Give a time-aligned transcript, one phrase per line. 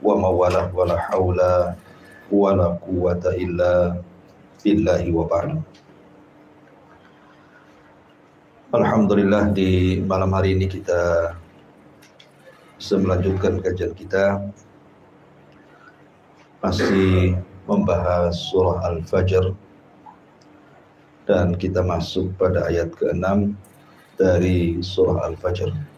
[0.00, 1.76] wa mawalah wa la hawla
[2.32, 4.00] wa la quwata illa
[4.64, 5.60] billahi wa ba'du.
[8.70, 11.34] Alhamdulillah di malam hari ini kita
[12.96, 14.40] melanjutkan kajian kita
[16.64, 17.34] masih
[17.66, 19.52] membahas surah Al-Fajr
[21.26, 23.54] dan kita masuk pada ayat ke-6
[24.16, 25.89] dari surah Al-Fajr.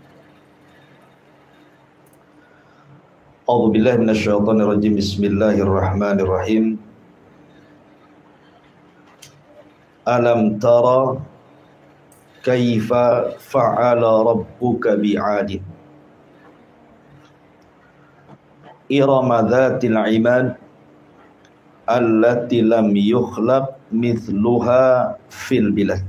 [3.42, 4.94] A'udzu billahi minasyaitonir rajim.
[4.94, 6.78] Bismillahirrahmanirrahim.
[10.06, 11.18] Alam tara
[12.46, 15.58] kaifa fa'ala rabbuka bi'adin
[18.86, 20.54] irama dhatil imad
[21.90, 26.06] allati lam yukhlaq mithluha fil bilad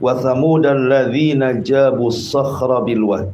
[0.00, 3.28] wa thamud alladhina jabu sakhra bil wad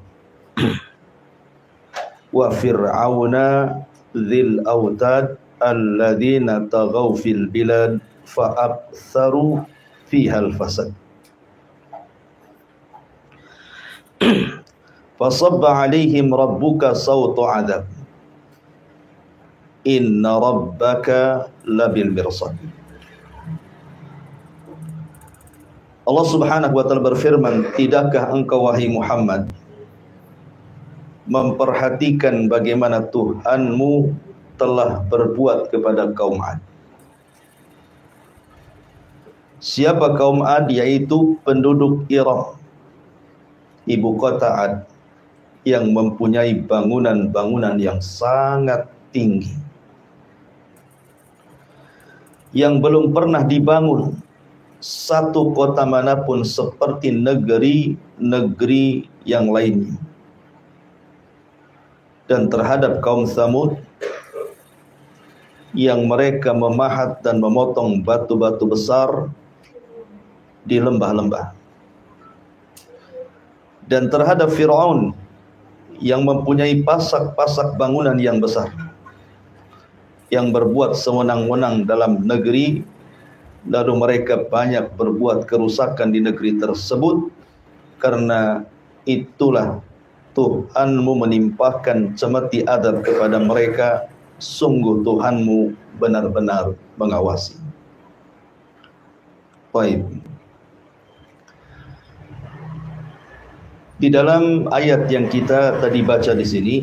[2.37, 3.81] wa fir'auna
[4.12, 7.97] dhil autad alladhina taghaw fil bilad
[8.28, 9.65] fa'abtharu
[10.05, 10.93] fiha al-fasad
[15.20, 17.84] fasabba alaihim rabbuka sawtu adab.
[19.87, 22.59] Inna rabbaka labil mirsad.
[26.06, 29.50] Allah subhanahu wa ta'ala berfirman tidakkah engkau wahai Muhammad
[31.27, 34.14] memperhatikan bagaimana Tuhanmu
[34.56, 36.62] telah berbuat kepada kaum Ad.
[39.58, 40.70] Siapa kaum Ad?
[40.70, 42.54] Yaitu penduduk Iram
[43.91, 44.75] ibu kota Ad
[45.66, 49.50] yang mempunyai bangunan-bangunan yang sangat tinggi.
[52.54, 54.22] Yang belum pernah dibangun
[54.78, 60.06] satu kota mana pun seperti negeri-negeri yang lainnya
[62.26, 63.78] dan terhadap kaum Samud
[65.76, 69.31] yang mereka memahat dan memotong batu-batu besar
[70.66, 71.54] di lembah-lembah.
[73.86, 75.15] Dan terhadap Firaun
[76.03, 78.69] yang mempunyai pasak-pasak bangunan yang besar
[80.28, 82.82] yang berbuat sewenang-wenang dalam negeri
[83.66, 87.31] lalu mereka banyak berbuat kerusakan di negeri tersebut
[87.98, 88.66] karena
[89.06, 89.82] itulah
[90.36, 94.04] Tuhanmu menimpahkan cemeti adab kepada mereka.
[94.36, 97.56] Sungguh Tuhanmu benar-benar mengawasi.
[99.72, 100.04] Baik.
[103.97, 106.76] Di dalam ayat yang kita tadi baca di sini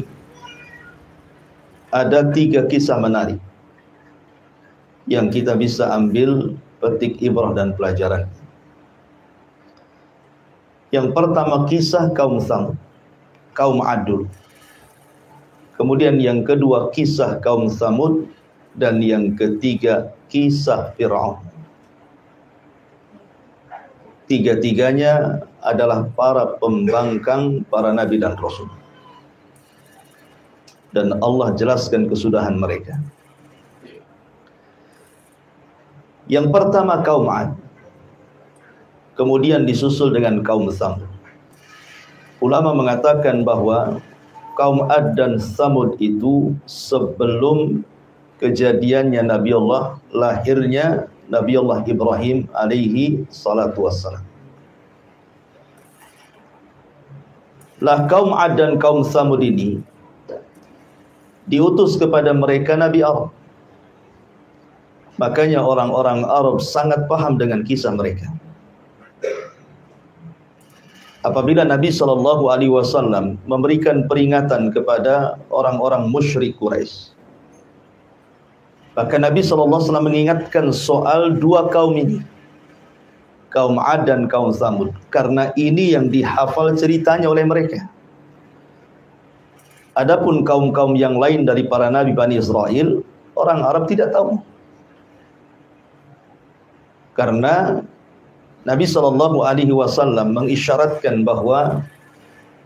[1.93, 3.37] ada tiga kisah menarik
[5.05, 8.25] yang kita bisa ambil petik ibrah dan pelajaran.
[10.89, 12.81] Yang pertama kisah kaum Sam,
[13.53, 14.27] kaum Adul.
[15.77, 18.29] Kemudian yang kedua kisah kaum Samud
[18.77, 21.41] dan yang ketiga kisah Firaun.
[24.29, 28.69] Tiga-tiganya adalah para pembangkang para nabi dan rasul.
[30.93, 32.97] Dan Allah jelaskan kesudahan mereka.
[36.29, 37.53] Yang pertama kaum Ad.
[39.13, 41.12] Kemudian disusul dengan kaum Samud.
[42.43, 44.03] Ulama mengatakan bahwa
[44.59, 47.87] kaum Ad dan Samud itu sebelum
[48.43, 54.27] kejadiannya Nabi Allah lahirnya Nabi Allah Ibrahim alaihi salatu wassalam.
[57.79, 59.79] Lah kaum Ad dan kaum Samud ini
[61.47, 63.31] diutus kepada mereka Nabi Arab.
[65.15, 68.27] Makanya orang-orang Arab sangat paham dengan kisah mereka.
[71.23, 77.13] Apabila Nabi sallallahu alaihi wasallam memberikan peringatan kepada orang-orang musyrik Quraisy
[78.93, 82.21] Maka Nabi SAW mengingatkan soal dua kaum ini.
[83.49, 84.93] Kaum Ad dan kaum Samud.
[85.09, 87.89] Karena ini yang dihafal ceritanya oleh mereka.
[89.93, 93.05] Adapun kaum-kaum yang lain dari para Nabi Bani Israel,
[93.37, 94.41] orang Arab tidak tahu.
[97.13, 97.85] Karena
[98.63, 101.83] Nabi SAW mengisyaratkan bahwa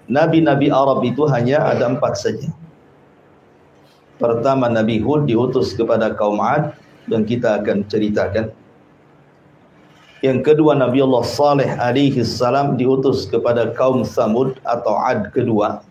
[0.07, 2.47] Nabi-Nabi Arab itu hanya ada empat saja.
[4.17, 6.73] Pertama Nabi Hud diutus kepada kaum Ad
[7.09, 8.49] dan kita akan ceritakan.
[10.25, 15.85] Yang kedua Nabi Allah Saleh alaihi salam diutus kepada kaum Samud atau Ad kedua.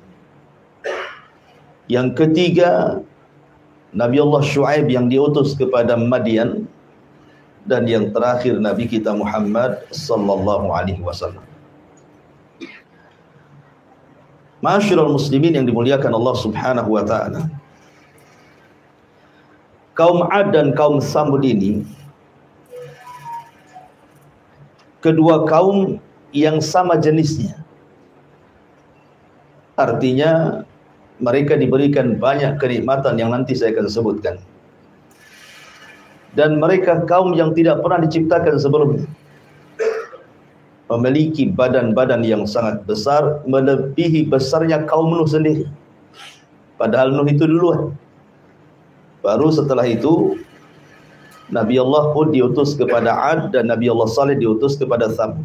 [1.86, 2.98] Yang ketiga
[3.94, 6.66] Nabi Allah Shu'aib yang diutus kepada Madian
[7.66, 11.42] dan yang terakhir Nabi kita Muhammad sallallahu alaihi wasallam.
[14.62, 17.44] Masyurul muslimin yang dimuliakan Allah subhanahu wa ta'ala.
[19.92, 21.84] Kaum Ad dan kaum Samud ini
[25.00, 26.02] Kedua kaum
[26.34, 27.62] yang sama jenisnya.
[29.76, 30.64] Artinya
[31.16, 34.36] Mereka diberikan banyak kenikmatan yang nanti saya akan sebutkan
[36.36, 39.08] Dan mereka kaum yang tidak pernah diciptakan sebelumnya
[40.86, 45.66] memiliki badan-badan yang sangat besar melebihi besarnya kaum Nuh sendiri.
[46.78, 47.98] Padahal Nuh itu duluan.
[49.24, 50.38] Baru setelah itu
[51.50, 55.42] Nabi Allah pun diutus kepada Ad dan Nabi Allah Saleh diutus kepada Sam.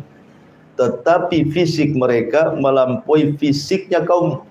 [0.77, 4.45] Tetapi fisik mereka melampaui fisiknya kaum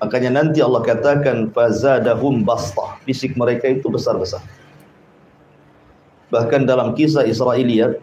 [0.00, 2.96] Makanya nanti Allah katakan fazadahum basta.
[3.04, 4.40] Fisik mereka itu besar-besar.
[6.30, 7.98] Bahkan dalam kisah Israiliyat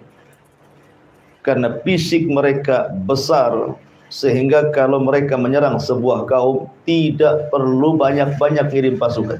[1.48, 3.80] karena fisik mereka besar
[4.12, 9.40] sehingga kalau mereka menyerang sebuah kaum tidak perlu banyak-banyak kirim pasukan.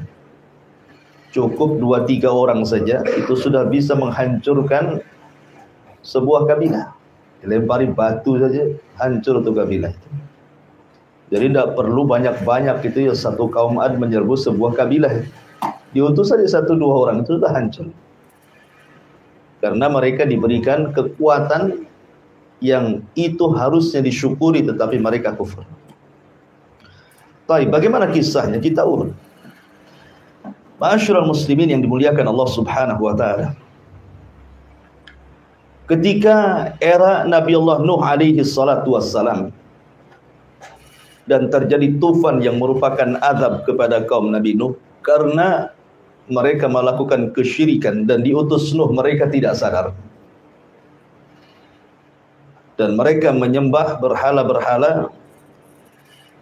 [1.36, 5.04] Cukup dua tiga orang saja itu sudah bisa menghancurkan
[6.04, 6.96] sebuah kabilah.
[7.44, 9.94] Lempari batu saja hancur itu kabilah.
[11.28, 15.28] Jadi tidak perlu banyak-banyak itu ya satu kaum Ad menyerbu sebuah kabilah.
[15.92, 17.92] Diutus saja satu dua orang itu sudah hancur.
[19.68, 21.84] Karena mereka diberikan kekuatan
[22.64, 25.68] yang itu harusnya disyukuri tetapi mereka kufur.
[27.44, 28.64] Baik, bagaimana kisahnya?
[28.64, 29.12] Kita urut.
[30.80, 33.60] Masyurul muslimin yang dimuliakan Allah Subhanahu wa taala.
[35.92, 39.52] Ketika era Nabi Allah Nuh alaihi salatu wassalam
[41.28, 45.76] dan terjadi tufan yang merupakan azab kepada kaum Nabi Nuh karena
[46.28, 49.96] mereka melakukan kesyirikan dan diutus Nuh mereka tidak sadar
[52.78, 55.10] dan mereka menyembah berhala-berhala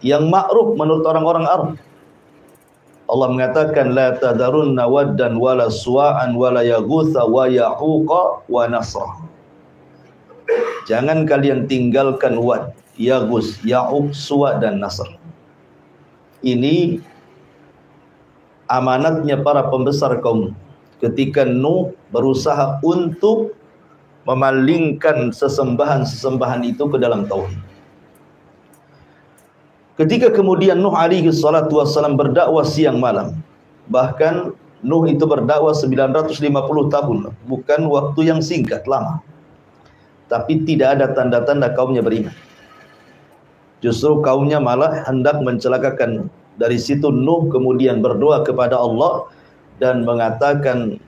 [0.04, 1.70] yang ma'ruf menurut orang-orang Arab.
[3.08, 9.08] Allah mengatakan la tadarunna waddan wala suwa'an wala yaghutha wa yahuqa wa nasra.
[10.86, 15.10] Jangan kalian tinggalkan wad, yaghus, ya'uq, suwa dan nasr.
[16.46, 17.02] Ini
[18.72, 20.54] amanatnya para pembesar kaum
[21.04, 23.54] ketika Nuh berusaha untuk
[24.26, 27.62] memalingkan sesembahan-sesembahan itu ke dalam tauhid.
[29.96, 33.40] Ketika kemudian Nuh alaihi salatu wasallam berdakwah siang malam,
[33.88, 34.52] bahkan
[34.84, 36.42] Nuh itu berdakwah 950
[36.92, 39.24] tahun, bukan waktu yang singkat, lama.
[40.26, 42.34] Tapi tidak ada tanda-tanda kaumnya beriman.
[43.80, 49.28] Justru kaumnya malah hendak mencelakakan dari situ Nuh kemudian berdoa kepada Allah
[49.80, 51.00] dan mengatakan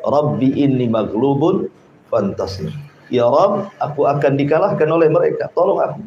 [0.00, 1.68] Rabbi inni maglubun
[2.08, 2.72] fantasir.
[3.12, 5.50] Ya Rabb, aku akan dikalahkan oleh mereka.
[5.52, 6.00] Tolong aku.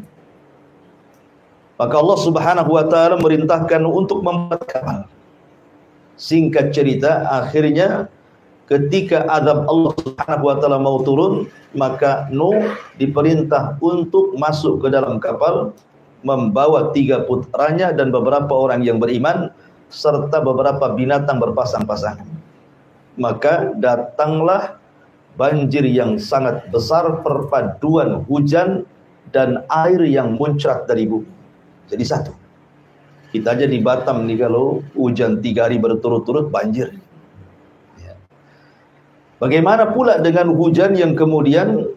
[1.77, 5.05] Maka Allah Subhanahu wa taala merintahkan untuk membuat kapal.
[6.15, 8.07] Singkat cerita, akhirnya
[8.71, 15.19] ketika azab Allah Subhanahu wa taala mau turun, maka Nuh diperintah untuk masuk ke dalam
[15.19, 15.75] kapal
[16.23, 19.51] membawa tiga putranya dan beberapa orang yang beriman
[19.91, 22.25] serta beberapa binatang berpasang-pasangan
[23.17, 24.81] maka datanglah
[25.37, 28.85] banjir yang sangat besar perpaduan hujan
[29.33, 31.29] dan air yang muncrat dari bumi.
[31.89, 32.33] Jadi satu.
[33.33, 36.93] Kita aja di Batam nih kalau hujan tiga hari berturut-turut banjir.
[37.97, 38.13] Ya.
[39.41, 41.89] Bagaimana pula dengan hujan yang kemudian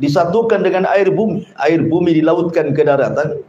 [0.00, 1.46] disatukan dengan air bumi.
[1.60, 3.44] Air bumi dilautkan ke daratan.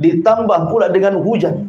[0.00, 1.68] Ditambah pula dengan hujan.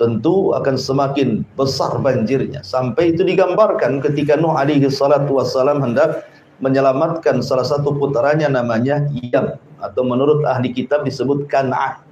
[0.00, 2.64] Tentu akan semakin besar banjirnya.
[2.66, 6.26] Sampai itu digambarkan ketika Nuh alaihi salatu wassalam hendak
[6.58, 9.60] menyelamatkan salah satu putranya namanya Yam.
[9.78, 12.02] Atau menurut ahli kitab disebut Kan'an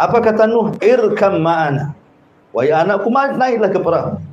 [0.00, 0.72] apa kata Nuh?
[0.80, 1.92] Irkam ma'ana.
[2.56, 4.29] Wahai anakku naiklah ke perahu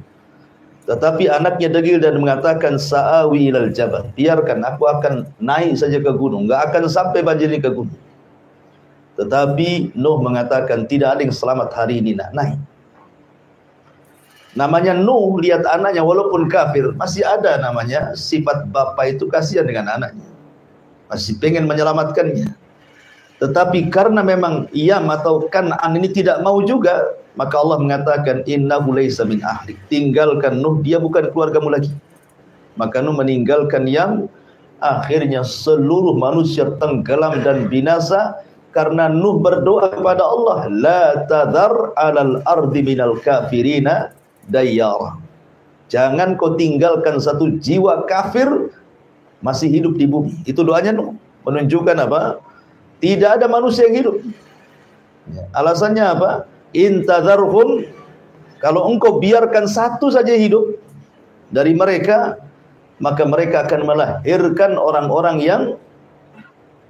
[0.88, 5.14] tetapi anaknya degil dan mengatakan sa'awi ilal jabal biarkan aku akan
[5.44, 8.00] naik saja ke gunung enggak akan sampai banjir ke gunung
[9.18, 12.62] tetapi Nuh mengatakan tidak ada yang selamat hari ini nak naik.
[14.54, 20.30] Namanya Nuh lihat anaknya walaupun kafir masih ada namanya sifat bapa itu kasihan dengan anaknya.
[21.08, 22.52] masih pengen menyelamatkannya.
[23.40, 29.24] Tetapi karena memang Iyam atau Kan'an ini tidak mau juga, maka Allah mengatakan innahu laisa
[29.24, 29.78] min ahlik.
[29.94, 31.94] Tinggalkan Nuh, dia bukan keluargamu lagi.
[32.76, 34.26] Maka Nuh meninggalkan Yam,
[34.82, 38.42] akhirnya seluruh manusia tenggelam dan binasa
[38.74, 44.14] karena Nuh berdoa kepada Allah, la tadhar 'alal ardi minal kafirina
[44.50, 45.18] dayyara.
[45.88, 48.74] Jangan kau tinggalkan satu jiwa kafir
[49.40, 50.34] masih hidup di bumi.
[50.44, 51.14] Itu doanya Nuh.
[51.48, 52.44] Menunjukkan apa?
[53.00, 54.16] Tidak ada manusia yang hidup.
[55.32, 55.44] Ya.
[55.56, 56.32] Alasannya apa?
[56.76, 57.88] Intadharhum
[58.58, 60.82] kalau engkau biarkan satu saja hidup
[61.54, 62.42] dari mereka,
[62.98, 65.62] maka mereka akan melahirkan orang-orang yang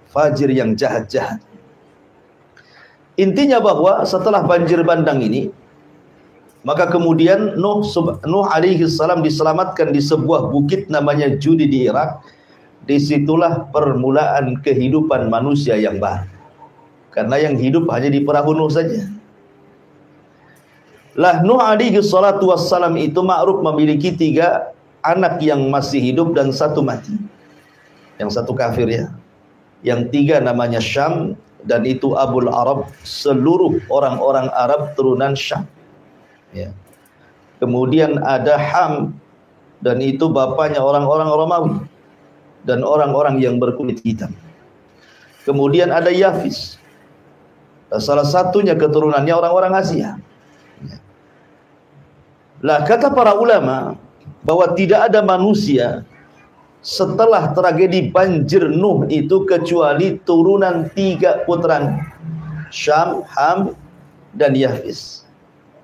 [0.08, 1.44] fajir yang jahat-jahat.
[3.20, 5.52] Intinya bahwa setelah banjir bandang ini,
[6.64, 7.84] maka kemudian Nuh,
[8.24, 12.24] Nuh alaihi salam diselamatkan di sebuah bukit namanya Judi di Irak
[12.88, 16.30] di situlah permulaan kehidupan manusia yang baru.
[17.12, 19.17] Karena yang hidup hanya di perahu Nuh saja.
[21.18, 24.70] Lah Nuh alaihi salatu wassalam itu ma'ruf memiliki tiga
[25.02, 27.18] anak yang masih hidup dan satu mati.
[28.22, 29.10] Yang satu kafir ya.
[29.82, 31.34] Yang tiga namanya Syam
[31.66, 35.66] dan itu Abul Arab seluruh orang-orang Arab turunan Syam.
[36.54, 36.70] Ya.
[37.58, 39.18] Kemudian ada Ham
[39.82, 41.76] dan itu bapaknya orang-orang Romawi
[42.62, 44.38] dan orang-orang yang berkulit hitam.
[45.50, 46.78] Kemudian ada Yafis.
[47.98, 50.20] Salah satunya keturunannya orang-orang Asia.
[52.66, 53.94] Lah kata para ulama
[54.42, 56.02] bahwa tidak ada manusia
[56.82, 62.00] setelah tragedi banjir Nuh itu kecuali turunan tiga putranya
[62.72, 63.76] Syam, Ham
[64.36, 65.28] dan Yafis.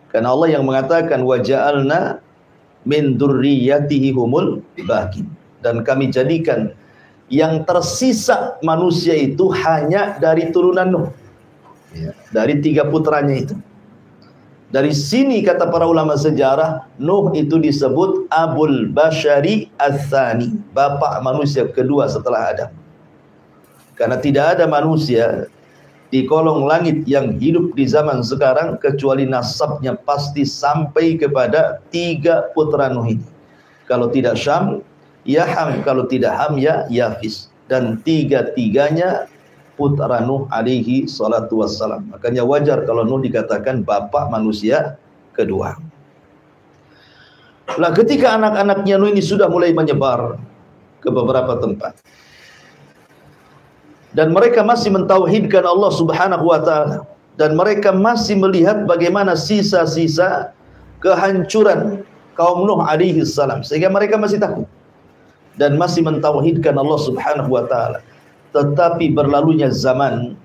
[0.09, 2.21] Karena Allah yang mengatakan waja'alna
[2.85, 5.25] min dzurriyyatihi humul baqin
[5.63, 6.75] dan kami jadikan
[7.31, 11.07] yang tersisa manusia itu hanya dari turunan Nuh.
[11.93, 13.55] Ya, dari tiga putranya itu.
[14.73, 22.09] Dari sini kata para ulama sejarah, Nuh itu disebut Abul Bashari Athani, bapak manusia kedua
[22.09, 22.71] setelah Adam.
[23.93, 25.45] Karena tidak ada manusia
[26.09, 32.89] di kolong langit yang hidup di zaman sekarang kecuali nasabnya pasti sampai kepada tiga putra
[32.89, 33.25] Nuh ini.
[33.85, 34.81] Kalau tidak Syam,
[35.21, 39.29] ya Ham kalau tidak Ham ya Yafis dan tiga-tiganya
[39.73, 42.05] putra Nuh alaihi salatu wassalam.
[42.13, 44.97] Makanya wajar kalau Nuh dikatakan bapak manusia
[45.33, 45.77] kedua.
[47.79, 50.37] Lah ketika anak-anaknya Nuh ini sudah mulai menyebar
[51.01, 51.97] ke beberapa tempat.
[54.13, 57.01] Dan mereka masih mentauhidkan Allah Subhanahu wa taala
[57.33, 60.53] dan mereka masih melihat bagaimana sisa-sisa
[61.01, 62.05] kehancuran
[62.37, 64.69] kaum Nuh alaihi salam sehingga mereka masih takut
[65.57, 68.05] dan masih mentauhidkan Allah Subhanahu wa taala.
[68.53, 70.37] Tetapi berlalunya zaman,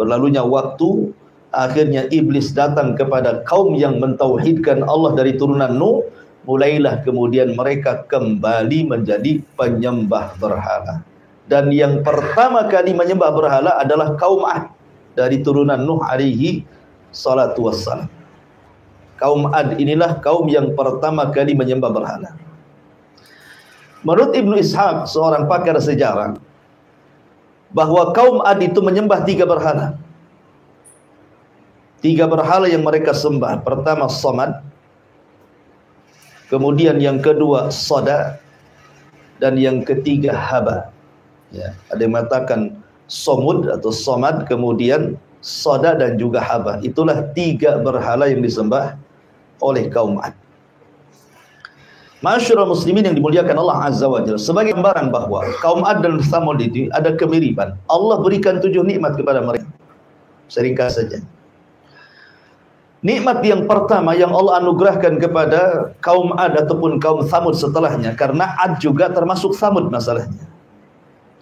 [0.00, 1.12] berlalunya waktu,
[1.52, 6.08] akhirnya iblis datang kepada kaum yang mentauhidkan Allah dari turunan Nuh,
[6.48, 11.04] mulailah kemudian mereka kembali menjadi penyembah berhala.
[11.44, 14.72] Dan yang pertama kali menyembah berhala adalah kaum Ad
[15.12, 16.64] dari turunan Nuh alaihi
[17.12, 18.08] salatu wassalam.
[19.20, 22.32] Kaum Ad inilah kaum yang pertama kali menyembah berhala.
[24.00, 26.32] Menurut Ibnu Ishaq, seorang pakar sejarah,
[27.70, 29.94] bahwa kaum Ad itu menyembah tiga berhala.
[32.00, 33.60] Tiga berhala yang mereka sembah.
[33.60, 34.64] Pertama Somad,
[36.48, 38.40] kemudian yang kedua Soda,
[39.40, 40.92] dan yang ketiga Haba.
[41.50, 42.78] Ya, ada yang mengatakan
[43.10, 46.78] Somud atau Somad, kemudian Soda dan juga Haba.
[46.84, 48.96] Itulah tiga berhala yang disembah
[49.60, 50.36] oleh kaum Ad.
[52.20, 56.92] Masyurul muslimin yang dimuliakan Allah Azza wa sebagai gambaran bahwa kaum Ad dan Samud itu
[56.92, 57.72] ada kemiripan.
[57.88, 59.64] Allah berikan tujuh nikmat kepada mereka.
[60.52, 61.24] Seringkas saja.
[63.00, 68.84] Nikmat yang pertama yang Allah anugerahkan kepada kaum Ad ataupun kaum Samud setelahnya karena Ad
[68.84, 70.44] juga termasuk Samud masalahnya.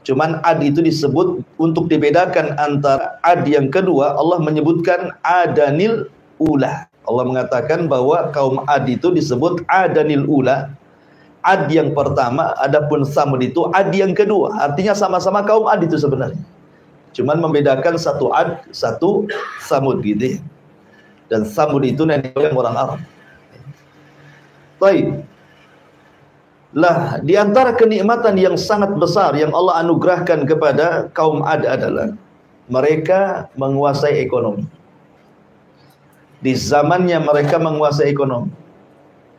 [0.06, 6.06] Cuman Ad itu disebut untuk dibedakan antara Ad yang kedua Allah menyebutkan Adanil
[6.38, 6.86] Ula.
[7.08, 10.68] Allah mengatakan bahwa kaum Ad itu disebut Adanil Ula.
[11.40, 14.52] Ad yang pertama, adapun Samud itu Ad yang kedua.
[14.60, 16.44] Artinya sama-sama kaum Ad itu sebenarnya.
[17.16, 19.24] Cuman membedakan satu Ad, satu
[19.64, 20.40] Samud gitu ya.
[21.32, 23.00] Dan Samud itu nenek orang Arab.
[24.76, 25.24] Baik.
[26.76, 32.12] Lah, di antara kenikmatan yang sangat besar yang Allah anugerahkan kepada kaum Ad adalah
[32.68, 34.68] mereka menguasai ekonomi.
[36.38, 38.54] Di zamannya mereka menguasai ekonomi.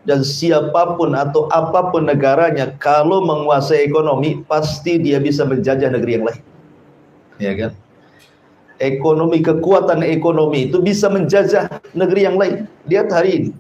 [0.08, 6.12] dan siapa pun atau apa pun negaranya kalau menguasai ekonomi pasti dia bisa menjajah negeri
[6.18, 6.42] yang lain.
[7.38, 7.72] Ya kan?
[8.80, 12.66] Ekonomi kekuatan ekonomi itu bisa menjajah negeri yang lain.
[12.88, 13.52] Lihat hari ini.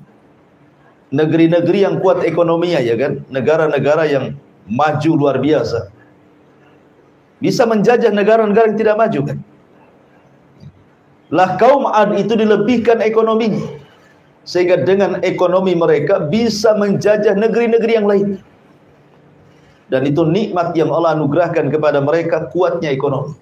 [1.09, 4.25] Negeri-negeri yang kuat ekonominya ya kan, negara-negara yang
[4.69, 5.89] maju luar biasa.
[7.41, 9.37] Bisa menjajah negara-negara yang tidak maju kan?
[11.29, 13.77] Lah kaum Ad itu dilebihkan ekonominya.
[14.49, 18.27] Sehingga dengan ekonomi mereka bisa menjajah negeri-negeri yang lain.
[19.89, 23.37] Dan itu nikmat yang Allah anugerahkan kepada mereka kuatnya ekonomi.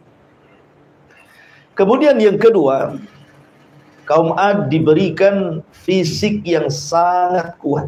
[1.80, 3.00] Kemudian yang kedua,
[4.04, 7.88] kaum Ad diberikan fisik yang sangat kuat.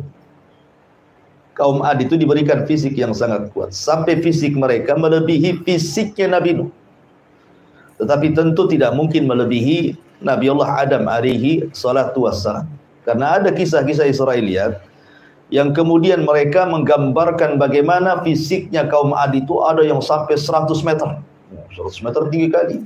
[1.59, 3.75] Kaum Ad itu diberikan fisik yang sangat kuat.
[3.75, 6.71] Sampai fisik mereka melebihi fisiknya Nabi Nuh.
[7.99, 12.67] Tetapi tentu tidak mungkin melebihi Nabi Allah Adam alaihi salatu wassalam.
[13.03, 14.79] Karena ada kisah-kisah Israeliat
[15.49, 21.19] yang kemudian mereka menggambarkan bagaimana fisiknya kaum Ad itu ada yang sampai 100 meter.
[21.73, 22.77] 100 meter tinggi kali.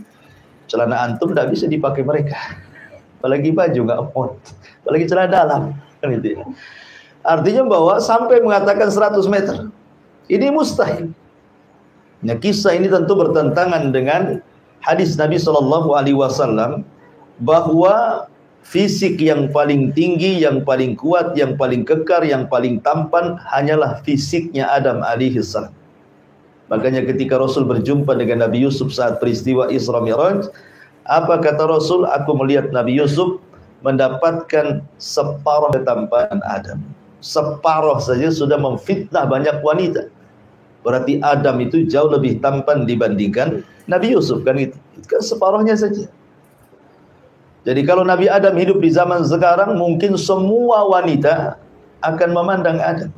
[0.72, 2.40] Celana antum tidak bisa dipakai mereka.
[3.20, 4.40] Apalagi baju nggak mau.
[4.82, 5.62] Apalagi celana dalam.
[6.00, 6.44] Kan itu ya.
[7.24, 9.68] Artinya bahwa sampai mengatakan 100 meter.
[10.32, 11.12] Ini mustahil.
[12.24, 14.40] Nah, kisah ini tentu bertentangan dengan
[14.84, 16.84] hadis Nabi Shallallahu Alaihi Wasallam
[17.42, 18.28] bahwa
[18.64, 24.68] fisik yang paling tinggi, yang paling kuat, yang paling kekar, yang paling tampan hanyalah fisiknya
[24.72, 25.76] Adam alaihi salam.
[26.72, 30.48] Makanya ketika Rasul berjumpa dengan Nabi Yusuf saat peristiwa Isra Miraj,
[31.04, 32.08] apa kata Rasul?
[32.08, 33.44] Aku melihat Nabi Yusuf
[33.84, 36.80] mendapatkan separuh ketampanan Adam.
[37.20, 40.08] Separuh saja sudah memfitnah banyak wanita.
[40.84, 44.76] Berarti Adam itu jauh lebih tampan dibandingkan Nabi Yusuf kan itu.
[45.08, 46.08] Kan separuhnya saja.
[47.64, 51.56] Jadi kalau Nabi Adam hidup di zaman sekarang mungkin semua wanita
[52.04, 53.12] akan memandang Adam.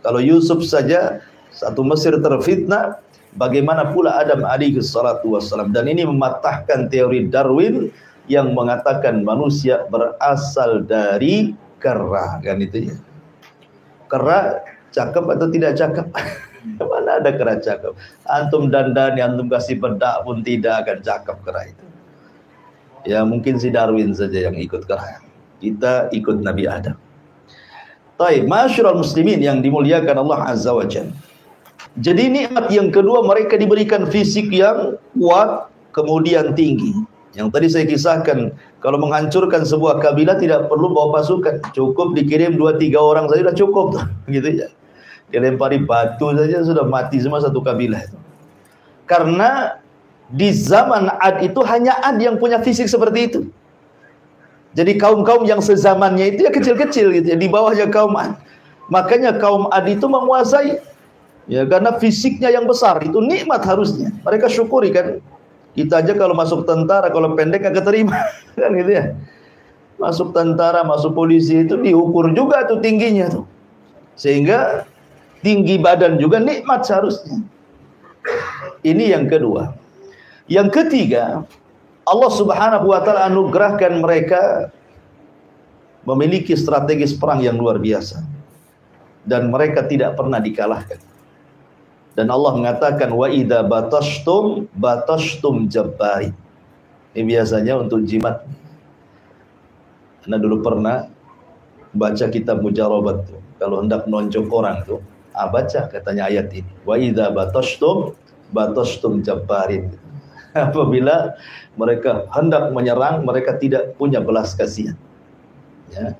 [0.00, 1.20] Kalau Yusuf saja
[1.52, 2.96] satu Mesir terfitnah,
[3.36, 5.70] bagaimana pula Adam alaihi salatu wassalam.
[5.76, 7.92] Dan ini mematahkan teori Darwin
[8.32, 12.96] yang mengatakan manusia berasal dari kera kan itu ya.
[14.08, 14.64] Kera
[14.96, 16.06] cakep atau tidak cakep?
[16.78, 17.92] Mana ada kera cakep?
[18.30, 21.84] Antum dandan, antum kasih bedak pun tidak akan cakep kera itu.
[23.02, 25.18] Ya mungkin si Darwin saja yang ikut kera.
[25.58, 26.94] Kita ikut Nabi Adam.
[28.14, 31.10] Taib, masyurul muslimin yang dimuliakan Allah Azza wa Jalla.
[31.98, 36.94] Jadi nikmat yang kedua mereka diberikan fisik yang kuat kemudian tinggi.
[37.34, 38.38] Yang tadi saya kisahkan
[38.78, 43.56] kalau menghancurkan sebuah kabilah tidak perlu bawa pasukan, cukup dikirim dua tiga orang saja sudah
[43.56, 43.86] cukup
[44.34, 44.68] gitu ya
[45.32, 48.18] dilempari batu saja sudah mati semua satu kabilah itu.
[49.08, 49.80] Karena
[50.28, 53.40] di zaman Ad itu hanya Ad yang punya fisik seperti itu.
[54.72, 58.36] Jadi kaum-kaum yang sezamannya itu ya kecil-kecil gitu ya, di bawahnya kaum Ad.
[58.92, 60.80] Makanya kaum Ad itu menguasai
[61.48, 64.12] ya karena fisiknya yang besar itu nikmat harusnya.
[64.24, 65.20] Mereka syukuri kan.
[65.72, 68.28] Kita aja kalau masuk tentara kalau pendek nggak keterima
[68.60, 69.16] kan gitu ya.
[69.96, 73.44] Masuk tentara, masuk polisi itu diukur juga tuh tingginya tuh.
[74.16, 74.84] Sehingga
[75.42, 77.42] tinggi badan juga nikmat seharusnya.
[78.82, 79.74] Ini yang kedua.
[80.46, 81.46] Yang ketiga,
[82.02, 84.70] Allah Subhanahu wa taala anugerahkan mereka
[86.02, 88.22] memiliki strategis perang yang luar biasa.
[89.22, 90.98] Dan mereka tidak pernah dikalahkan.
[92.18, 96.34] Dan Allah mengatakan wa idza batashtum batashtum jabbari.
[97.14, 98.42] Ini biasanya untuk jimat.
[100.22, 101.06] Karena dulu pernah
[101.94, 103.40] baca kitab Mujarabat tuh.
[103.62, 104.98] Kalau hendak nonjok orang tuh,
[105.32, 106.68] Ah, baca katanya ayat ini.
[106.84, 108.12] Wa idza batashtum
[108.52, 109.96] batashtum jabbarin.
[110.52, 111.32] Apabila
[111.80, 114.96] mereka hendak menyerang, mereka tidak punya belas kasihan.
[115.88, 116.12] Ya.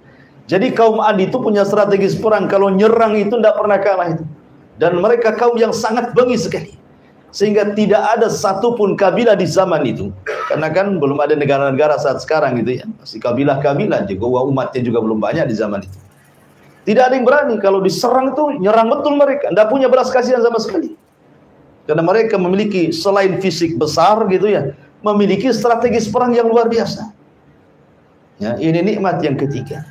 [0.48, 2.48] Jadi kaum Ad itu punya strategi perang.
[2.48, 4.24] Kalau nyerang itu tidak pernah kalah itu.
[4.80, 6.74] Dan mereka kaum yang sangat bengis sekali.
[7.32, 10.12] Sehingga tidak ada satupun kabilah di zaman itu.
[10.52, 12.84] Karena kan belum ada negara-negara saat sekarang gitu ya.
[13.00, 15.98] Masih kabilah-kabilah juga umatnya juga belum banyak di zaman itu.
[16.82, 20.58] Tidak ada yang berani kalau diserang itu nyerang betul mereka, tidak punya belas kasihan sama
[20.58, 20.98] sekali.
[21.86, 27.10] Karena mereka memiliki selain fisik besar gitu ya, memiliki strategi perang yang luar biasa.
[28.42, 29.86] Ya, ini nikmat yang ketiga.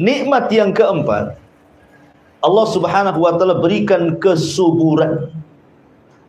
[0.00, 1.36] Nikmat yang keempat,
[2.40, 5.28] Allah Subhanahu wa taala berikan kesuburan.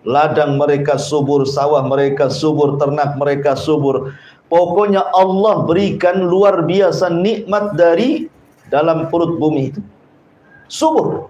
[0.01, 4.11] Ladang mereka subur, sawah mereka subur, ternak mereka subur.
[4.51, 8.30] Pokoknya Allah berikan luar biasa nikmat dari
[8.71, 9.81] dalam perut bumi itu.
[10.71, 11.27] Subur.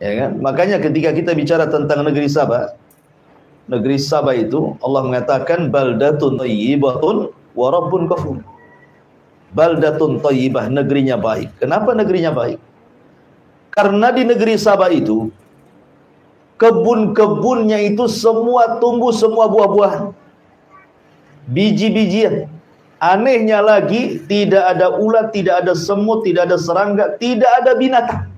[0.00, 0.40] Ya kan?
[0.40, 2.72] Makanya ketika kita bicara tentang negeri Sabah
[3.70, 8.42] negeri Sabah itu Allah mengatakan baldatun thayyibatun wa rabbun kafur
[9.54, 11.54] baldatun thayyibah negerinya baik.
[11.62, 12.58] Kenapa negerinya baik?
[13.70, 15.30] Karena di negeri Sabah itu
[16.58, 20.10] kebun-kebunnya itu semua tumbuh semua buah-buahan.
[21.50, 22.46] Biji-bijian.
[23.00, 28.28] Anehnya lagi tidak ada ulat, tidak ada semut, tidak ada serangga, tidak ada binatang.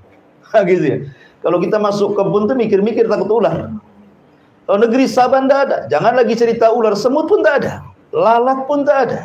[0.71, 0.97] gitu ya.
[1.43, 3.75] Kalau kita masuk kebun tuh mikir-mikir takut ular.
[4.63, 5.77] Kalau negeri Sabah tidak ada.
[5.91, 7.73] Jangan lagi cerita ular, semut pun tidak ada.
[8.15, 9.19] Lalat pun tidak ada.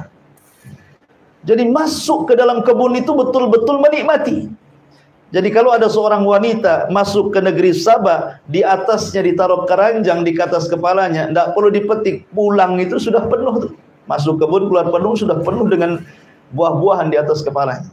[1.47, 4.51] Jadi masuk ke dalam kebun itu betul-betul menikmati.
[5.31, 10.67] Jadi kalau ada seorang wanita masuk ke negeri Sabah, di atasnya ditaruh keranjang di atas
[10.67, 13.73] kepalanya, tidak perlu dipetik, pulang itu sudah penuh tuh.
[14.09, 16.01] Masuk kebun keluar penuh sudah penuh dengan
[16.57, 17.87] buah-buahan di atas kepalanya.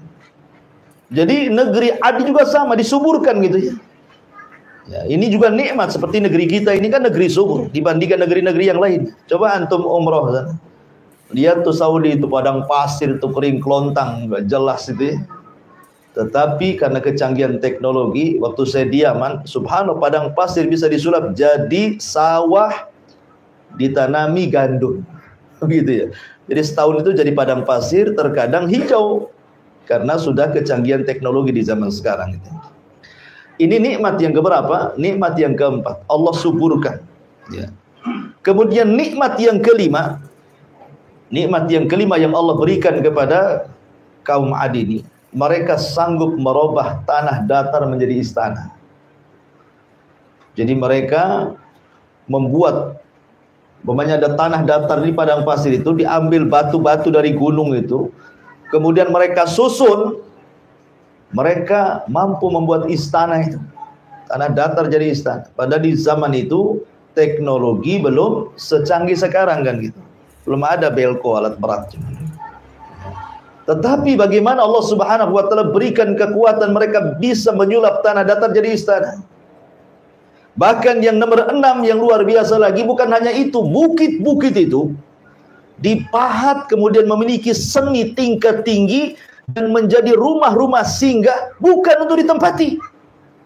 [1.11, 3.75] Jadi negeri Adi juga sama disuburkan gitu ya.
[4.85, 9.01] Ya, ini juga nikmat seperti negeri kita ini kan negeri subur dibandingkan negeri-negeri yang lain.
[9.25, 10.61] Coba antum umroh sana.
[11.33, 15.17] Lihat tuh Saudi itu padang pasir itu kering kelontang, enggak jelas itu ya.
[16.15, 22.87] Tetapi karena kecanggihan teknologi, waktu saya di Yaman, subhanallah padang pasir bisa disulap jadi sawah
[23.75, 25.01] ditanami gandum.
[25.63, 26.07] Begitu ya.
[26.45, 29.33] Jadi setahun itu jadi padang pasir, terkadang hijau
[29.89, 32.49] karena sudah kecanggihan teknologi di zaman sekarang itu.
[33.55, 34.93] Ini nikmat yang keberapa?
[34.99, 36.03] Nikmat yang keempat.
[36.11, 36.99] Allah suburkan.
[37.49, 37.71] Ya.
[38.43, 40.21] Kemudian nikmat yang kelima,
[41.31, 43.71] nikmat yang kelima yang Allah berikan kepada
[44.21, 45.01] kaum Ad ini,
[45.33, 48.75] mereka sanggup merubah tanah datar menjadi istana.
[50.53, 51.55] Jadi mereka
[52.29, 53.01] membuat
[53.85, 58.09] Umpamanya ada tanah datar di padang pasir itu diambil batu-batu dari gunung itu,
[58.73, 60.25] kemudian mereka susun
[61.29, 63.61] mereka mampu membuat istana itu.
[64.25, 65.45] Tanah datar jadi istana.
[65.53, 66.81] Pada di zaman itu
[67.13, 70.01] teknologi belum secanggih sekarang kan gitu.
[70.49, 71.93] Belum ada belko alat berat.
[73.69, 79.21] Tetapi bagaimana Allah Subhanahu wa taala berikan kekuatan mereka bisa menyulap tanah datar jadi istana.
[80.55, 84.95] Bahkan yang nomor enam yang luar biasa lagi bukan hanya itu, bukit-bukit itu
[85.83, 89.19] dipahat kemudian memiliki seni tingkat tinggi
[89.51, 92.79] dan menjadi rumah-rumah singgah bukan untuk ditempati.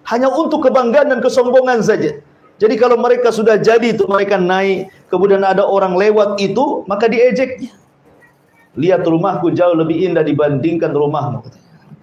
[0.05, 2.17] Hanya untuk kebanggaan dan kesombongan saja.
[2.59, 7.71] Jadi kalau mereka sudah jadi itu mereka naik, kemudian ada orang lewat itu, maka diejeknya.
[8.77, 11.45] Lihat rumahku jauh lebih indah dibandingkan rumahmu.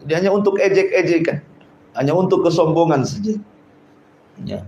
[0.07, 1.43] Dia hanya untuk ejek-ejekan.
[1.95, 3.37] Hanya untuk kesombongan saja.
[4.45, 4.61] Ya.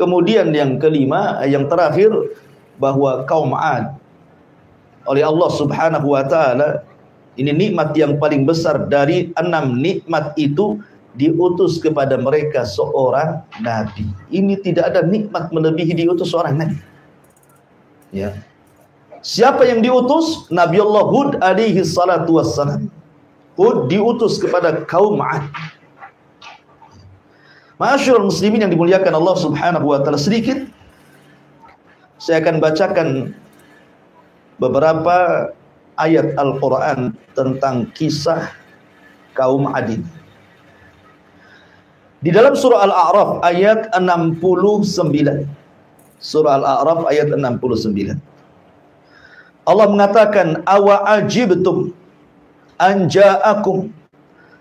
[0.00, 2.08] Kemudian yang kelima, yang terakhir
[2.80, 4.00] bahwa kaum Ad
[5.04, 6.88] oleh Allah Subhanahu wa taala
[7.36, 10.80] ini nikmat yang paling besar dari enam nikmat itu
[11.20, 14.08] diutus kepada mereka seorang nabi.
[14.32, 16.80] Ini tidak ada nikmat melebihi diutus seorang nabi.
[18.10, 18.40] Ya.
[19.20, 20.48] Siapa yang diutus?
[20.48, 22.88] Nabi Allah Hud alaihi salatu wassalam.
[23.60, 25.44] Hud diutus kepada kaum 'Ad.
[27.80, 30.68] Masyurul muslimin yang dimuliakan Allah Subhanahu wa taala sedikit
[32.20, 33.08] saya akan bacakan
[34.60, 35.48] beberapa
[35.96, 38.52] ayat Al-Quran tentang kisah
[39.32, 40.04] kaum Adin.
[42.20, 45.48] Di dalam surah Al-A'raf ayat 69.
[46.20, 48.20] Surah Al-A'raf ayat 69.
[49.64, 51.96] Allah mengatakan awa ajibtum
[52.76, 53.88] an ja'akum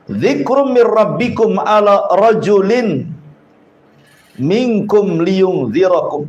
[0.09, 3.05] dzikrum mir rabbikum ala rajulin
[4.41, 6.25] minkum liyunzirakum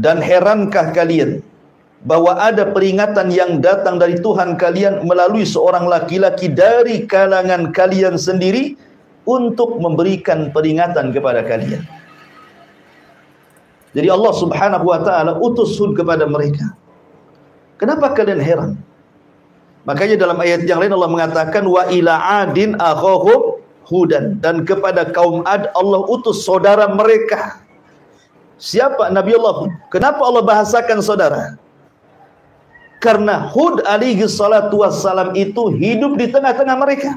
[0.00, 1.44] dan herankah kalian
[2.06, 8.78] bahwa ada peringatan yang datang dari Tuhan kalian melalui seorang laki-laki dari kalangan kalian sendiri
[9.26, 11.82] untuk memberikan peringatan kepada kalian.
[13.92, 16.70] Jadi Allah Subhanahu wa taala utus Hud kepada mereka.
[17.82, 18.72] Kenapa kalian heran?
[19.88, 23.56] Makanya dalam ayat yang lain Allah mengatakan wa ila adin akhahum
[23.88, 27.64] hudan dan kepada kaum Ad Allah utus saudara mereka.
[28.60, 29.72] Siapa Nabi Allah?
[29.88, 31.56] Kenapa Allah bahasakan saudara?
[33.00, 37.16] Karena Hud alaihi salatu wassalam itu hidup di tengah-tengah mereka.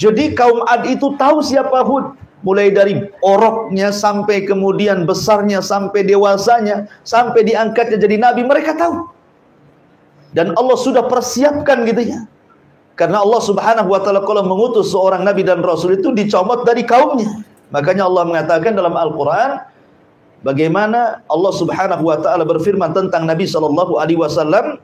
[0.00, 2.16] Jadi kaum Ad itu tahu siapa Hud.
[2.42, 9.21] Mulai dari oroknya sampai kemudian besarnya sampai dewasanya sampai diangkatnya jadi nabi mereka tahu.
[10.32, 12.24] Dan Allah sudah persiapkan gitu ya.
[12.96, 17.44] Karena Allah Subhanahu wa taala kalau mengutus seorang nabi dan rasul itu dicomot dari kaumnya.
[17.72, 19.64] Makanya Allah mengatakan dalam Al-Qur'an
[20.44, 24.76] bagaimana Allah Subhanahu wa taala berfirman tentang Nabi sallallahu alaihi wasallam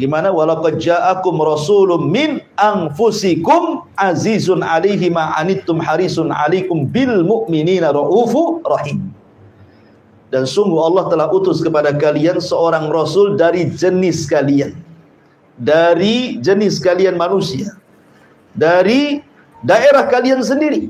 [0.00, 8.62] gimana walaqad ja'akum rasulun min anfusikum azizun alaihi ma anittum harisun alaikum bil mu'minina raufu
[8.64, 9.12] rahim
[10.32, 14.72] dan sungguh Allah telah utus kepada kalian seorang rasul dari jenis kalian
[15.60, 17.76] dari jenis kalian manusia
[18.56, 19.20] dari
[19.60, 20.88] daerah kalian sendiri.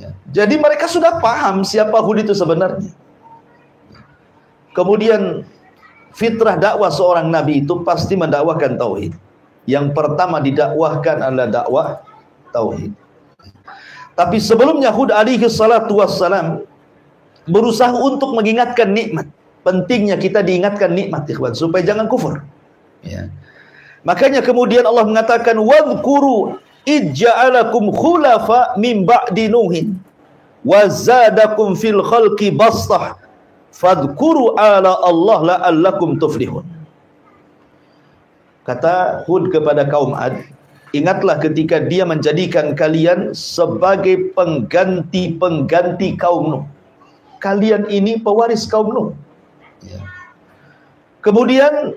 [0.00, 0.10] Ya.
[0.32, 2.90] Jadi mereka sudah paham siapa Hud itu sebenarnya.
[4.74, 5.46] Kemudian
[6.10, 9.14] fitrah dakwah seorang nabi itu pasti mendakwakan tauhid.
[9.64, 11.86] Yang pertama didakwahkan adalah dakwah
[12.50, 12.90] tauhid.
[14.18, 16.66] Tapi sebelumnya Hud alaihi salatu wassalam
[17.48, 19.28] berusaha untuk mengingatkan nikmat.
[19.64, 22.44] Pentingnya kita diingatkan nikmat ikhwan supaya jangan kufur.
[23.00, 23.32] Ya.
[24.04, 29.96] Makanya kemudian Allah mengatakan wadhkuru ij'alakum khulafa min ba'di nuhin
[30.60, 33.16] wa zadakum fil khalqi bastah
[33.72, 36.64] fadhkuru ala Allah la'allakum tuflihun
[38.68, 40.40] kata Hud kepada kaum Ad
[40.96, 46.64] ingatlah ketika dia menjadikan kalian sebagai pengganti-pengganti kaum Nuh
[47.44, 49.08] kalian ini pewaris kaum Nuh
[49.84, 50.00] ya.
[51.20, 51.92] kemudian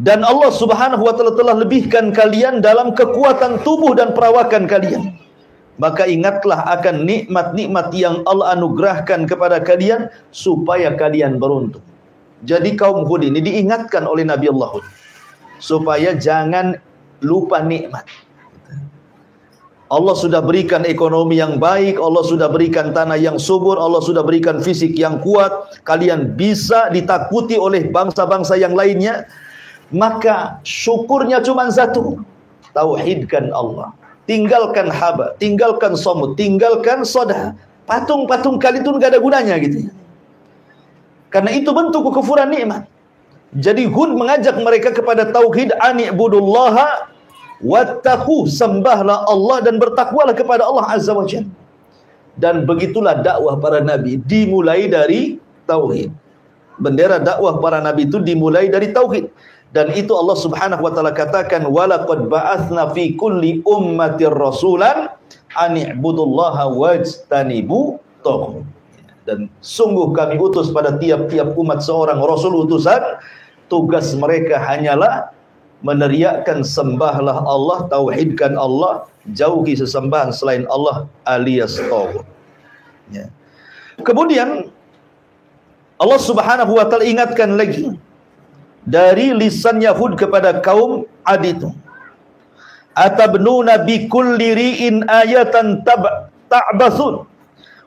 [0.00, 5.20] dan Allah Subhanahu wa taala telah lebihkan kalian dalam kekuatan tubuh dan perawakan kalian.
[5.76, 11.84] Maka ingatlah akan nikmat-nikmat yang Allah anugerahkan kepada kalian supaya kalian beruntung.
[12.44, 14.80] Jadi kaum Hud ini diingatkan oleh Nabi Allah
[15.60, 16.76] supaya jangan
[17.20, 18.08] lupa nikmat.
[19.92, 24.56] Allah sudah berikan ekonomi yang baik, Allah sudah berikan tanah yang subur, Allah sudah berikan
[24.64, 25.52] fisik yang kuat.
[25.84, 29.28] Kalian bisa ditakuti oleh bangsa-bangsa yang lainnya
[29.92, 32.24] maka syukurnya cuma satu
[32.72, 33.92] tauhidkan Allah.
[34.24, 37.52] Tinggalkan haba tinggalkan somut tinggalkan soda.
[37.84, 39.92] Patung-patung kali itu enggak ada gunanya gitu.
[41.28, 42.88] Karena itu bentuk kekufuran nikmat.
[43.52, 47.11] Jadi Hud mengajak mereka kepada tauhid ani'budullaha
[47.62, 51.48] wattaqu sembahlah Allah dan bertakwalah kepada Allah azza wajalla
[52.36, 55.36] dan begitulah dakwah para nabi dimulai dari
[55.68, 56.08] tauhid.
[56.80, 59.28] Bendera dakwah para nabi itu dimulai dari tauhid.
[59.72, 65.16] Dan itu Allah Subhanahu wa taala katakan walaqad ba'atsna fi kulli ummatir rasulan
[65.56, 68.68] an i'budullaha wajtanibu taghut
[69.22, 73.22] dan sungguh kami utus pada tiap-tiap umat seorang rasul utusan
[73.70, 75.30] tugas mereka hanyalah
[75.88, 78.92] meneriakkan sembahlah Allah tauhidkan Allah
[79.40, 82.26] jauhi sesembahan selain Allah alias taghut
[83.10, 83.26] ya.
[84.06, 84.70] kemudian
[86.02, 87.94] Allah Subhanahu wa taala ingatkan lagi
[88.82, 91.70] dari lisan Yahud kepada kaum Ad itu.
[92.92, 95.80] Atabnuna bi kulli ri'in ayatan
[96.50, 97.24] ta'basun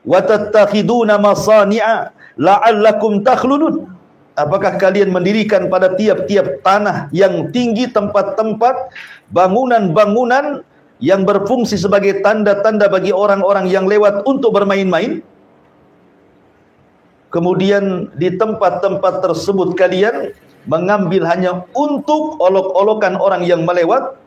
[0.08, 3.92] wa tattakhiduna masani'a la'allakum takhludun.
[4.36, 8.92] Apakah kalian mendirikan pada tiap-tiap tanah yang tinggi tempat-tempat
[9.32, 10.60] bangunan-bangunan
[11.00, 15.24] yang berfungsi sebagai tanda-tanda bagi orang-orang yang lewat untuk bermain-main?
[17.32, 20.36] Kemudian di tempat-tempat tersebut kalian
[20.68, 24.20] mengambil hanya untuk olok-olokan orang yang melewat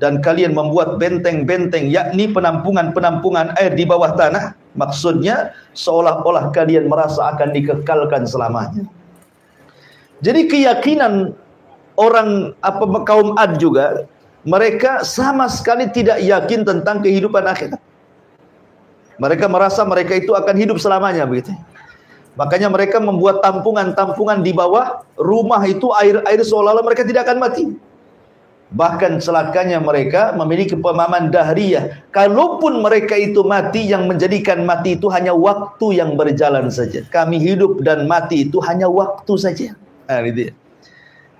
[0.00, 7.54] dan kalian membuat benteng-benteng yakni penampungan-penampungan air di bawah tanah maksudnya seolah-olah kalian merasa akan
[7.54, 8.86] dikekalkan selamanya.
[10.22, 11.34] Jadi keyakinan
[11.98, 14.06] orang apa kaum Ad juga
[14.44, 17.80] mereka sama sekali tidak yakin tentang kehidupan akhirat.
[19.16, 21.54] Mereka merasa mereka itu akan hidup selamanya begitu.
[22.34, 27.64] Makanya mereka membuat tampungan-tampungan di bawah rumah itu air-air seolah-olah mereka tidak akan mati.
[28.74, 32.10] Bahkan celakanya mereka memiliki pemahaman dahriyah.
[32.10, 37.06] Kalaupun mereka itu mati, yang menjadikan mati itu hanya waktu yang berjalan saja.
[37.06, 39.78] Kami hidup dan mati itu hanya waktu saja.
[40.10, 40.50] Nah, ini,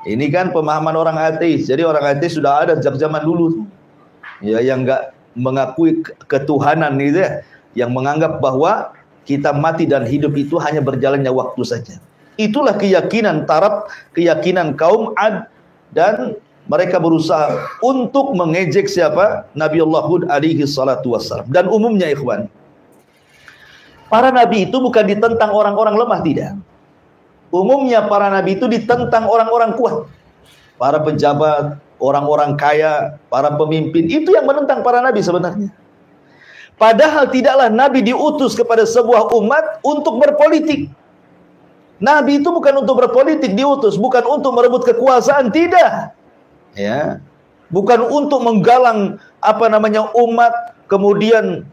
[0.06, 1.66] ini kan pemahaman orang ateis.
[1.66, 3.66] Jadi orang ateis sudah ada sejak zaman dulu.
[4.38, 7.42] Ya, yang enggak mengakui ketuhanan itu ya.
[7.74, 8.94] Yang menganggap bahwa
[9.26, 11.98] kita mati dan hidup itu hanya berjalannya waktu saja.
[12.38, 15.50] Itulah keyakinan taraf, keyakinan kaum Ad
[15.90, 19.48] dan mereka berusaha untuk mengejek siapa?
[19.52, 21.44] Nabi Allah Hud alaihi salatu wassalam.
[21.52, 22.48] Dan umumnya ikhwan,
[24.08, 26.52] para nabi itu bukan ditentang orang-orang lemah tidak.
[27.52, 30.08] Umumnya para nabi itu ditentang orang-orang kuat.
[30.74, 35.70] Para pejabat, orang-orang kaya, para pemimpin itu yang menentang para nabi sebenarnya.
[36.74, 40.90] Padahal tidaklah Nabi diutus kepada sebuah umat untuk berpolitik.
[42.02, 46.18] Nabi itu bukan untuk berpolitik diutus, bukan untuk merebut kekuasaan, tidak.
[46.74, 47.22] Ya.
[47.72, 50.52] Bukan untuk menggalang apa namanya umat
[50.86, 51.66] kemudian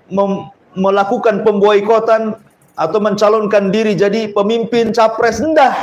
[0.74, 2.40] melakukan pemboikotan
[2.80, 5.76] atau mencalonkan diri jadi pemimpin capres enggak.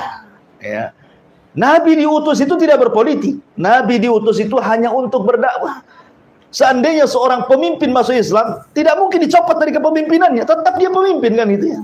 [0.58, 0.90] Ya.
[1.58, 3.38] Nabi diutus itu tidak berpolitik.
[3.58, 5.82] Nabi diutus itu hanya untuk berdakwah.
[6.48, 11.76] Seandainya seorang pemimpin masuk Islam, tidak mungkin dicopot dari kepemimpinannya, tetap dia pemimpin kan itu
[11.76, 11.80] ya.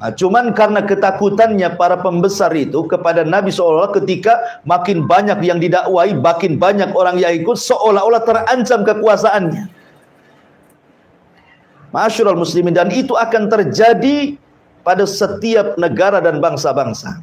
[0.00, 6.56] Cuman karena ketakutannya para pembesar itu kepada Nabi seolah ketika makin banyak yang didakwai, makin
[6.56, 9.68] banyak orang yang ikut seolah-olah terancam kekuasaannya.
[11.92, 14.40] Masyurul muslimin dan itu akan terjadi
[14.80, 17.20] pada setiap negara dan bangsa-bangsa.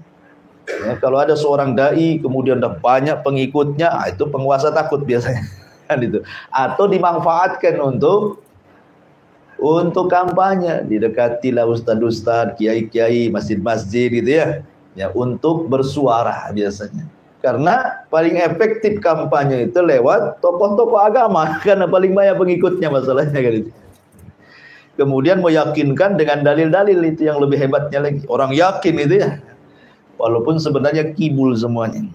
[0.68, 5.50] Ya, kalau ada seorang dai kemudian ada banyak pengikutnya, ah, itu penguasa takut biasanya.
[5.90, 6.22] Kan itu.
[6.54, 8.44] Atau dimanfaatkan untuk
[9.58, 14.48] untuk kampanye didekatilah ustad-ustad, kiai-kiai, masjid-masjid gitu ya.
[14.98, 17.06] Ya, untuk bersuara biasanya.
[17.38, 23.72] Karena paling efektif kampanye itu lewat tokoh-tokoh agama karena paling banyak pengikutnya masalahnya kan itu.
[24.98, 28.26] Kemudian meyakinkan dengan dalil-dalil itu yang lebih hebatnya lagi.
[28.26, 29.38] Orang yakin itu ya.
[30.18, 32.10] Walaupun sebenarnya kibul semuanya.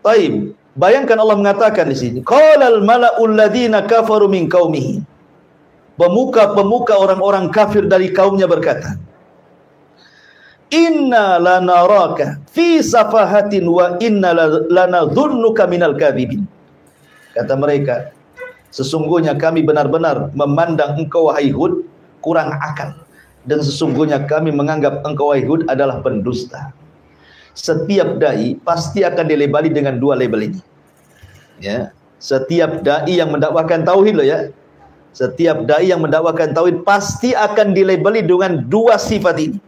[0.00, 0.56] Taib.
[0.72, 5.11] Bayangkan Allah mengatakan di sini, "Qalal mala'ul ladzina kafaru min qaumihi."
[5.96, 8.96] Pemuka-pemuka orang-orang kafir dari kaumnya berkata,
[10.72, 14.32] Inna lanaraka fi safahatin wa inna
[14.72, 16.48] lanadhunnuka minal kadhibin.
[17.36, 18.16] Kata mereka,
[18.72, 21.84] sesungguhnya kami benar-benar memandang engkau wahai Hud
[22.24, 22.96] kurang akal
[23.44, 26.72] dan sesungguhnya kami menganggap engkau wahai Hud adalah pendusta.
[27.52, 30.60] Setiap dai pasti akan dilebali dengan dua label ini.
[31.60, 34.48] Ya, setiap dai yang mendakwakan tauhid loh ya,
[35.12, 39.58] setiap dai yang mendakwakan tauhid pasti akan dilabeli dengan dua sifat ini.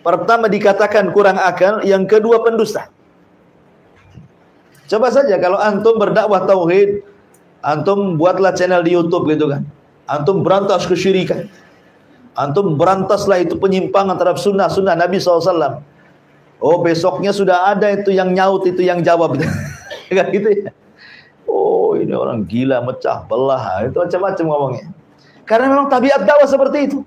[0.00, 2.88] Pertama dikatakan kurang akal, yang kedua pendusta.
[4.88, 7.04] Coba saja kalau antum berdakwah tauhid,
[7.60, 9.68] antum buatlah channel di YouTube gitu kan.
[10.08, 11.46] Antum berantas kesyirikan.
[12.34, 15.84] Antum berantaslah itu penyimpangan terhadap sunnah-sunnah Nabi SAW.
[16.60, 19.36] Oh besoknya sudah ada itu yang nyaut, itu yang jawab.
[20.10, 20.72] Kan gitu ya.
[21.50, 24.86] Oh ini orang gila mecah belah itu macam-macam ngomongnya.
[25.42, 26.98] Karena memang tabiat dakwah seperti itu.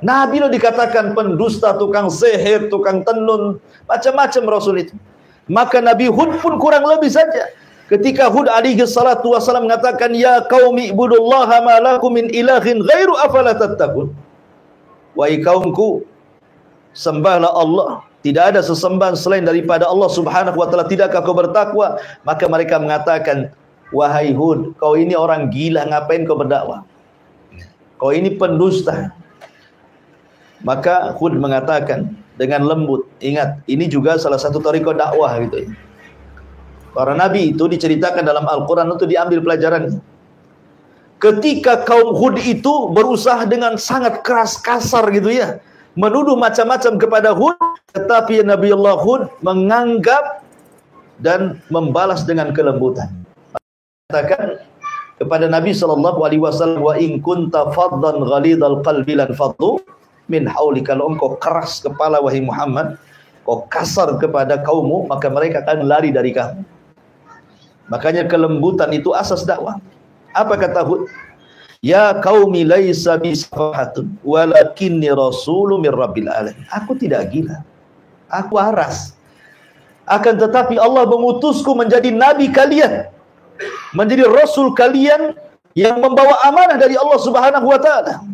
[0.00, 4.96] Nabi lo dikatakan pendusta, tukang seher, tukang tenun, macam-macam Rasul itu.
[5.44, 7.52] Maka Nabi Hud pun kurang lebih saja.
[7.92, 13.52] Ketika Hud alaihi salatu wasallam mengatakan ya qaumi ibudullaha ma lakum min ilahin ghairu afala
[13.52, 14.08] tattaqun.
[15.12, 16.06] Wahai kaumku,
[16.96, 20.84] sembahlah Allah tidak ada sesembahan selain daripada Allah Subhanahu wa taala.
[20.84, 21.96] Tidakkah kau bertakwa?
[22.28, 23.48] Maka mereka mengatakan,
[23.96, 26.84] "Wahai Hud, kau ini orang gila, ngapain kau berdakwah?
[27.96, 29.16] Kau ini pendusta."
[30.60, 35.68] Maka Hud mengatakan dengan lembut, ingat, ini juga salah satu tariqah dakwah gitu ya.
[36.92, 40.02] Para nabi itu diceritakan dalam Al-Qur'an untuk diambil pelajarannya.
[41.20, 45.60] Ketika kaum Hud itu berusaha dengan sangat keras kasar gitu ya,
[45.98, 47.56] menuduh macam-macam kepada Hud
[47.94, 50.46] tetapi Nabi Allah Hud menganggap
[51.18, 53.10] dan membalas dengan kelembutan.
[54.08, 54.62] Katakan
[55.20, 59.82] kepada Nabi sallallahu alaihi wasallam wa in kunta faddan ghalidal qalbi lan faddu
[60.30, 60.80] min hauli.
[60.80, 62.96] Kalau engkau keras kepala wahai Muhammad
[63.44, 66.62] kau kasar kepada kaummu maka mereka akan lari dari kamu.
[67.90, 69.82] Makanya kelembutan itu asas dakwah.
[70.30, 71.10] Apa kata Hud
[71.80, 76.68] Ya qaumi laisa bisafahatun walakinni rasulun min rabbil alamin.
[76.68, 77.64] Aku tidak gila.
[78.28, 79.16] Aku waras.
[80.04, 83.08] Akan tetapi Allah mengutusku menjadi nabi kalian.
[83.96, 85.32] Menjadi rasul kalian
[85.72, 88.28] yang membawa amanah dari Allah Subhanahu wa taala.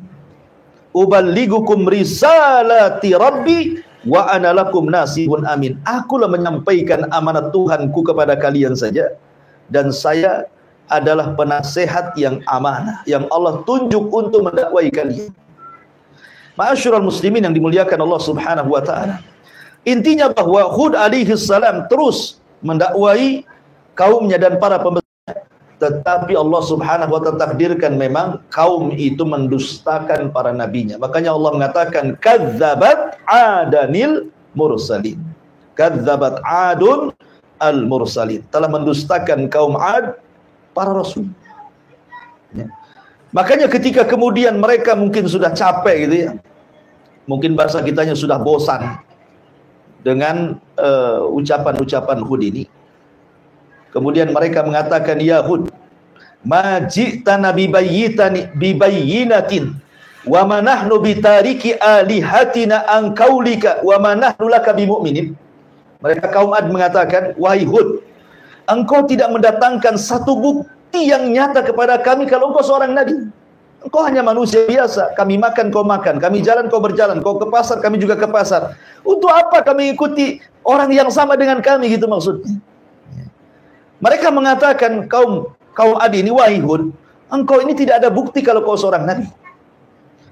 [0.91, 3.79] Uballigukum risalati rabbi
[4.11, 5.79] wa ana lakum nasihun amin.
[5.87, 9.15] Akulah menyampaikan amanat Tuhanku kepada kalian saja
[9.71, 10.51] dan saya
[10.87, 15.35] adalah penasehat yang amanah yang Allah tunjuk untuk mendakwai kalian.
[16.57, 19.21] Ma'asyiral muslimin yang dimuliakan Allah Subhanahu wa taala.
[19.85, 23.45] Intinya bahwa Hud alaihi salam terus mendakwai
[23.93, 25.07] kaumnya dan para pembesar
[25.77, 30.97] tetapi Allah Subhanahu wa taala takdirkan memang kaum itu mendustakan para nabinya.
[30.97, 35.21] Makanya Allah mengatakan kadzabat adanil mursalin.
[35.77, 37.13] Kadzabat adun
[37.61, 38.41] al mursalin.
[38.49, 40.17] Telah mendustakan kaum Ad
[40.77, 41.33] para rasul.
[42.53, 42.69] Ya.
[43.33, 46.31] Makanya ketika kemudian mereka mungkin sudah capek gitu ya.
[47.25, 49.01] Mungkin bahasa kitanya sudah bosan
[50.05, 52.71] dengan uh, ucapan-ucapan Hud ini.
[53.91, 55.73] Kemudian mereka mengatakan ya Hud,
[56.47, 59.75] majitana bibayyitani bibayyinatin
[60.23, 65.35] wa ma nahnu bitariki alihatina an kaulika wa ma nahnu laka bimu'minin.
[65.99, 68.06] Mereka kaum Ad mengatakan, wahai Hud,
[68.71, 73.31] engkau tidak mendatangkan satu bukti yang nyata kepada kami kalau engkau seorang nabi.
[73.87, 75.15] Engkau hanya manusia biasa.
[75.15, 76.19] Kami makan, kau makan.
[76.19, 77.23] Kami jalan, kau berjalan.
[77.23, 78.75] Kau ke pasar, kami juga ke pasar.
[79.07, 82.59] Untuk apa kami ikuti orang yang sama dengan kami gitu maksudnya.
[84.03, 86.93] Mereka mengatakan kaum kaum Adi ini wahai Hud,
[87.33, 89.29] engkau ini tidak ada bukti kalau kau seorang nabi.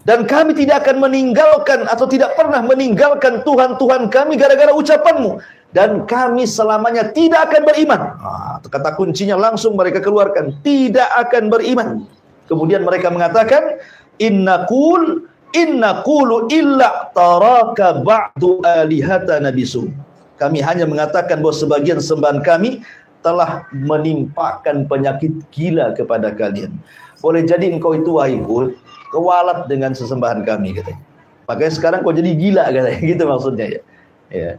[0.04, 5.40] Dan kami tidak akan meninggalkan atau tidak pernah meninggalkan Tuhan-Tuhan kami gara-gara ucapanmu.
[5.74, 8.00] Dan kami selamanya tidak akan beriman.
[8.14, 10.62] Nah, kata kuncinya langsung mereka keluarkan.
[10.62, 12.06] Tidak akan beriman.
[12.46, 13.82] Kemudian mereka mengatakan,
[14.22, 19.90] Inna kul, inna kulu illa taraka ba'du alihata nabisu.
[20.38, 22.86] Kami hanya mengatakan bahawa sebagian sembahan kami
[23.26, 26.70] telah menimpakan penyakit gila kepada kalian.
[27.18, 28.76] Boleh jadi engkau itu wahai Hud,
[29.10, 31.00] kewalat dengan sesembahan kami katanya.
[31.48, 33.80] Makanya sekarang kau jadi gila katanya, gitu maksudnya ya.
[34.28, 34.50] ya.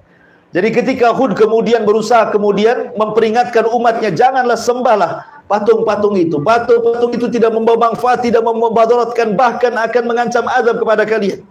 [0.56, 6.40] Jadi ketika Hud kemudian berusaha kemudian memperingatkan umatnya, janganlah sembahlah patung-patung itu.
[6.40, 11.44] Patung-patung itu tidak membawa manfaat, tidak membadaratkan, bahkan akan mengancam azab kepada kalian.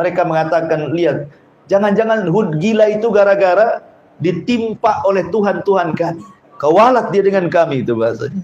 [0.00, 1.28] Mereka mengatakan, lihat,
[1.68, 3.84] jangan-jangan Hud gila itu gara-gara
[4.24, 6.24] ditimpa oleh Tuhan-Tuhan kami.
[6.56, 8.40] Kewalat dia dengan kami itu bahasanya.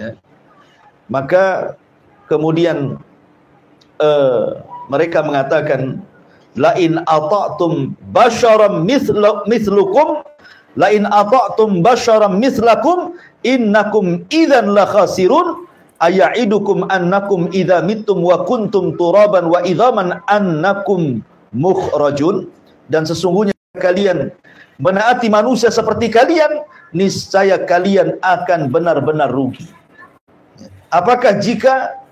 [0.00, 0.16] Ya.
[1.12, 1.76] Maka
[2.26, 2.96] kemudian
[4.00, 6.00] uh, mereka mengatakan
[6.54, 8.86] lain ata'tum basyaram
[9.46, 10.22] mislukum
[10.74, 15.66] lain ata'tum basyaram mislakum innakum idzan la khasirun.
[16.02, 21.22] Aya'idukum annakum idza mittum wa kuntum turaban wa idzaman annakum
[21.54, 22.50] mukhrajun.
[22.90, 24.34] Dan sesungguhnya kalian
[24.82, 29.64] menaati manusia seperti kalian, niscaya kalian akan benar-benar rugi.
[30.92, 32.03] Apakah jika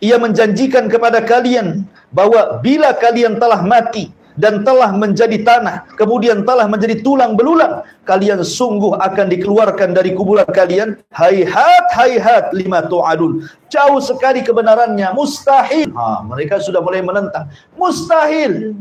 [0.00, 6.68] ia menjanjikan kepada kalian bahwa bila kalian telah mati dan telah menjadi tanah, kemudian telah
[6.68, 11.00] menjadi tulang belulang, kalian sungguh akan dikeluarkan dari kuburan kalian.
[11.08, 13.48] Hayhat, hayhat lima tu'adun.
[13.72, 15.88] Jauh sekali kebenarannya, mustahil.
[15.88, 17.48] Ha, mereka sudah mulai menentang.
[17.80, 18.76] Mustahil.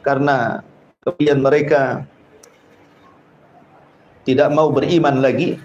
[0.00, 0.64] Karena
[1.04, 2.08] kemudian mereka
[4.24, 5.60] tidak mau beriman lagi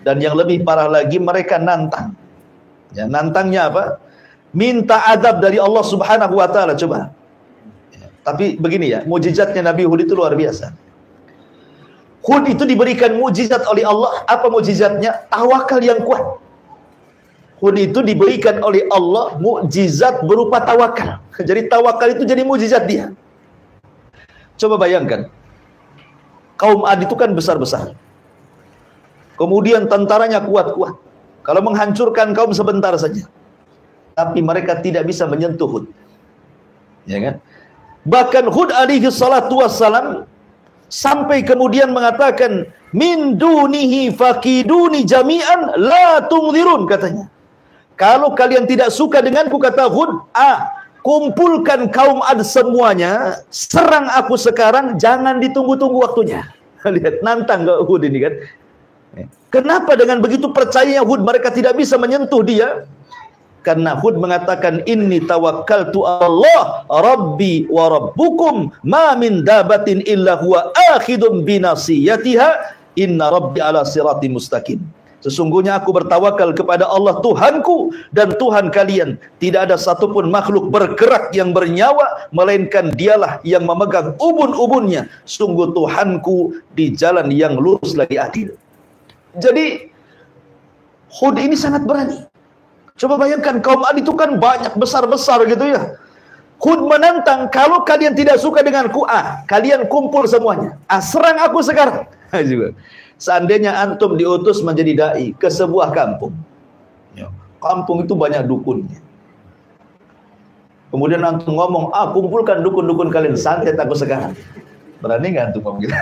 [0.00, 2.16] dan yang lebih parah lagi mereka nantang
[2.94, 3.84] ya nantangnya apa?
[4.54, 7.10] Minta adab dari Allah Subhanahu wa taala coba.
[7.90, 10.70] Ya, tapi begini ya mujizatnya Nabi Hud itu luar biasa.
[12.24, 14.24] Hud itu diberikan mujizat oleh Allah.
[14.24, 15.28] Apa mujizatnya?
[15.28, 16.40] Tawakal yang kuat.
[17.60, 21.20] Hud itu diberikan oleh Allah mujizat berupa tawakal.
[21.48, 23.12] Jadi tawakal itu jadi mujizat dia.
[24.56, 25.28] Coba bayangkan.
[26.54, 27.92] Kaum Ad itu kan besar-besar.
[29.34, 30.94] Kemudian tentaranya kuat-kuat.
[31.44, 33.28] Kalau menghancurkan kaum sebentar saja.
[34.16, 35.84] Tapi mereka tidak bisa menyentuh Hud.
[37.04, 37.34] Ya kan?
[38.08, 40.24] Bahkan Hud alaihi salatu wassalam
[40.88, 47.28] sampai kemudian mengatakan min dunihi fakiduni jami'an la tungzirun katanya.
[47.94, 50.66] Kalau kalian tidak suka denganku kata Hud, ah,
[51.04, 56.42] kumpulkan kaum Ad semuanya, serang aku sekarang, jangan ditunggu-tunggu waktunya.
[56.82, 58.34] Lihat, nantang ke Hud ini kan.
[59.54, 62.82] Kenapa dengan begitu percayanya Hud mereka tidak bisa menyentuh dia?
[63.64, 71.48] Karena Hud mengatakan inni tawakkaltu Allah Rabbi wa Rabbukum ma min dabatin illa huwa akhidun
[71.48, 72.48] binasiyatiha
[73.00, 74.82] inna Rabbi ala sirati mustaqim.
[75.24, 79.16] Sesungguhnya aku bertawakal kepada Allah Tuhanku dan Tuhan kalian.
[79.40, 85.08] Tidak ada satupun makhluk bergerak yang bernyawa, melainkan dialah yang memegang ubun-ubunnya.
[85.24, 88.52] Sungguh Tuhanku di jalan yang lurus lagi adil.
[89.38, 89.90] Jadi,
[91.14, 92.26] Hud ini sangat berani.
[92.94, 95.98] Coba bayangkan, kaum Ad itu kan banyak besar-besar gitu ya.
[96.62, 100.78] Hud menantang, kalau kalian tidak suka denganku, ah, kalian kumpul semuanya.
[100.86, 102.06] Ah, serang aku sekarang.
[103.24, 106.34] Seandainya antum diutus menjadi dai ke sebuah kampung.
[107.14, 107.30] Ya,
[107.62, 108.98] kampung itu banyak dukunnya.
[110.90, 114.34] Kemudian antum ngomong, ah kumpulkan dukun-dukun kalian santet aku sekarang.
[115.02, 115.94] Berani nggak antum ngomong gitu?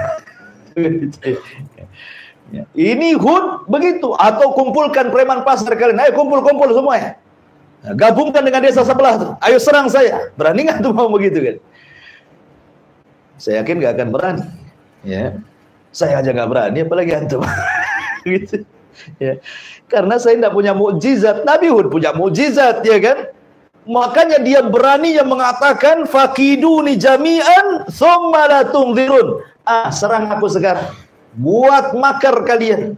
[2.53, 2.65] ya.
[2.77, 4.13] Ini Hud begitu.
[4.15, 5.99] Atau kumpulkan preman pasar kalian.
[5.99, 7.17] Ayo kumpul-kumpul semuanya.
[7.83, 9.31] Nah, gabungkan dengan desa sebelah tuh.
[9.43, 10.31] Ayo serang saya.
[10.39, 11.57] Berani nggak tuh mau begitu kan?
[13.41, 14.45] Saya yakin nggak akan berani.
[15.03, 15.41] Ya.
[15.91, 17.43] Saya aja nggak berani, apalagi antum.
[18.29, 18.63] gitu.
[19.19, 19.43] Ya.
[19.91, 21.43] Karena saya tidak punya mukjizat.
[21.43, 23.19] Nabi Hud punya mukjizat, ya kan?
[23.83, 29.43] Makanya dia berani yang mengatakan fakiduni jami'an thumma la tungzirun.
[29.67, 30.87] Ah, serang aku sekarang.
[31.37, 32.97] Buat makar kalian.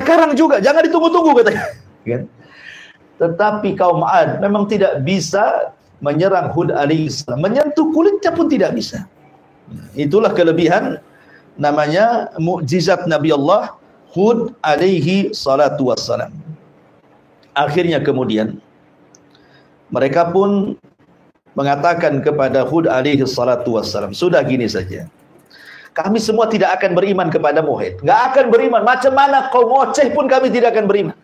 [0.00, 1.64] Sekarang juga, jangan ditunggu-tunggu katanya.
[2.02, 2.22] Kan?
[3.20, 7.38] Tetapi kaum Ad memang tidak bisa menyerang Hud alaihissalam.
[7.44, 9.04] Menyentuh kulitnya pun tidak bisa.
[9.92, 10.98] Itulah kelebihan
[11.60, 13.76] namanya mukjizat Nabi Allah
[14.16, 16.32] Hud alaihi salatu wassalam.
[17.52, 18.58] Akhirnya kemudian
[19.92, 20.80] mereka pun
[21.52, 25.06] mengatakan kepada Hud alaihi salatu wassalam, sudah gini saja.
[25.90, 27.98] Kami semua tidak akan beriman kepada Muhammad.
[27.98, 28.82] Enggak akan beriman.
[28.86, 31.16] Macam mana kau ngoceh pun kami tidak akan beriman.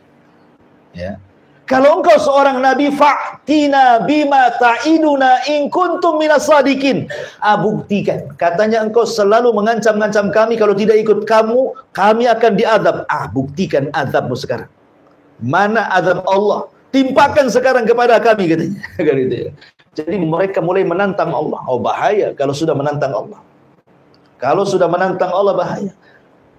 [0.91, 1.23] Ya.
[1.67, 7.11] Kalau engkau seorang nabi fa'tina bima ta'iduna in kuntum minas sadikin.
[7.43, 8.31] Ah, buktikan.
[8.39, 12.97] Katanya engkau selalu mengancam-ngancam kami kalau tidak ikut kamu, kami akan diadab.
[13.11, 14.71] Ah, buktikan azabmu sekarang.
[15.43, 16.71] Mana azab Allah?
[16.95, 18.81] Timpakan sekarang kepada kami katanya.
[19.07, 19.51] Kan itu ya.
[19.99, 21.61] Jadi mereka mulai menantang Allah.
[21.67, 23.43] Oh bahaya kalau sudah menantang Allah.
[24.37, 25.93] Kalau sudah menantang Allah bahaya.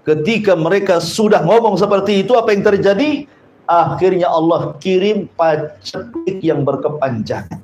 [0.07, 3.28] Ketika mereka sudah ngomong seperti itu apa yang terjadi?
[3.67, 7.59] akhirnya Allah kirim paceklik yang berkepanjangan.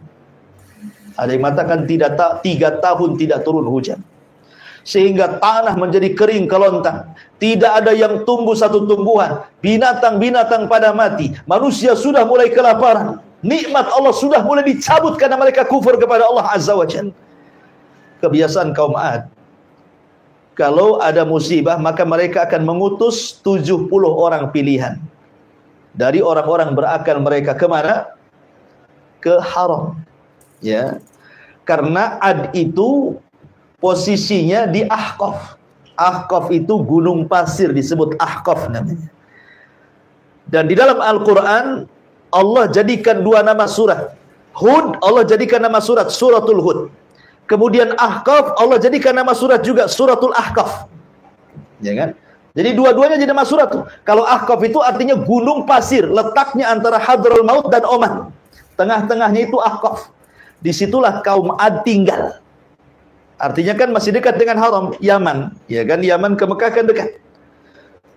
[1.15, 4.03] Ada yang mengatakan tidak tak tiga tahun tidak turun hujan.
[4.83, 7.15] Sehingga tanah menjadi kering kelontang.
[7.39, 9.47] Tidak ada yang tumbuh satu tumbuhan.
[9.63, 11.31] Binatang-binatang pada mati.
[11.47, 13.23] Manusia sudah mulai kelaparan.
[13.39, 17.15] Nikmat Allah sudah mulai dicabut karena mereka kufur kepada Allah Azza wa Jalla.
[18.19, 19.31] Kebiasaan kaum Ad.
[20.53, 25.01] Kalau ada musibah maka mereka akan mengutus 70 orang pilihan
[25.93, 28.17] dari orang-orang berakal mereka ke mana?
[29.21, 29.97] Ke haram.
[30.59, 30.99] Ya.
[31.63, 33.17] Karena Ad itu
[33.77, 35.55] posisinya di Ahqaf.
[35.93, 39.07] Ahqaf itu gunung pasir disebut Ahqaf namanya.
[40.49, 41.87] Dan di dalam Al-Qur'an
[42.33, 44.17] Allah jadikan dua nama surat.
[44.53, 46.79] Hud Allah jadikan nama surat suratul Hud.
[47.43, 50.87] Kemudian Ahqaf Allah jadikan nama surat juga suratul Ahqaf.
[51.83, 52.09] Ya kan?
[52.53, 53.83] Jadi dua-duanya jadi nama surat tuh.
[54.05, 58.29] Kalau Ahqaf itu artinya gunung pasir, letaknya antara Hadraul Maut dan Oman.
[58.77, 60.13] Tengah-tengahnya itu Ahqaf.
[60.63, 62.39] Di situlah kaum Ad tinggal.
[63.41, 67.19] Artinya kan masih dekat dengan haram Yaman, ya kan Yaman ke Mekah kan dekat.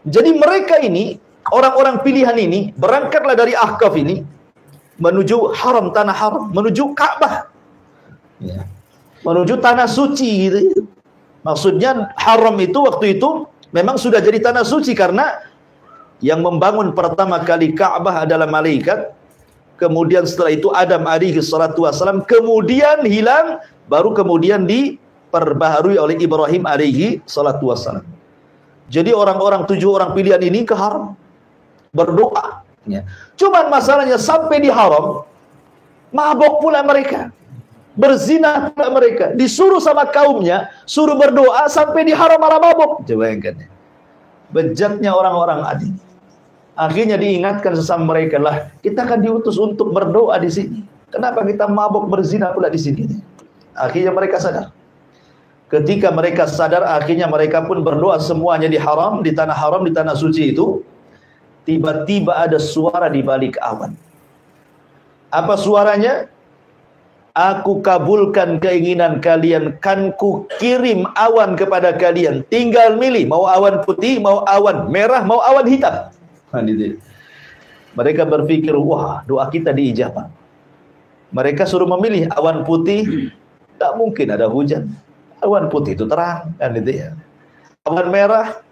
[0.07, 1.19] Jadi mereka ini
[1.51, 4.23] orang-orang pilihan ini berangkatlah dari Ahqaf ini
[5.03, 7.51] menuju haram tanah haram, menuju Ka'bah.
[8.39, 8.69] Ya.
[9.27, 10.87] Menuju tanah suci gitu.
[11.43, 15.43] Maksudnya haram itu waktu itu memang sudah jadi tanah suci karena
[16.23, 19.11] yang membangun pertama kali Ka'bah adalah malaikat.
[19.77, 23.61] Kemudian setelah itu Adam alaihi salatu wasalam kemudian hilang
[23.93, 28.07] baru kemudian diperbaharui oleh Ibrahim alaihi salatu wasalam.
[28.89, 31.13] Jadi orang-orang tujuh orang pilihan ini ke haram
[31.93, 32.63] berdoa.
[32.87, 33.03] Ya.
[33.35, 35.27] Cuman masalahnya sampai di haram
[36.15, 37.35] mabok pula mereka
[37.97, 43.03] berzina mereka, disuruh sama kaumnya, suruh berdoa sampai di haram malah mabuk.
[43.09, 43.67] Coba bayangkan.
[44.53, 45.91] Bejatnya orang-orang adi.
[46.77, 50.79] Akhirnya diingatkan sesama mereka lah, kita akan diutus untuk berdoa di sini.
[51.09, 53.09] Kenapa kita mabuk berzina pula di sini?
[53.73, 54.77] Akhirnya mereka sadar.
[55.67, 60.15] Ketika mereka sadar, akhirnya mereka pun berdoa semuanya di haram, di tanah haram, di tanah
[60.15, 60.85] suci itu.
[61.67, 63.99] Tiba-tiba ada suara di balik awan.
[65.35, 66.31] Apa suaranya?
[67.37, 72.41] Aku kabulkan keinginan kalian kan ku kirim awan kepada kalian.
[72.49, 76.09] Tinggal milih mau awan putih, mau awan merah, mau awan hitam.
[76.57, 76.65] Ha,
[77.93, 80.33] Mereka berpikir, wah doa kita diijabah.
[81.29, 83.29] Mereka suruh memilih awan putih,
[83.81, 84.89] tak mungkin ada hujan.
[85.45, 87.13] Awan putih itu terang, kan itu ya.
[87.85, 88.65] Awan merah,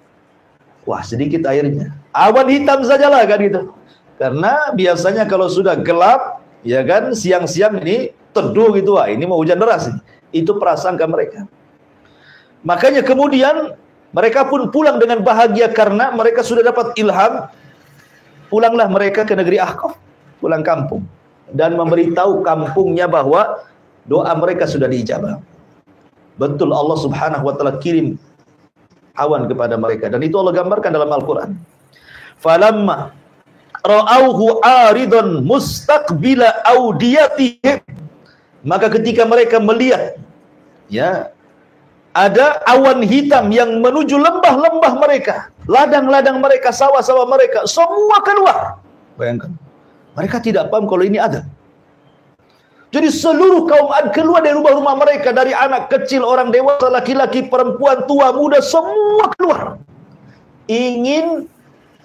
[0.88, 1.92] wah sedikit airnya.
[2.16, 3.76] Awan hitam sajalah kan gitu.
[4.16, 9.56] Karena biasanya kalau sudah gelap, ya kan siang-siang ini teduh gitu ah ini mau hujan
[9.56, 9.86] deras
[10.34, 11.46] itu prasangka mereka.
[12.66, 13.78] Makanya kemudian
[14.10, 17.46] mereka pun pulang dengan bahagia karena mereka sudah dapat ilham
[18.50, 19.94] pulanglah mereka ke negeri Ahqaf
[20.42, 21.06] pulang kampung
[21.54, 23.62] dan memberitahu kampungnya bahwa
[24.08, 25.38] doa mereka sudah diijabah.
[26.34, 28.18] Betul Allah Subhanahu wa taala kirim
[29.14, 31.54] awan kepada mereka dan itu Allah gambarkan dalam Al-Qur'an.
[32.42, 33.14] Falamma
[33.84, 38.03] ra'auhu aridun mustaqbila audiyatihim
[38.64, 40.16] maka ketika mereka melihat
[40.88, 41.30] ya
[42.14, 48.78] ada awan hitam yang menuju lembah-lembah mereka, ladang-ladang mereka, sawah-sawah mereka, semua keluar.
[49.18, 49.50] Bayangkan.
[50.14, 51.42] Mereka tidak paham kalau ini ada.
[52.94, 58.06] Jadi seluruh kaum Ad keluar dari rumah-rumah mereka dari anak kecil, orang dewasa, laki-laki, perempuan,
[58.06, 59.82] tua, muda, semua keluar.
[60.70, 61.50] Ingin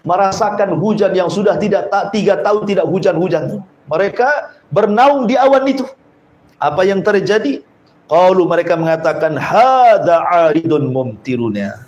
[0.02, 3.62] merasakan hujan yang sudah tidak tiga tahun tidak hujan-hujan.
[3.86, 5.86] Mereka bernaung di awan itu.
[6.60, 7.64] Apa yang terjadi?
[8.12, 11.88] Qalu mereka mengatakan hadza aridun mumtiruna.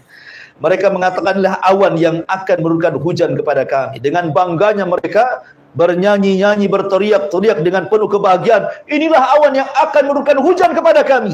[0.61, 3.97] Mereka mengatakanlah awan yang akan menurunkan hujan kepada kami.
[3.97, 5.41] Dengan bangganya mereka
[5.74, 8.69] bernyanyi-nyanyi, berteriak-teriak dengan penuh kebahagiaan.
[8.86, 11.34] Inilah awan yang akan menurunkan hujan kepada kami.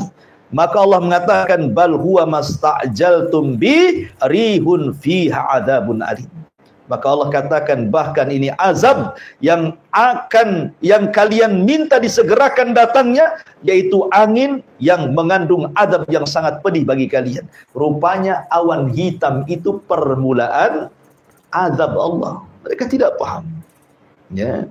[0.55, 6.46] Maka Allah mengatakan bal huwa masta'jaltum bi rihun fiha adzabun alim.
[6.87, 14.63] Maka Allah katakan bahkan ini azab yang akan yang kalian minta disegerakan datangnya yaitu angin
[14.79, 17.43] yang mengandung azab yang sangat pedih bagi kalian.
[17.75, 20.87] Rupanya awan hitam itu permulaan
[21.51, 22.47] azab Allah.
[22.63, 23.47] Mereka tidak paham.
[24.31, 24.67] Ya.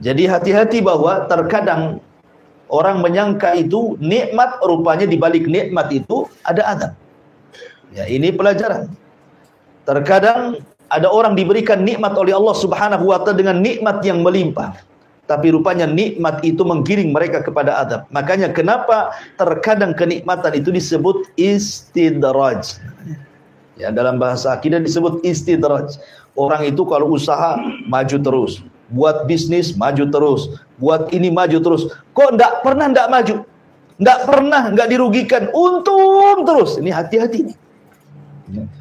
[0.00, 2.00] Jadi hati-hati bahwa terkadang
[2.72, 6.92] orang menyangka itu nikmat rupanya di balik nikmat itu ada adab.
[7.92, 8.88] Ya, ini pelajaran.
[9.84, 14.74] Terkadang ada orang diberikan nikmat oleh Allah Subhanahu wa taala dengan nikmat yang melimpah.
[15.30, 18.10] Tapi rupanya nikmat itu menggiring mereka kepada adab.
[18.10, 22.82] Makanya kenapa terkadang kenikmatan itu disebut istidraj.
[23.78, 26.02] Ya, dalam bahasa akidah disebut istidraj.
[26.34, 28.58] Orang itu kalau usaha maju terus,
[28.90, 30.42] buat bisnis maju terus,
[30.82, 31.82] buat ini maju terus.
[32.10, 33.34] Kok enggak pernah enggak maju?
[34.02, 36.74] Enggak pernah enggak dirugikan, untung terus.
[36.82, 37.54] Ini hati-hati nih.
[37.54, 37.69] Ya.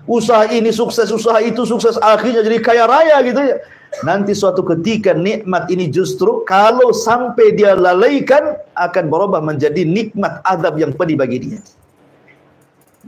[0.10, 3.58] Usaha ini sukses, usaha itu sukses, akhirnya jadi kaya raya gitu ya.
[4.06, 10.78] Nanti suatu ketika nikmat ini justru kalau sampai dia lalaikan akan berubah menjadi nikmat azab
[10.78, 11.60] yang pedih bagi dia.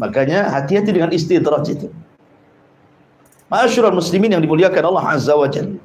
[0.01, 1.93] Makanya hati-hati dengan istidraj itu.
[3.51, 5.77] Masyurul muslimin yang dimuliakan Allah Azza wa Jalla.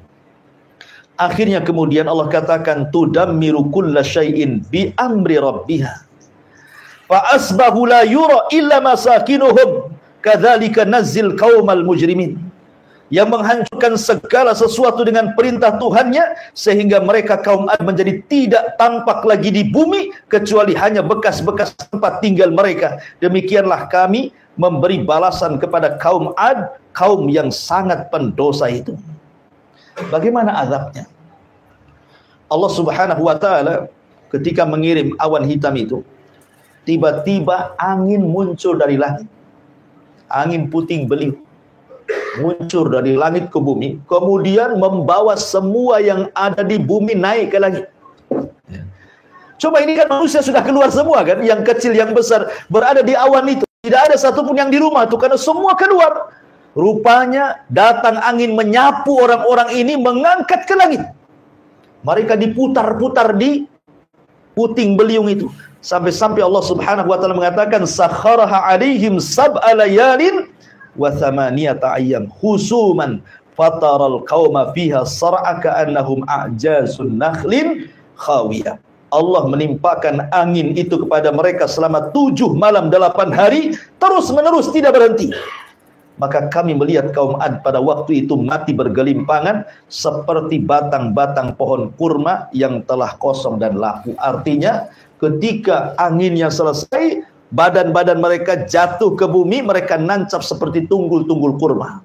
[1.17, 5.93] Akhirnya kemudian Allah katakan tudammiru kulla syai'in bi amri rabbiha.
[7.09, 12.37] Fa asbahu la yura illa masakinuhum kadzalika nazzil qaumal mujrimin.
[13.07, 19.47] Yang menghancurkan segala sesuatu dengan perintah Tuhannya sehingga mereka kaum Ad menjadi tidak tampak lagi
[19.47, 22.99] di bumi kecuali hanya bekas-bekas tempat tinggal mereka.
[23.23, 28.99] Demikianlah kami memberi balasan kepada kaum Ad, kaum yang sangat pendosa itu.
[30.11, 31.07] Bagaimana azabnya?
[32.51, 33.87] Allah Subhanahu wa taala
[34.35, 36.03] ketika mengirim awan hitam itu,
[36.83, 39.36] tiba-tiba angin muncul dari langit.
[40.27, 41.47] Angin puting beliung
[42.39, 47.85] muncul dari langit ke bumi, kemudian membawa semua yang ada di bumi naik ke langit.
[48.69, 48.85] Ya.
[49.57, 53.49] Coba ini kan manusia sudah keluar semua kan, yang kecil, yang besar berada di awan
[53.49, 53.65] itu.
[53.81, 56.33] Tidak ada satupun yang di rumah tuh karena semua keluar.
[56.77, 61.01] Rupanya datang angin menyapu orang-orang ini mengangkat ke langit.
[62.05, 63.65] Mereka diputar-putar di
[64.57, 65.53] puting beliung itu.
[65.85, 70.49] Sampai-sampai Allah Subhanahu wa taala mengatakan sakharaha alaihim sab'a layalin
[70.97, 73.21] wa thamaniyata ayyam husuman
[73.53, 78.81] fataral qauma fiha sar'a ka'annahum a'jazun nakhlin khawiyah.
[79.07, 83.71] Allah menimpakan angin itu kepada mereka selama tujuh malam delapan hari
[84.03, 85.31] terus menerus tidak berhenti
[86.17, 92.81] maka kami melihat kaum Ad pada waktu itu mati bergelimpangan seperti batang-batang pohon kurma yang
[92.85, 94.17] telah kosong dan laku.
[94.17, 94.89] Artinya
[95.21, 97.21] ketika anginnya selesai,
[97.53, 102.01] badan-badan mereka jatuh ke bumi, mereka nancap seperti tunggul-tunggul kurma.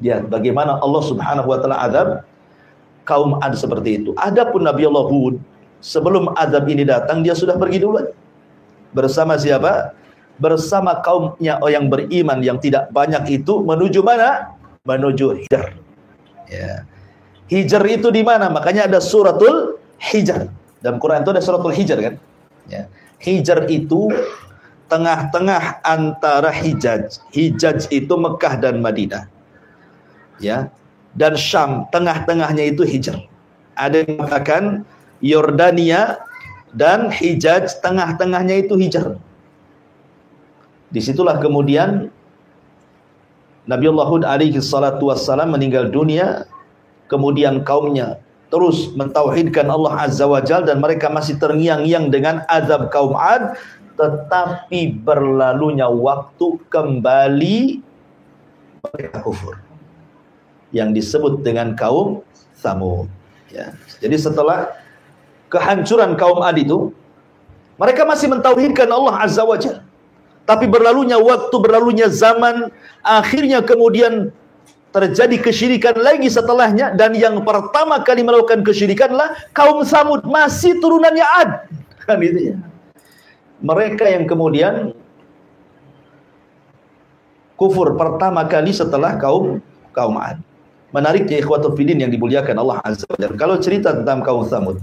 [0.00, 2.08] Lihat bagaimana Allah Subhanahu wa taala adab
[3.04, 4.10] kaum Ad seperti itu.
[4.16, 5.36] Adapun Nabi Allah Hud
[5.84, 8.08] sebelum adab ini datang dia sudah pergi duluan.
[8.96, 9.99] Bersama siapa?
[10.40, 14.56] Bersama kaumnya yang beriman yang tidak banyak itu menuju mana?
[14.88, 15.76] Menuju Hijr.
[16.48, 16.88] Ya.
[17.46, 18.48] Hijr itu di mana?
[18.48, 20.48] Makanya ada suratul Hijr.
[20.80, 22.14] Dalam Quran itu ada suratul Hijr kan?
[22.72, 22.88] Ya.
[23.20, 24.08] Hijr itu
[24.90, 27.22] tengah-tengah antara Hijaz.
[27.30, 29.30] Hijaz itu Mekah dan Madinah.
[30.42, 30.72] Ya.
[31.14, 33.20] Dan Syam, tengah-tengahnya itu Hijr.
[33.78, 34.62] Ada yang mengatakan
[35.22, 36.18] Yordania
[36.74, 39.20] dan Hijaz, tengah-tengahnya itu Hijr.
[40.90, 42.10] Di situlah kemudian
[43.70, 46.50] Nabi Allah Hud alaihi salatu wassalam meninggal dunia.
[47.10, 53.14] Kemudian kaumnya terus mentauhidkan Allah Azza wa Jal dan mereka masih terngiang-ngiang dengan azab kaum
[53.14, 53.58] Ad.
[53.98, 57.58] Tetapi berlalunya waktu kembali
[58.90, 59.58] mereka kufur.
[60.70, 62.22] Yang disebut dengan kaum
[62.54, 63.10] Samud.
[63.50, 63.74] Ya.
[63.98, 64.70] Jadi setelah
[65.50, 66.94] kehancuran kaum Ad itu,
[67.74, 69.89] mereka masih mentauhidkan Allah Azza wa Jalla.
[70.50, 72.74] Tapi berlalunya waktu, berlalunya zaman,
[73.06, 74.34] akhirnya kemudian
[74.90, 81.50] terjadi kesyirikan lagi setelahnya dan yang pertama kali melakukan kesyirikanlah kaum Samud masih turunannya Ad.
[82.02, 82.56] Kan gitu ya.
[83.62, 84.90] Mereka yang kemudian
[87.54, 89.62] kufur pertama kali setelah kaum
[89.94, 90.42] kaum Ad.
[90.90, 93.38] Menariknya ikhwatul filin yang dimuliakan Allah Azza wa Jalla.
[93.38, 94.82] Kalau cerita tentang kaum Samud.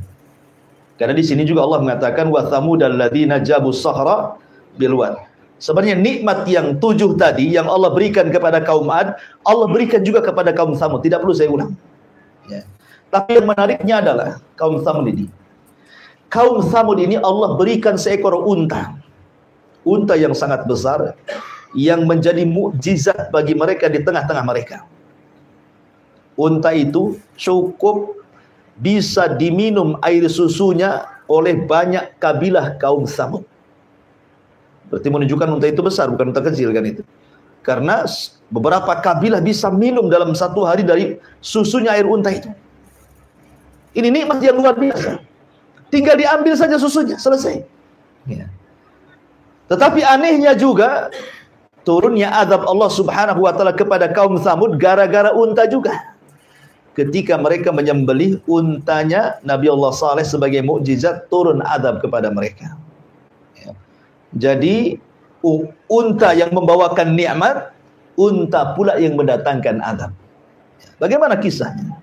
[0.96, 4.40] Karena di sini juga Allah mengatakan wa Samud alladzina jabu sahra
[4.80, 5.27] bilwad.
[5.58, 10.54] Sebenarnya nikmat yang tujuh tadi yang Allah berikan kepada kaum Ad, Allah berikan juga kepada
[10.54, 11.02] kaum Samud.
[11.02, 11.74] Tidak perlu saya ulang.
[12.46, 12.62] Ya.
[13.10, 15.26] Tapi yang menariknya adalah kaum Samud ini.
[16.30, 19.02] Kaum Samud ini Allah berikan seekor unta.
[19.82, 21.18] Unta yang sangat besar
[21.74, 24.86] yang menjadi mukjizat bagi mereka di tengah-tengah mereka.
[26.38, 28.14] Unta itu cukup
[28.78, 33.42] bisa diminum air susunya oleh banyak kabilah kaum Samud.
[34.88, 37.04] Berarti menunjukkan unta itu besar, bukan unta kecil kan itu.
[37.64, 38.08] Karena
[38.48, 42.48] beberapa kabilah bisa minum dalam satu hari dari susunya air unta itu.
[43.92, 45.20] Ini nikmat yang luar biasa.
[45.92, 47.64] Tinggal diambil saja susunya, selesai.
[48.28, 48.48] Ya.
[49.68, 51.12] Tetapi anehnya juga
[51.84, 56.16] turunnya azab Allah Subhanahu wa taala kepada kaum Samud gara-gara unta juga.
[56.96, 62.80] Ketika mereka menyembelih untanya Nabi Allah Saleh sebagai mukjizat turun azab kepada mereka.
[64.38, 65.02] Jadi
[65.90, 67.74] unta yang membawakan nikmat,
[68.14, 70.12] unta pula yang mendatangkan azab.
[71.02, 71.98] Bagaimana kisahnya?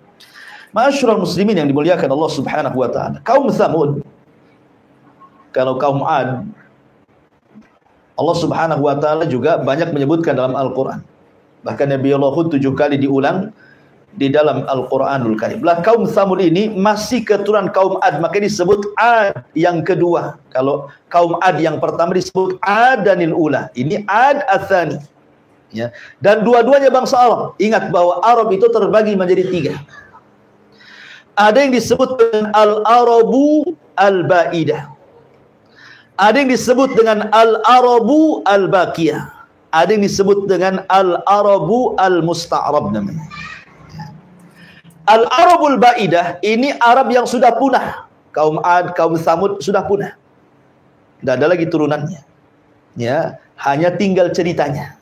[0.75, 3.23] Masyurul muslimin yang dimuliakan Allah subhanahu wa ta'ala.
[3.23, 4.03] Kaum Thamud.
[5.55, 6.51] Kalau kaum Ad.
[8.19, 11.03] Allah subhanahu wa ta'ala juga banyak menyebutkan dalam Al-Quran.
[11.63, 13.55] Bahkan Nabi Allah tujuh kali diulang
[14.15, 15.61] di dalam Al-Quranul Karim.
[15.67, 18.23] Lah kaum Thamud ini masih keturunan kaum Ad.
[18.23, 20.39] Maka disebut Ad yang kedua.
[20.55, 23.75] Kalau kaum Ad yang pertama disebut Adanil Ula.
[23.75, 25.03] Ini Ad Athani.
[25.75, 25.91] Ya.
[26.23, 27.59] Dan dua-duanya bangsa Arab.
[27.59, 29.75] Ingat bahwa Arab itu terbagi menjadi tiga.
[31.35, 34.95] Ada yang disebut dengan al-arabu al-baidah.
[36.15, 39.35] Ada yang disebut dengan al-arabu al-baqiyah.
[39.75, 43.27] Ada yang disebut dengan al-arabu al-musta'rab namanya.
[45.05, 48.09] Al-arabul baidah ini Arab yang sudah punah.
[48.33, 50.17] Kaum Ad, kaum Samud sudah punah.
[51.21, 52.25] Tidak ada lagi turunannya.
[52.97, 54.97] Ya, hanya tinggal ceritanya.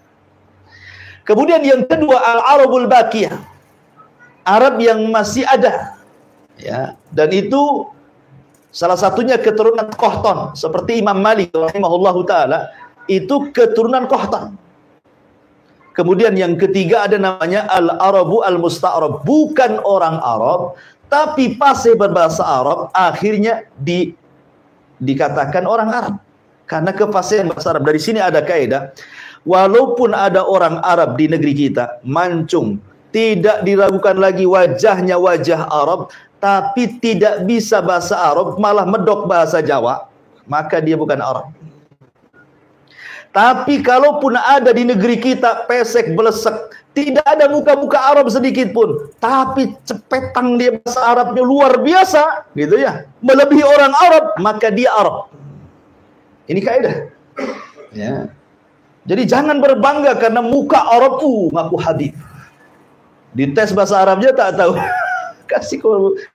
[1.23, 3.39] Kemudian yang kedua al-arabul baqiyah.
[4.43, 6.03] Arab yang masih ada
[6.59, 7.87] ya dan itu
[8.75, 12.73] salah satunya keturunan Qahtan seperti Imam Malik rahimahullahu taala
[13.07, 14.57] itu keturunan Qahtan
[15.97, 19.25] kemudian yang ketiga ada namanya al-arabu al-musta'rab.
[19.25, 20.77] Bukan orang Arab
[21.13, 24.13] tapi pasti berbahasa Arab akhirnya di
[25.01, 26.15] dikatakan orang Arab.
[26.67, 27.85] Karena kefasihan bahasa Arab.
[27.85, 28.97] Dari sini ada kaidah
[29.45, 32.79] walaupun ada orang Arab di negeri kita mancung
[33.13, 36.09] tidak diragukan lagi wajahnya wajah Arab
[36.43, 40.11] tapi tidak bisa bahasa Arab, malah medok bahasa Jawa,
[40.43, 41.55] maka dia bukan Arab.
[43.33, 46.53] Tapi kalaupun ada di negeri kita pesek belesek,
[46.93, 53.09] tidak ada muka-muka Arab sedikit pun, tapi cepetang dia bahasa Arabnya luar biasa, gitu ya.
[53.25, 55.33] Melebihi orang Arab, maka dia Arab.
[56.45, 56.97] Ini kaidah.
[57.97, 58.29] Ya.
[59.09, 62.13] Jadi jangan berbangga karena muka Arab tuh ngaku hadis.
[63.33, 64.77] tes bahasa Arabnya tak tahu.
[65.53, 65.81] kasih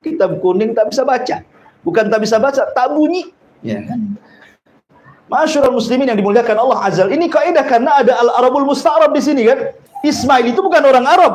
[0.02, 1.41] kitab kuning tak bisa baca.
[1.82, 3.34] Bukan tak bisa baca, tak bunyi.
[3.66, 4.18] Ya kan?
[5.28, 7.11] Masyurul muslimin yang dimuliakan Allah Azal.
[7.11, 9.75] Ini kaidah karena ada Al-Arabul Musta'rab di sini kan.
[9.99, 11.34] Ismail itu bukan orang Arab.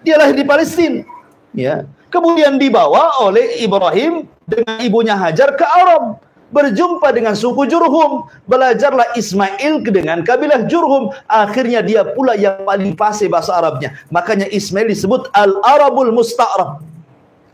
[0.00, 1.04] Dia lahir di Palestina.
[1.52, 1.84] Ya.
[2.08, 6.22] Kemudian dibawa oleh Ibrahim dengan ibunya Hajar ke Arab
[6.54, 13.26] berjumpa dengan suku Jurhum, belajarlah Ismail dengan kabilah Jurhum, akhirnya dia pula yang paling fasih
[13.26, 13.98] bahasa Arabnya.
[14.14, 16.80] Makanya Ismail disebut Al-Arabul Musta'rab.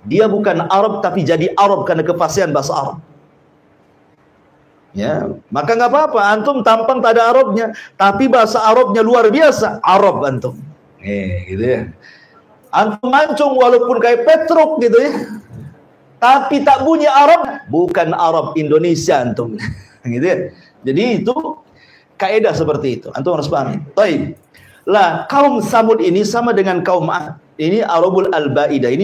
[0.06, 2.96] Dia bukan Arab tapi jadi Arab karena kefasihan bahasa Arab.
[4.92, 10.20] Ya, maka nggak apa-apa antum tampang tak ada Arabnya, tapi bahasa Arabnya luar biasa, Arab
[10.20, 10.60] antum.
[11.00, 11.80] Eh, gitu ya.
[12.68, 15.12] Antum mancung walaupun kayak Petruk gitu ya
[16.22, 19.58] tapi tak bunyi Arab, bukan Arab Indonesia antum.
[20.06, 20.54] gitu ya.
[20.86, 21.34] Jadi itu
[22.14, 23.08] kaidah seperti itu.
[23.10, 23.82] Antum harus pahami.
[23.98, 24.38] Baik.
[24.86, 27.10] Lah, kaum Samud ini sama dengan kaum.
[27.58, 28.94] Ini Arabul Al-Baidah.
[28.94, 29.02] Ini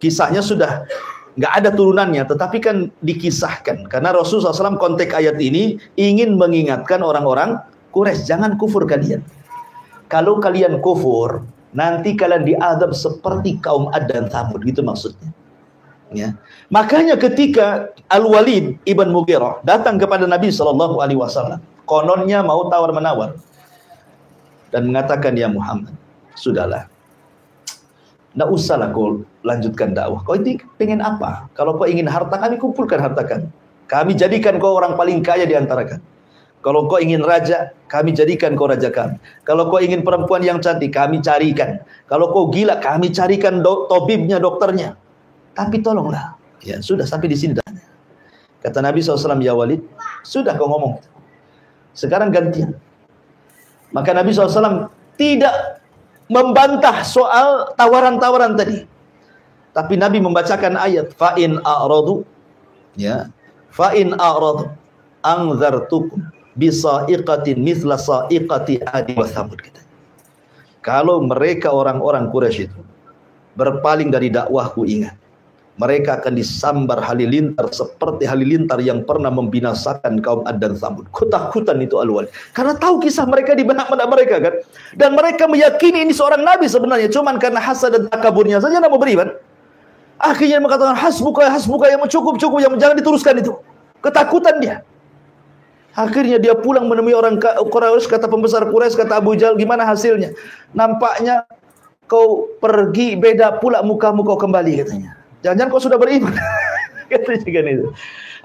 [0.00, 0.88] kisahnya sudah
[1.36, 3.86] nggak ada turunannya, tetapi kan dikisahkan.
[3.92, 7.60] Karena Rasulullah SAW konteks ayat ini ingin mengingatkan orang-orang
[7.92, 9.24] Quraisy, jangan kufur kalian.
[10.08, 15.32] Kalau kalian kufur, nanti kalian diadab seperti kaum Ad dan Samud, gitu maksudnya.
[16.14, 16.38] Ya.
[16.70, 21.58] Makanya ketika Al-Walid ibn Mughirah datang kepada Nabi sallallahu alaihi wasallam,
[21.88, 23.34] kononnya mau tawar-menawar
[24.70, 25.92] dan mengatakan ya Muhammad,
[26.38, 26.86] sudahlah.
[28.36, 30.26] Tidak usahlah kau lanjutkan dakwah.
[30.26, 31.46] Kau ini pengen apa?
[31.54, 33.46] Kalau kau ingin harta kami kumpulkan harta kami.
[33.86, 36.02] Kami jadikan kau orang paling kaya di antara kami.
[36.66, 39.22] Kalau kau ingin raja, kami jadikan kau raja kami.
[39.46, 41.78] Kalau kau ingin perempuan yang cantik, kami carikan.
[42.10, 44.98] Kalau kau gila, kami carikan do tobibnya, dokternya.
[45.54, 46.34] Tapi tolonglah.
[46.66, 47.54] Ya, sudah sampai di sini.
[48.58, 49.78] Kata Nabi SAW, ya Walid,
[50.26, 50.98] sudah kau ngomong.
[51.94, 52.74] Sekarang gantian.
[53.94, 55.78] Maka Nabi SAW tidak
[56.26, 58.95] membantah soal tawaran-tawaran tadi.
[59.76, 62.24] Tapi Nabi membacakan ayat fa'in a'radu
[62.96, 63.28] ya
[63.68, 64.72] fa'in a'radu
[65.20, 66.24] anzartukum
[66.56, 69.84] bisa'iqatin mithla sa'iqati adi wa thamud kita.
[70.80, 72.80] Kalau mereka orang-orang Quraisy itu
[73.52, 75.20] berpaling dari dakwahku ingat
[75.76, 81.04] mereka akan disambar halilintar seperti halilintar yang pernah membinasakan kaum Ad dan Samud.
[81.12, 82.08] Ketakutan itu al
[82.56, 84.54] Karena tahu kisah mereka di benak-benak mereka kan.
[84.96, 87.12] Dan mereka meyakini ini seorang nabi sebenarnya.
[87.12, 89.36] Cuman karena hasad dan takaburnya saja mau beriman.
[90.16, 93.52] Akhirnya mengatakan hasbuka hasbuka yang cukup cukup yang jangan diteruskan itu.
[94.00, 94.76] Ketakutan dia.
[95.96, 100.36] Akhirnya dia pulang menemui orang Quraisy, kata pembesar Quraisy, kata Abu Jal, gimana hasilnya?
[100.76, 101.48] Nampaknya
[102.04, 105.16] kau pergi beda pula mukamu kau kembali katanya.
[105.40, 106.36] Jangan-jangan kau sudah beriman.
[107.12, 107.86] katanya kan itu.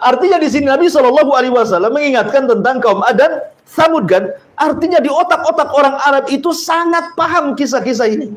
[0.02, 4.34] Artinya di sini Nabi Shallallahu Alaihi Wasallam mengingatkan tentang kaum Ad dan Samud kan.
[4.58, 8.34] Artinya di otak-otak orang Arab itu sangat paham kisah-kisah ini.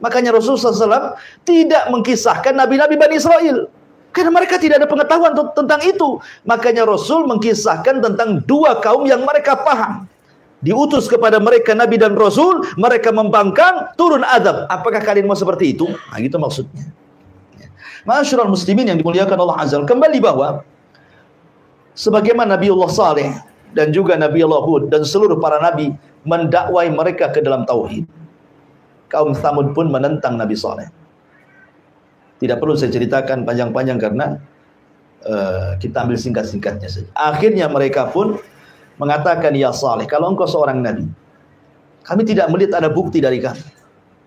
[0.00, 1.16] Makanya Rasulullah SAW
[1.46, 3.68] tidak mengkisahkan Nabi-Nabi Bani Israel.
[4.12, 6.20] Karena mereka tidak ada pengetahuan tentang itu.
[6.48, 10.08] Makanya Rasul mengkisahkan tentang dua kaum yang mereka paham.
[10.64, 14.64] Diutus kepada mereka Nabi dan Rasul, mereka membangkang, turun adab.
[14.72, 15.84] Apakah kalian mau seperti itu?
[15.84, 16.88] Nah, gitu maksudnya.
[18.08, 20.64] Masyurul muslimin yang dimuliakan Allah Azza kembali bahwa
[21.92, 23.28] sebagaimana Nabi Allah Saleh
[23.74, 25.92] dan juga Nabi Allah Hud dan seluruh para nabi
[26.22, 28.06] mendakwai mereka ke dalam tauhid.
[29.06, 30.90] Kaum Samud pun menentang Nabi Saleh.
[32.36, 34.36] Tidak perlu saya ceritakan panjang-panjang karena
[35.24, 37.08] uh, kita ambil singkat-singkatnya saja.
[37.16, 38.36] Akhirnya mereka pun
[39.00, 41.06] mengatakan, Ya Saleh, kalau engkau seorang Nabi,
[42.04, 43.64] kami tidak melihat ada bukti dari kamu.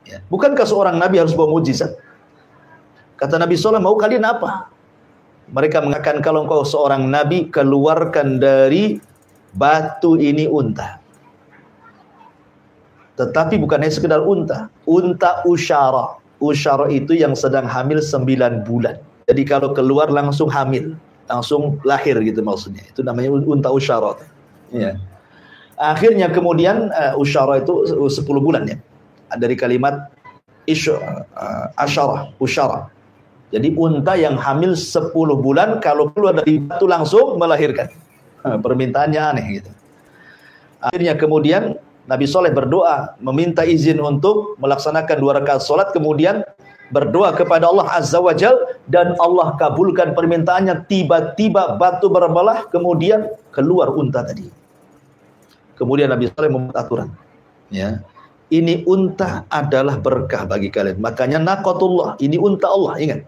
[0.10, 0.26] Ya.
[0.26, 1.94] Bukankah seorang Nabi harus bawa mujizat?
[3.20, 4.72] Kata Nabi Saleh, mau kalian apa?
[5.50, 9.02] Mereka mengatakan, kalau engkau seorang Nabi, keluarkan dari
[9.54, 10.99] batu ini unta.
[13.20, 14.72] Tetapi bukan hanya sekedar unta.
[14.88, 16.16] Unta usyara.
[16.40, 18.96] Usyara itu yang sedang hamil 9 bulan.
[19.28, 20.96] Jadi kalau keluar langsung hamil,
[21.28, 22.80] langsung lahir gitu maksudnya.
[22.88, 24.16] Itu namanya unta usyara.
[24.72, 24.96] Ya.
[25.76, 28.80] Akhirnya kemudian uh, usyara itu 10 bulan ya.
[29.36, 30.08] Dari kalimat
[30.64, 32.88] isy uh, asyara, usyara.
[33.52, 35.12] Jadi unta yang hamil 10
[35.44, 37.92] bulan kalau keluar dari batu langsung melahirkan.
[38.48, 39.72] Uh, permintaannya aneh gitu.
[40.80, 41.76] Akhirnya kemudian
[42.10, 46.42] Nabi Soleh berdoa, meminta izin untuk melaksanakan dua rakaat solat, kemudian
[46.90, 48.58] berdoa kepada Allah Azza wa Jal,
[48.90, 54.50] dan Allah kabulkan permintaannya, tiba-tiba batu berbelah, kemudian keluar unta tadi.
[55.78, 57.14] Kemudian Nabi Soleh membuat aturan.
[57.70, 58.02] Ya.
[58.50, 60.98] Ini unta adalah berkah bagi kalian.
[60.98, 63.22] Makanya nakotullah, ini unta Allah, ingat.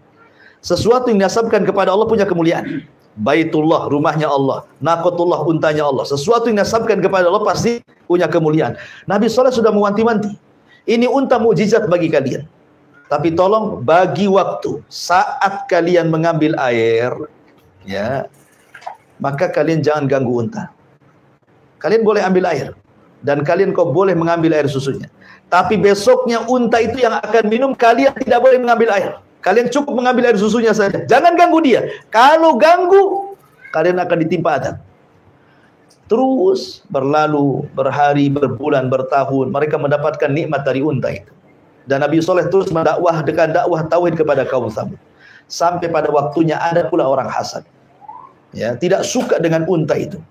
[0.65, 2.81] Sesuatu yang dinasabkan kepada Allah punya kemuliaan.
[3.19, 4.63] Baitullah, rumahnya Allah.
[4.79, 6.07] Nakotullah, untanya Allah.
[6.07, 8.79] Sesuatu yang nasabkan kepada Allah pasti punya kemuliaan.
[9.03, 10.31] Nabi Soleh sudah mewanti-wanti.
[10.87, 12.47] Ini unta mujizat bagi kalian.
[13.11, 14.79] Tapi tolong bagi waktu.
[14.87, 17.11] Saat kalian mengambil air,
[17.83, 18.31] ya,
[19.19, 20.71] maka kalian jangan ganggu unta.
[21.83, 22.71] Kalian boleh ambil air.
[23.21, 25.11] Dan kalian kau boleh mengambil air susunya.
[25.51, 29.11] Tapi besoknya unta itu yang akan minum, kalian tidak boleh mengambil air.
[29.41, 31.01] Kalian cukup mengambil air susunya saja.
[31.09, 31.81] Jangan ganggu dia.
[32.13, 33.33] Kalau ganggu,
[33.73, 34.75] kalian akan ditimpa adab.
[36.05, 39.49] Terus berlalu, berhari, berbulan, bertahun.
[39.49, 41.31] Mereka mendapatkan nikmat dari unta itu.
[41.89, 45.01] Dan Nabi Soleh terus mendakwah dengan dakwah tauhid kepada kaum Samud.
[45.49, 47.65] Sampai pada waktunya ada pula orang hasad.
[48.53, 50.21] Ya, tidak suka dengan unta itu.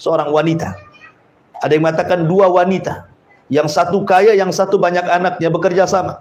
[0.00, 0.74] Seorang wanita.
[1.62, 3.06] Ada yang mengatakan dua wanita.
[3.46, 6.18] Yang satu kaya, yang satu banyak anaknya bekerja sama.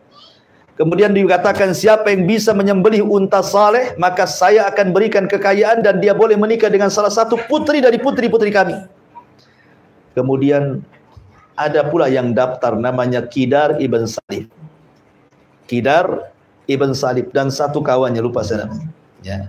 [0.76, 6.12] Kemudian dikatakan siapa yang bisa menyembelih unta saleh, maka saya akan berikan kekayaan dan dia
[6.12, 8.76] boleh menikah dengan salah satu putri dari putri-putri kami.
[10.12, 10.84] Kemudian
[11.56, 14.52] ada pula yang daftar namanya Kidar Ibn Salib.
[15.64, 16.28] Kidar
[16.68, 18.92] Ibn Salib dan satu kawannya lupa saya namanya.
[19.24, 19.48] Ya.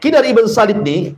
[0.00, 1.12] Kidar Ibn Salib ini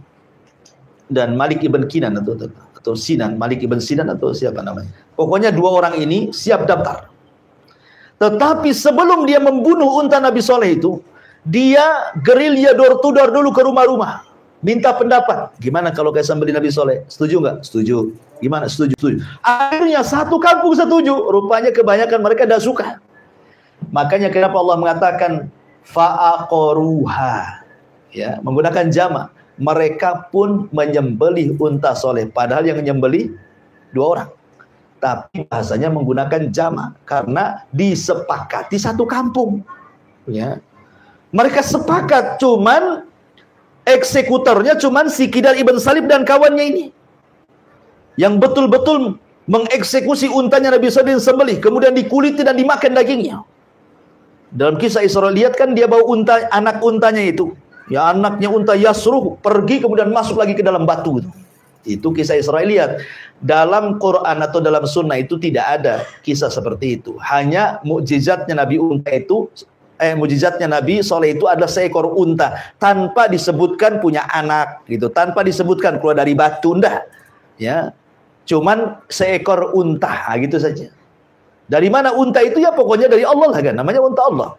[1.06, 2.34] dan Malik Ibn Kinan atau,
[2.74, 4.90] atau Sinan, Malik Ibn Sinan atau siapa namanya.
[5.14, 7.11] Pokoknya dua orang ini siap daftar.
[8.20, 11.02] Tetapi sebelum dia membunuh unta Nabi Soleh itu,
[11.42, 14.22] dia gerilya door to door dulu ke rumah-rumah.
[14.62, 15.58] Minta pendapat.
[15.58, 17.02] Gimana kalau kayak sambeli Nabi Soleh?
[17.10, 17.56] Setuju nggak?
[17.66, 18.14] Setuju.
[18.38, 18.70] Gimana?
[18.70, 18.94] Setuju.
[18.94, 19.18] Setuju.
[19.42, 21.10] Akhirnya satu kampung setuju.
[21.34, 23.02] Rupanya kebanyakan mereka tidak suka.
[23.90, 25.32] Makanya kenapa Allah mengatakan
[25.82, 27.66] fa'aqoruha.
[28.14, 29.34] Ya, menggunakan jama.
[29.58, 32.30] Mereka pun menyembelih unta soleh.
[32.30, 33.34] Padahal yang menyembelih
[33.90, 34.28] dua orang
[35.02, 39.66] tapi bahasanya menggunakan jama karena disepakati satu kampung.
[40.30, 40.62] Ya.
[41.34, 43.02] Mereka sepakat cuman
[43.82, 46.84] eksekutornya cuman si Kidar Ibn Salib dan kawannya ini.
[48.14, 49.18] Yang betul-betul
[49.50, 53.42] mengeksekusi untanya Nabi Sallallahu sembelih, kemudian dikuliti dan dimakan dagingnya.
[54.54, 57.56] Dalam kisah Israel lihat kan dia bawa unta anak untanya itu.
[57.90, 61.30] Ya anaknya unta Yasruh pergi kemudian masuk lagi ke dalam batu itu.
[61.82, 62.90] Itu kisah Israel lihat.
[63.42, 67.18] Dalam Quran atau dalam sunnah itu tidak ada kisah seperti itu.
[67.18, 69.50] Hanya mukjizatnya Nabi unta itu
[69.98, 75.98] eh mukjizatnya Nabi Soleh itu adalah seekor unta tanpa disebutkan punya anak gitu, tanpa disebutkan
[75.98, 77.06] keluar dari batu ndak.
[77.58, 77.90] Ya.
[78.46, 80.90] Cuman seekor unta gitu saja.
[81.66, 84.50] Dari mana unta itu ya pokoknya dari Allah lah kan, namanya unta Allah.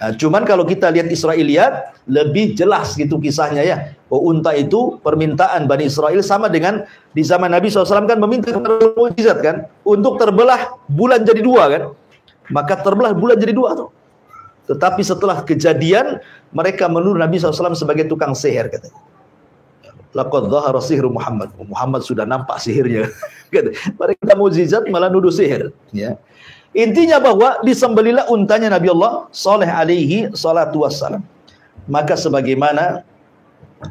[0.00, 3.76] Nah, cuman kalau kita lihat Israiliyat lebih jelas gitu kisahnya ya.
[4.08, 8.96] Oh, unta itu permintaan Bani Israel sama dengan di zaman Nabi SAW kan meminta kepada
[8.96, 11.82] mujizat kan untuk terbelah bulan jadi dua kan.
[12.48, 13.92] Maka terbelah bulan jadi dua tuh.
[14.72, 18.96] Tetapi setelah kejadian mereka menuduh Nabi SAW sebagai tukang sihir katanya.
[20.16, 21.52] Laqad dhahara sihru Muhammad.
[21.60, 23.04] Muhammad sudah nampak sihirnya.
[24.00, 26.16] mereka mujizat malah nuduh sihir ya.
[26.70, 31.26] Intinya bahwa disembelilah untanya Nabi Allah Saleh alaihi salatu wassalam.
[31.90, 33.02] Maka sebagaimana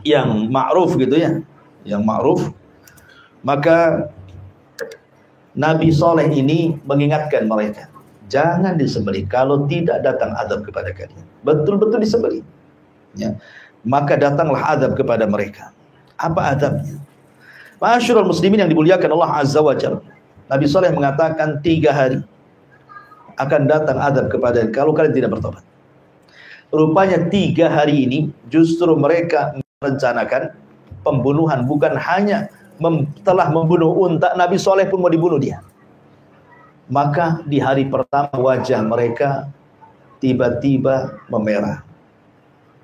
[0.08, 1.44] yang ma'ruf gitu ya,
[1.84, 2.56] yang ma'ruf,
[3.44, 4.08] maka
[5.60, 7.92] Nabi Saleh ini mengingatkan mereka,
[8.32, 11.26] jangan disembelih kalau tidak datang adab kepada kalian.
[11.44, 12.44] Betul-betul disembelih.
[13.20, 13.36] Ya.
[13.84, 15.76] Maka datanglah adab kepada mereka.
[16.16, 16.96] Apa adabnya?
[17.80, 20.04] Masyurul muslimin yang dimuliakan Allah Azza wa Jalla.
[20.48, 22.24] Nabi Saleh mengatakan tiga hari
[23.40, 25.64] akan datang adab kepada kalau kalian tidak bertobat.
[26.70, 28.20] Rupanya tiga hari ini
[28.52, 30.54] justru mereka merencanakan
[31.02, 35.64] pembunuhan bukan hanya mem telah membunuh unta Nabi Soleh pun mau dibunuh dia.
[36.92, 39.50] Maka di hari pertama wajah mereka
[40.22, 41.82] tiba-tiba memerah.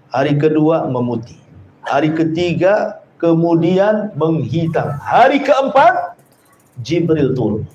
[0.10, 1.38] Hari kedua memutih.
[1.86, 4.97] Hari ketiga kemudian menghitam.
[5.03, 6.18] Hari keempat
[6.82, 7.74] Jibril turun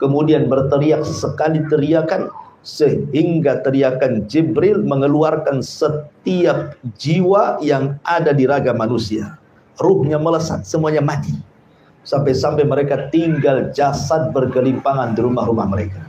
[0.00, 2.30] kemudian berteriak sekali teriakan
[2.64, 9.36] sehingga teriakan Jibril mengeluarkan setiap jiwa yang ada di raga manusia.
[9.76, 11.36] Ruhnya melesat, semuanya mati.
[12.04, 16.04] Sampai-sampai mereka tinggal jasad bergelimpangan di rumah-rumah mereka.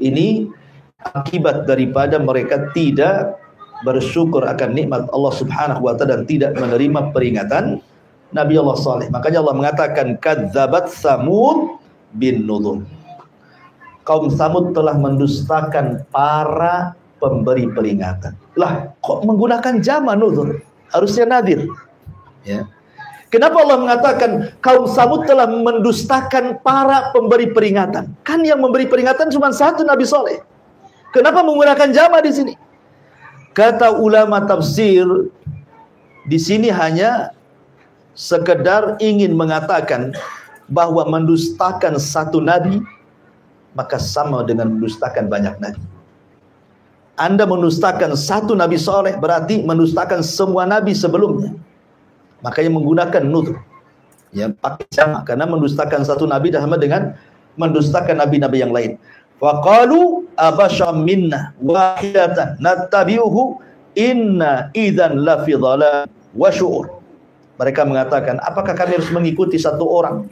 [0.00, 0.48] Ini
[1.00, 3.40] akibat daripada mereka tidak
[3.84, 7.80] bersyukur akan nikmat Allah Subhanahu wa taala dan tidak menerima peringatan
[8.32, 9.08] Nabi Allah Saleh.
[9.12, 11.76] Makanya Allah mengatakan kadzabat samud
[12.16, 12.82] bin Nudur.
[14.06, 18.38] Kaum Samud telah mendustakan para pemberi peringatan.
[18.54, 20.62] Lah, kok menggunakan jama Nudur?
[20.94, 21.66] Harusnya nadir.
[22.46, 22.70] Ya.
[23.26, 24.30] Kenapa Allah mengatakan
[24.62, 28.14] kaum Samud telah mendustakan para pemberi peringatan?
[28.22, 30.38] Kan yang memberi peringatan cuma satu Nabi Soleh.
[31.10, 32.54] Kenapa menggunakan jama di sini?
[33.50, 35.02] Kata ulama tafsir
[36.30, 37.34] di sini hanya
[38.14, 40.14] sekedar ingin mengatakan
[40.66, 42.82] bahwa mendustakan satu nabi
[43.76, 45.82] maka sama dengan mendustakan banyak nabi.
[47.16, 51.52] Anda mendustakan satu nabi soleh berarti mendustakan semua nabi sebelumnya.
[52.44, 53.60] Makanya menggunakan nutur.
[54.34, 57.16] Ya, pakai sama karena mendustakan satu nabi sama dengan
[57.56, 59.00] mendustakan nabi-nabi yang lain.
[59.40, 63.60] Faqalu abasyam minna wahidatan nattabi'uhu
[63.96, 67.00] inna idzan lafi dhalal wa syu'ur.
[67.56, 70.28] Mereka mengatakan, apakah kami harus mengikuti satu orang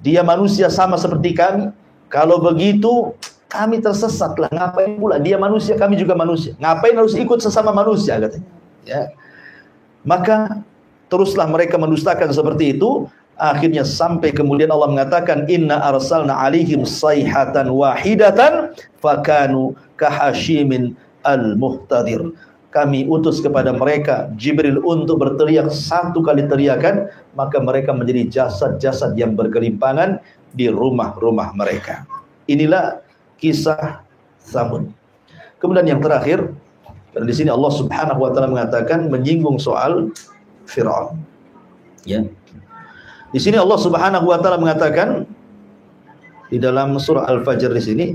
[0.00, 1.72] dia manusia sama seperti kami.
[2.06, 3.14] Kalau begitu
[3.46, 4.50] kami tersesatlah.
[4.50, 6.52] Ngapain pula dia manusia, kami juga manusia.
[6.58, 8.48] Ngapain harus ikut sesama manusia katanya.
[8.86, 9.10] Ya.
[10.06, 10.62] Maka
[11.10, 13.10] teruslah mereka mendustakan seperti itu.
[13.36, 22.32] Akhirnya sampai kemudian Allah mengatakan inna arsalna alaihim sayhatan wahidatan fakanu kahashimin al-muhtadir
[22.76, 29.32] kami utus kepada mereka Jibril untuk berteriak satu kali teriakan maka mereka menjadi jasad-jasad yang
[29.32, 30.20] bergelimpangan
[30.52, 32.04] di rumah-rumah mereka.
[32.44, 33.00] Inilah
[33.40, 34.04] kisah
[34.44, 34.92] Samud.
[35.56, 36.52] Kemudian yang terakhir
[37.16, 40.12] dan di sini Allah Subhanahu wa taala mengatakan menyinggung soal
[40.68, 41.16] Firaun.
[42.04, 42.28] Ya.
[43.32, 45.24] Di sini Allah Subhanahu wa taala mengatakan
[46.52, 48.06] di dalam surah Al-Fajr di sini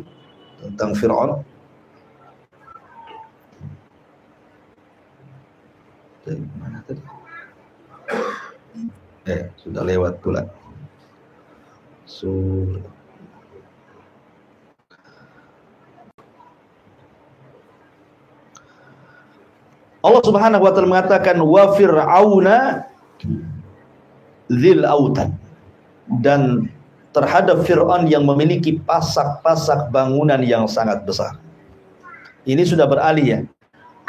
[0.61, 1.41] tentang Firaun
[6.25, 7.03] dari mana tadi?
[9.29, 10.45] Eh, sudah lewat pula.
[12.09, 12.81] Sur
[20.01, 22.89] Allah Subhanahu wa taala mengatakan wa fir'auna
[24.49, 25.29] dzil autad
[26.25, 26.67] dan
[27.11, 31.37] terhadap Fir'aun yang memiliki pasak-pasak bangunan yang sangat besar.
[32.47, 33.39] Ini sudah beralih ya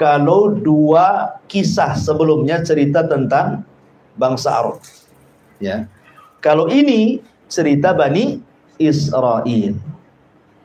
[0.03, 3.63] kalau dua kisah sebelumnya cerita tentang
[4.19, 4.83] bangsa Arab.
[5.63, 5.87] Ya.
[6.43, 8.43] Kalau ini cerita Bani
[8.83, 9.79] Israel.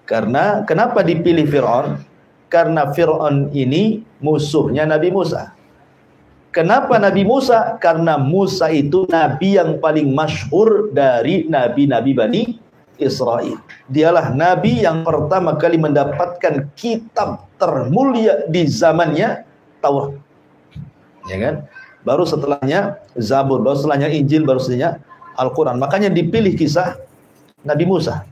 [0.09, 2.01] Karena kenapa dipilih Firaun?
[2.49, 5.53] Karena Firaun ini musuhnya Nabi Musa.
[6.49, 7.77] Kenapa Nabi Musa?
[7.77, 12.43] Karena Musa itu nabi yang paling masyhur dari nabi-nabi Bani
[12.97, 13.57] Israel.
[13.89, 19.45] Dialah nabi yang pertama kali mendapatkan kitab termulia di zamannya
[19.81, 20.17] Taurat.
[21.29, 21.55] Ya kan?
[22.05, 25.03] Baru setelahnya Zabur, baru setelahnya Injil, baru setelahnya
[25.37, 25.77] Al-Qur'an.
[25.77, 26.97] Makanya dipilih kisah
[27.61, 28.23] Nabi Musa.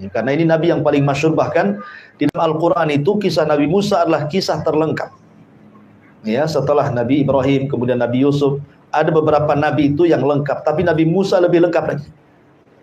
[0.00, 1.76] Ya, karena ini nabi yang paling masyhur bahkan
[2.16, 5.12] di dalam Al-Qur'an itu kisah Nabi Musa adalah kisah terlengkap.
[6.24, 8.62] Ya, setelah Nabi Ibrahim, kemudian Nabi Yusuf,
[8.94, 12.08] ada beberapa nabi itu yang lengkap, tapi Nabi Musa lebih lengkap lagi.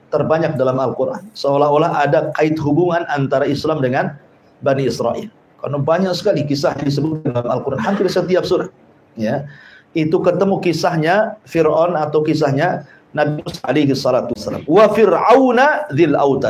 [0.10, 1.30] Terbanyak dalam Al-Qur'an.
[1.38, 4.18] Seolah-olah ada kait hubungan antara Islam dengan
[4.66, 5.30] Bani Israel.
[5.60, 8.70] Karena banyak sekali kisah disebut dalam Al-Qur'an hampir setiap surah.
[9.14, 9.46] Ya.
[9.94, 14.66] Itu ketemu kisahnya Firaun atau kisahnya Nabi Musa alaihi salatu wasallam.
[14.70, 15.90] Wa fir'auna.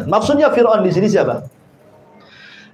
[0.08, 1.48] Maksudnya Firaun di sini siapa?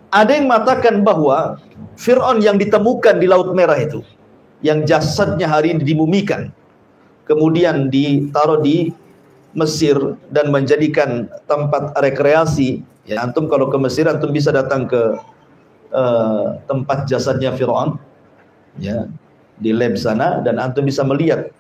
[0.10, 1.62] Ada yang mengatakan bahwa
[1.98, 4.02] Firaun yang ditemukan di Laut Merah itu
[4.66, 6.50] yang jasadnya hari ini dimumikan
[7.26, 8.94] kemudian ditaruh di
[9.56, 9.96] Mesir
[10.30, 15.16] dan menjadikan tempat rekreasi ya antum kalau ke Mesir antum bisa datang ke
[15.96, 17.96] uh, tempat jasadnya Firaun
[18.76, 19.08] ya
[19.60, 21.52] di lab sana dan antum bisa melihat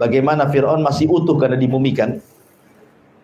[0.00, 2.20] bagaimana Fir'aun masih utuh karena dimumikan.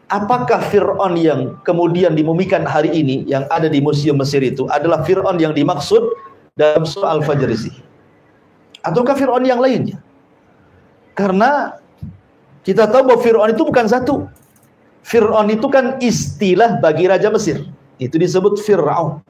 [0.06, 5.34] Apakah Fir'aun yang kemudian dimumikan hari ini yang ada di Museum Mesir itu adalah Fir'aun
[5.40, 5.98] yang dimaksud
[6.54, 7.50] dalam surah Al-Fajr?
[8.86, 9.98] Ataukah Fir'aun yang lainnya?
[11.18, 11.80] Karena
[12.66, 14.26] kita tahu bahwa Fir'aun itu bukan satu.
[15.06, 17.62] Fir'aun itu kan istilah bagi Raja Mesir.
[18.02, 19.22] Itu disebut Fir'aun.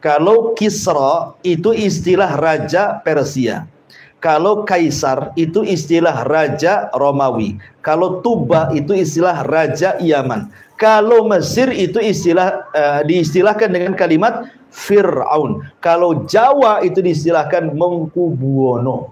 [0.00, 3.68] Kalau Kisra itu istilah Raja Persia.
[4.20, 7.56] Kalau kaisar itu istilah raja Romawi.
[7.80, 10.52] Kalau Tuba itu istilah raja Yaman.
[10.76, 15.64] Kalau Mesir itu istilah uh, diistilahkan dengan kalimat Fir'aun.
[15.80, 19.08] Kalau Jawa itu diistilahkan Mengkubuwono.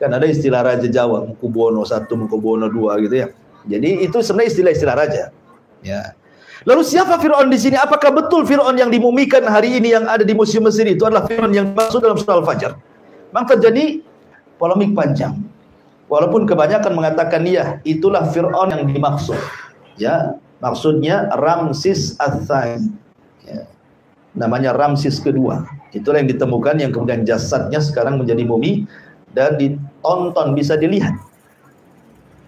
[0.00, 3.28] Kan ada istilah raja Jawa, Mengkubuwono satu, Mengkubuwono dua gitu ya.
[3.68, 5.24] Jadi itu sebenarnya istilah-istilah raja.
[5.84, 6.16] Ya.
[6.64, 7.76] Lalu siapa Fir'aun di sini?
[7.76, 11.52] Apakah betul Fir'aun yang dimumikan hari ini yang ada di Museum Mesir itu adalah Fir'aun
[11.52, 12.72] yang masuk dalam surah Al-Fajr?
[13.32, 14.00] Memang terjadi
[14.56, 15.40] polemik panjang.
[16.08, 19.36] Walaupun kebanyakan mengatakan iya, itulah Fir'aun yang dimaksud.
[20.00, 22.92] Ya, maksudnya Ramsis Ats-Tsani.
[23.44, 23.68] Ya.
[24.36, 25.64] Namanya Ramsis kedua.
[25.96, 28.84] Itulah yang ditemukan yang kemudian jasadnya sekarang menjadi mumi
[29.34, 31.14] dan ditonton bisa dilihat.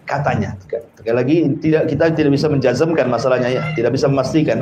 [0.06, 0.58] Katanya.
[0.98, 4.60] Sekali lagi tidak kita tidak bisa menjazmkan masalahnya ya, tidak bisa memastikan.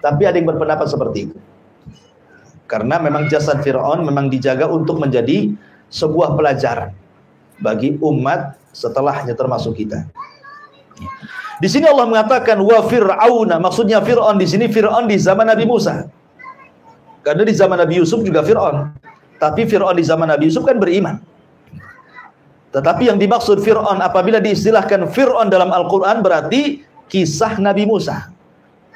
[0.00, 1.36] Tapi ada yang berpendapat seperti itu.
[2.64, 5.52] Karena memang jasad Fir'aun memang dijaga untuk menjadi
[5.90, 6.94] sebuah pelajaran
[7.60, 10.06] bagi umat setelahnya termasuk kita.
[11.60, 16.08] Di sini Allah mengatakan wa fir'auna, maksudnya Fir'aun di sini Fir'aun di zaman Nabi Musa.
[17.20, 18.96] Karena di zaman Nabi Yusuf juga Fir'aun.
[19.36, 21.20] Tapi Fir'aun di zaman Nabi Yusuf kan beriman.
[22.70, 28.30] Tetapi yang dimaksud Fir'aun apabila diistilahkan Fir'aun dalam Al-Quran berarti kisah Nabi Musa.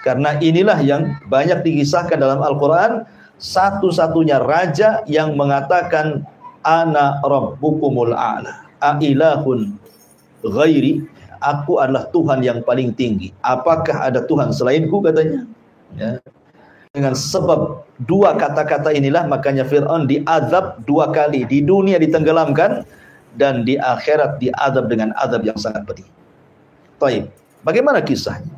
[0.06, 3.08] Karena inilah yang banyak dikisahkan dalam Al-Quran.
[3.34, 6.22] Satu-satunya raja yang mengatakan
[6.62, 9.74] ana rabbukumul a'la ailahun
[10.44, 11.02] ghairi
[11.42, 13.34] aku adalah Tuhan yang paling tinggi.
[13.44, 15.44] Apakah ada Tuhan selainku katanya?
[15.98, 16.22] Ya.
[16.94, 22.86] Dengan sebab dua kata-kata inilah makanya Fir'aun diazab dua kali di dunia ditenggelamkan
[23.34, 26.08] dan di akhirat diazab dengan azab yang sangat pedih.
[26.98, 27.30] Baik,
[27.66, 28.54] bagaimana kisahnya?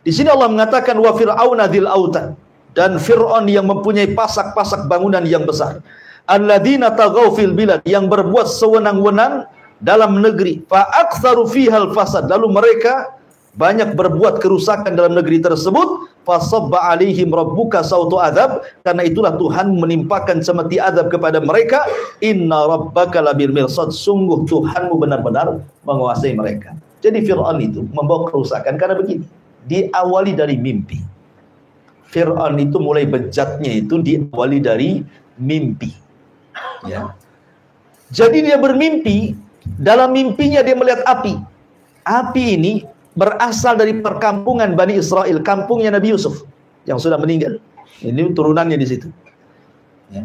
[0.00, 2.32] Di sini Allah mengatakan wa fir'auna dzil autad
[2.72, 5.82] dan Fir'aun yang mempunyai pasak-pasak bangunan yang besar.
[6.30, 9.50] Alladzina tagaw fil bilad yang berbuat sewenang-wenang
[9.82, 10.62] dalam negeri.
[10.70, 12.30] Fa aktsaru fihal fasad.
[12.30, 13.18] Lalu mereka
[13.58, 16.10] banyak berbuat kerusakan dalam negeri tersebut.
[16.22, 18.62] Fasabba alaihim rabbuka sautu adab.
[18.86, 21.82] Karena itulah Tuhan menimpakan semeti adab kepada mereka.
[22.22, 23.90] Inna rabbaka labil mirsad.
[23.90, 26.76] Sungguh Tuhanmu benar-benar menguasai mereka.
[27.00, 29.24] Jadi Fir'aun itu membawa kerusakan karena begini.
[29.60, 31.10] Diawali dari mimpi
[32.10, 35.06] Fir'aun itu mulai bejatnya itu diawali dari
[35.38, 35.94] mimpi.
[36.84, 37.14] Ya.
[38.10, 39.38] Jadi dia bermimpi,
[39.78, 41.38] dalam mimpinya dia melihat api.
[42.02, 42.82] Api ini
[43.14, 46.46] berasal dari perkampungan Bani Israel, kampungnya Nabi Yusuf
[46.86, 47.58] yang sudah meninggal.
[48.00, 49.08] Ini turunannya di situ.
[50.10, 50.24] Ya.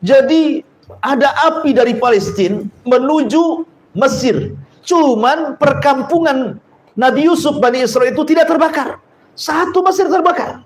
[0.00, 0.64] Jadi
[1.04, 4.56] ada api dari Palestina menuju Mesir.
[4.86, 6.56] Cuman perkampungan
[6.96, 8.98] Nabi Yusuf Bani Israel itu tidak terbakar.
[9.36, 10.64] Satu Mesir terbakar.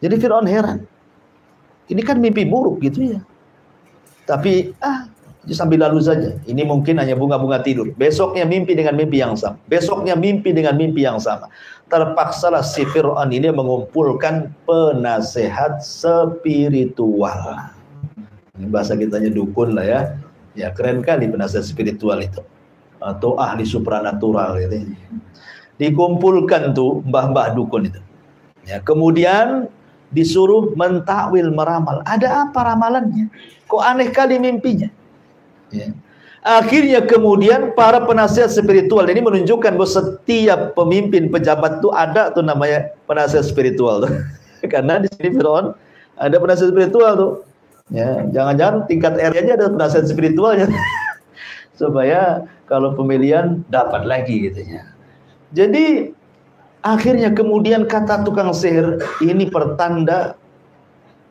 [0.00, 0.84] Jadi Fir'aun heran.
[1.90, 3.20] Ini kan mimpi buruk gitu ya.
[4.24, 5.10] Tapi ah
[5.48, 6.36] sambil lalu saja.
[6.44, 7.88] Ini mungkin hanya bunga-bunga tidur.
[7.96, 9.56] Besoknya mimpi dengan mimpi yang sama.
[9.72, 11.48] Besoknya mimpi dengan mimpi yang sama.
[11.88, 17.72] Terpaksalah si Fir'aun ini mengumpulkan penasehat spiritual.
[18.60, 20.00] Ini bahasa kitanya dukun lah ya.
[20.52, 22.44] Ya keren kali penasehat spiritual itu.
[23.00, 24.92] Atau ahli supranatural gitu.
[25.80, 28.00] Dikumpulkan tuh mbah-mbah dukun itu.
[28.68, 29.72] Ya, kemudian
[30.12, 32.04] disuruh mentakwil meramal.
[32.04, 33.32] Ada apa ramalannya?
[33.64, 34.99] Kok aneh kali mimpinya?
[35.70, 35.94] Ya.
[36.40, 42.96] Akhirnya kemudian para penasihat spiritual ini menunjukkan bahwa setiap pemimpin pejabat itu ada tuh namanya
[43.04, 44.12] penasihat spiritual tuh.
[44.72, 45.76] Karena di sini Firaun
[46.16, 47.32] ada penasihat spiritual tuh.
[47.92, 50.66] Ya, jangan-jangan tingkat RT aja ada penasihat spiritualnya.
[51.80, 54.88] Supaya kalau pemilihan dapat lagi gitu ya.
[55.52, 56.14] Jadi
[56.80, 60.40] akhirnya kemudian kata tukang sihir ini pertanda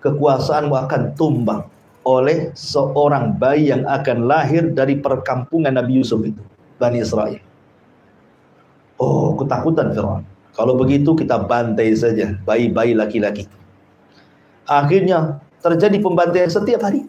[0.05, 1.65] kekuasaanmu akan tumbang
[2.09, 6.41] oleh seorang bayi yang akan lahir dari perkampungan Nabi Yusuf itu,
[6.81, 7.37] Bani Israel.
[8.97, 10.25] Oh, ketakutan Fir'aun.
[10.57, 13.45] Kalau begitu kita bantai saja bayi-bayi laki-laki.
[14.65, 17.05] Akhirnya terjadi pembantaian setiap hari.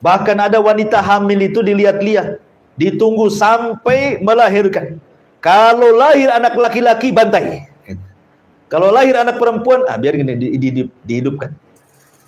[0.00, 2.38] Bahkan ada wanita hamil itu dilihat-lihat,
[2.78, 5.02] ditunggu sampai melahirkan.
[5.42, 7.68] Kalau lahir anak laki-laki bantai.
[8.72, 11.52] Kalau lahir anak perempuan, ah biar gini di, di, di, dihidupkan.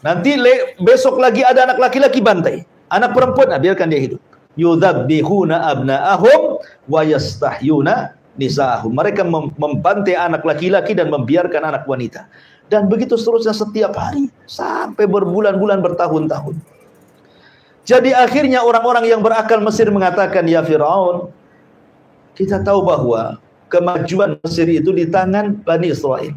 [0.04, 2.64] Nanti le, besok lagi ada anak laki-laki bantai.
[2.92, 4.20] Anak perempuan, nah, biarkan dia hidup.
[4.56, 8.92] Yudzabihuna abna'ahum wa yastahyuna nisa'ahum.
[8.92, 12.28] Mereka mem membantai anak laki-laki dan membiarkan anak wanita.
[12.66, 16.58] Dan begitu seterusnya setiap hari sampai berbulan-bulan bertahun-tahun.
[17.86, 21.30] Jadi akhirnya orang-orang yang berakal Mesir mengatakan, "Ya Firaun,
[22.34, 23.38] kita tahu bahwa
[23.70, 26.34] kemajuan Mesir itu di tangan Bani Israel.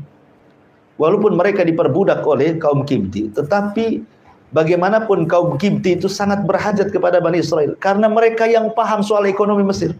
[0.99, 4.03] Walaupun mereka diperbudak oleh kaum Kibti, tetapi
[4.51, 9.63] bagaimanapun kaum Kibti itu sangat berhajat kepada Bani Israel karena mereka yang paham soal ekonomi
[9.63, 9.95] Mesir.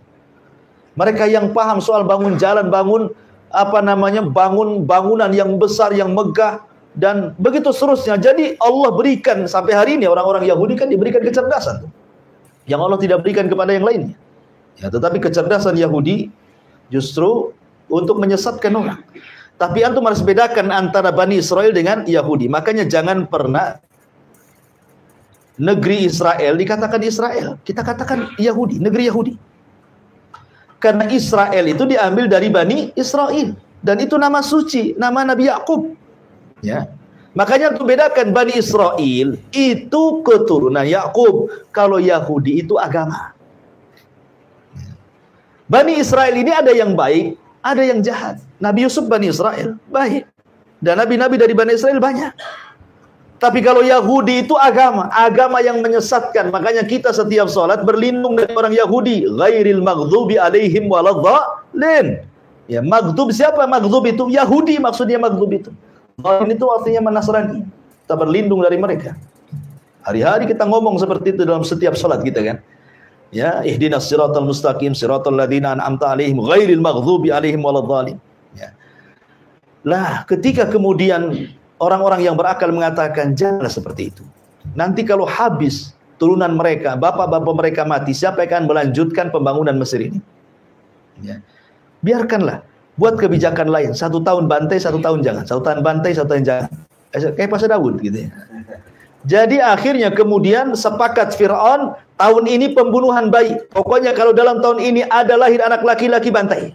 [1.00, 3.16] Mereka yang paham soal bangun jalan, bangun
[3.56, 4.28] apa namanya?
[4.28, 6.60] bangun bangunan yang besar, yang megah
[7.00, 8.20] dan begitu seterusnya.
[8.20, 11.88] Jadi Allah berikan sampai hari ini orang-orang Yahudi kan diberikan kecerdasan
[12.68, 14.20] yang Allah tidak berikan kepada yang lainnya.
[14.84, 16.28] Ya, tetapi kecerdasan Yahudi
[16.92, 17.56] justru
[17.88, 19.00] untuk menyesatkan orang.
[19.60, 22.48] Tapi antum harus bedakan antara Bani Israel dengan Yahudi.
[22.48, 23.76] Makanya jangan pernah
[25.60, 27.60] negeri Israel dikatakan Israel.
[27.68, 29.34] Kita katakan Yahudi, negeri Yahudi.
[30.80, 33.52] Karena Israel itu diambil dari Bani Israel
[33.84, 35.92] dan itu nama suci, nama Nabi Yakub.
[36.64, 36.88] Ya.
[37.36, 43.36] Makanya untuk bedakan Bani Israel itu keturunan Yakub, kalau Yahudi itu agama.
[45.70, 48.40] Bani Israel ini ada yang baik, ada yang jahat.
[48.60, 50.28] Nabi Yusuf Bani Israel, baik.
[50.80, 52.32] Dan nabi-nabi dari Bani Israel banyak.
[53.40, 56.52] Tapi kalau Yahudi itu agama, agama yang menyesatkan.
[56.52, 59.24] Makanya kita setiap sholat berlindung dari orang Yahudi.
[59.32, 62.28] Ghairil maghdubi alaihim waladhalin.
[62.68, 64.28] Ya, maghdub siapa maghdub itu?
[64.30, 65.72] Yahudi maksudnya maghdub itu.
[66.20, 67.64] Dhalin itu artinya menasrani.
[68.04, 69.16] Kita berlindung dari mereka.
[70.04, 72.58] Hari-hari kita ngomong seperti itu dalam setiap sholat kita kan.
[73.30, 78.18] Ya, ihdinas siratal mustaqim siratal ladzina an'amta alaihim ghairil maghdubi alaihim waladhdallin.
[78.58, 78.74] Ya.
[79.86, 84.26] Lah, ketika kemudian orang-orang yang berakal mengatakan janganlah seperti itu.
[84.74, 90.20] Nanti kalau habis turunan mereka, bapak-bapak mereka mati, siapa yang akan melanjutkan pembangunan Mesir ini?
[91.22, 91.40] Ya.
[92.02, 92.66] Biarkanlah
[93.00, 93.92] buat kebijakan lain.
[93.96, 95.44] Satu tahun bantai, satu tahun jangan.
[95.48, 96.68] Satu tahun bantai, satu tahun jangan.
[97.14, 98.30] Kayak Pasal Daud gitu ya.
[99.30, 103.62] Jadi akhirnya kemudian sepakat Fir'aun tahun ini pembunuhan bayi.
[103.70, 106.74] Pokoknya kalau dalam tahun ini ada lahir anak laki-laki bantai.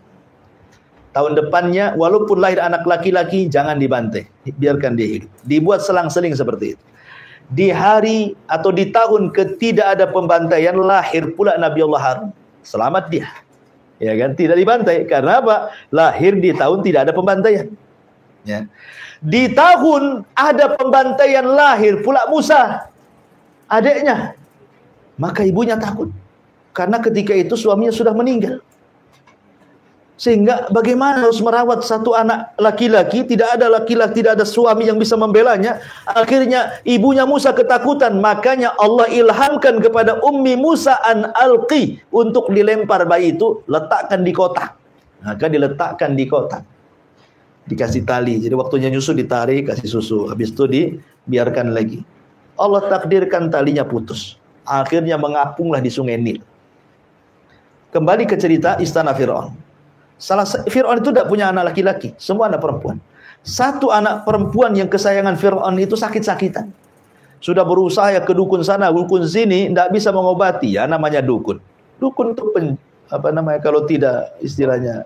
[1.11, 4.31] Tahun depannya walaupun lahir anak laki-laki jangan dibantai.
[4.47, 5.31] Biarkan dia hidup.
[5.43, 6.85] Dibuat selang-seling seperti itu.
[7.51, 12.29] Di hari atau di tahun ketidak ada pembantaian lahir pula Nabi Allah Harun.
[12.63, 13.27] Selamat dia.
[13.99, 14.39] Ya kan?
[14.39, 15.11] Tidak dibantai.
[15.11, 15.75] Karena apa?
[15.91, 17.67] Lahir di tahun tidak ada pembantaian.
[18.47, 18.71] Ya.
[19.25, 22.93] Di tahun ada pembantaian lahir pula Musa.
[23.65, 24.37] Adiknya.
[25.17, 26.13] Maka ibunya takut.
[26.77, 28.61] Karena ketika itu suaminya sudah meninggal.
[30.21, 35.17] Sehingga bagaimana harus merawat satu anak laki-laki, tidak ada laki-laki, tidak ada suami yang bisa
[35.17, 35.81] membelanya.
[36.07, 43.35] Akhirnya ibunya Musa ketakutan, makanya Allah ilhamkan kepada Ummi Musa an alqi untuk dilempar bayi
[43.35, 44.77] itu, letakkan di kotak.
[45.25, 46.74] Maka diletakkan di kotak
[47.69, 48.41] dikasih tali.
[48.41, 50.19] Jadi waktunya nyusu ditarik, kasih susu.
[50.29, 52.05] Habis itu dibiarkan lagi.
[52.55, 54.39] Allah takdirkan talinya putus.
[54.65, 56.41] Akhirnya mengapunglah di sungai Nil.
[57.93, 59.55] Kembali ke cerita istana Fir'aun.
[60.19, 62.99] Salah Fir'aun itu tidak punya anak laki-laki, semua anak perempuan.
[63.45, 66.73] Satu anak perempuan yang kesayangan Fir'aun itu sakit-sakitan.
[67.45, 71.61] Sudah berusaha ya ke dukun sana, dukun sini, tidak bisa mengobati ya namanya dukun.
[72.01, 72.81] Dukun itu pen,
[73.13, 75.05] apa namanya kalau tidak istilahnya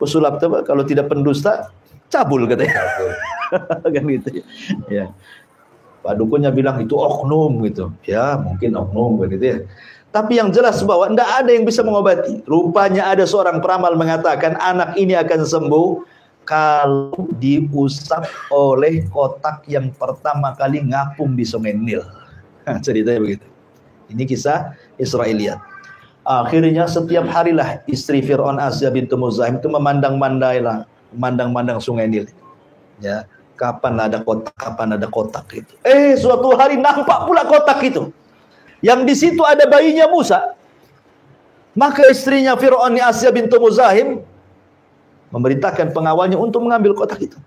[0.00, 1.70] pesulap kalau tidak pendusta
[2.14, 2.82] cabul katanya.
[3.94, 4.44] kan gitu ya.
[4.86, 5.06] ya.
[6.04, 7.90] Pak dukunnya bilang itu oknum gitu.
[8.06, 9.58] Ya, mungkin oknum kan gitu ya.
[10.14, 12.46] Tapi yang jelas bahwa tidak ada yang bisa mengobati.
[12.46, 15.88] Rupanya ada seorang peramal mengatakan anak ini akan sembuh
[16.46, 22.04] kalau diusap oleh kotak yang pertama kali ngapung di sungai Nil.
[22.86, 23.46] Ceritanya begitu.
[24.12, 25.58] Ini kisah Israiliyat.
[26.24, 32.26] Akhirnya setiap harilah istri Fir'aun Asia bintu Muzahim itu memandang-mandailah, memandang-mandang sungai Nil.
[32.98, 35.72] Ya, kapan ada kotak, kapan ada kotak itu.
[35.86, 38.10] Eh, suatu hari nampak pula kotak itu.
[38.84, 40.52] Yang di situ ada bayinya Musa.
[41.74, 44.22] Maka istrinya Fir'aun Asia bintu Muzahim
[45.34, 47.38] memerintahkan pengawalnya untuk mengambil kotak itu.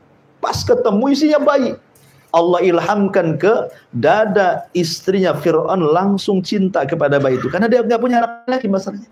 [0.44, 1.80] Pas ketemu isinya bayi.
[2.28, 7.48] Allah ilhamkan ke dada istrinya Fir'aun langsung cinta kepada bayi itu.
[7.48, 9.08] Karena dia nggak punya anak lagi masalahnya.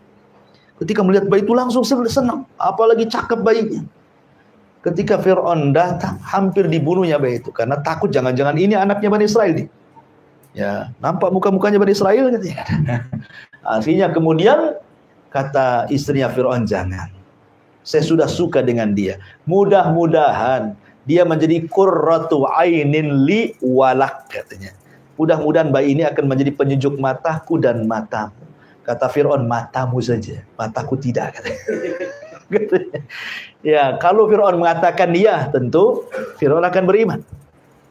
[0.76, 2.44] Ketika melihat bayi itu langsung senang.
[2.60, 3.88] Apalagi cakep bayinya.
[4.86, 7.50] Ketika Fir'aun datang, hampir dibunuhnya bayi itu.
[7.50, 9.68] Karena takut jangan-jangan ini anaknya Bani Israel nih.
[10.54, 12.62] Ya, nampak muka-mukanya Bani Israel katanya.
[13.82, 14.78] Akhirnya kemudian
[15.34, 17.10] kata istrinya Fir'aun, jangan.
[17.82, 19.18] Saya sudah suka dengan dia.
[19.50, 20.78] Mudah-mudahan
[21.10, 24.70] dia menjadi qurratu ainin li walak katanya.
[25.18, 28.38] Mudah-mudahan bayi ini akan menjadi penyejuk mataku dan matamu.
[28.86, 31.62] Kata Fir'aun, matamu saja, mataku tidak katanya.
[33.76, 36.06] ya, kalau Fir'aun mengatakan iya, tentu
[36.38, 37.20] Fir'aun akan beriman.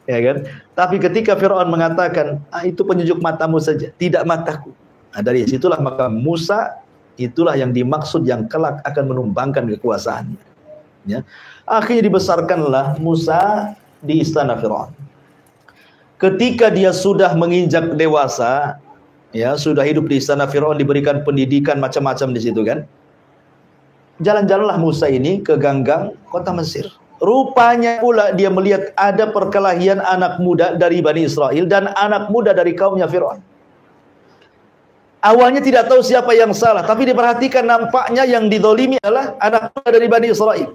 [0.05, 0.37] Ya kan?
[0.77, 4.71] Tapi ketika Fir'aun mengatakan, ah, itu penyejuk matamu saja, tidak mataku.
[5.15, 6.83] Nah, dari situlah maka Musa
[7.15, 10.43] itulah yang dimaksud yang kelak akan menumbangkan kekuasaannya.
[11.07, 11.23] Ya.
[11.65, 13.73] Akhirnya dibesarkanlah Musa
[14.03, 14.93] di istana Firaun.
[16.19, 18.79] Ketika dia sudah menginjak dewasa,
[19.35, 22.83] ya sudah hidup di istana Firaun diberikan pendidikan macam-macam di situ kan.
[24.23, 26.87] Jalan-jalanlah Musa ini ke ganggang kota Mesir.
[27.19, 32.75] Rupanya pula dia melihat ada perkelahian anak muda dari Bani Israel dan anak muda dari
[32.75, 33.39] kaumnya Firaun.
[35.25, 40.07] Awalnya tidak tahu siapa yang salah, tapi diperhatikan nampaknya yang didolimi adalah anak muda dari
[40.07, 40.69] Bani Israel.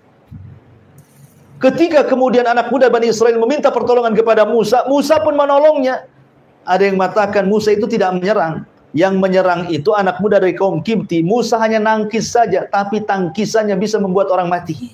[1.61, 6.09] Ketika kemudian anak muda Bani Israel meminta pertolongan kepada Musa, Musa pun menolongnya.
[6.65, 8.65] Ada yang mengatakan Musa itu tidak menyerang.
[8.91, 11.23] Yang menyerang itu anak muda dari kaum Kipti.
[11.23, 14.91] Musa hanya nangkis saja, tapi tangkisannya bisa membuat orang mati.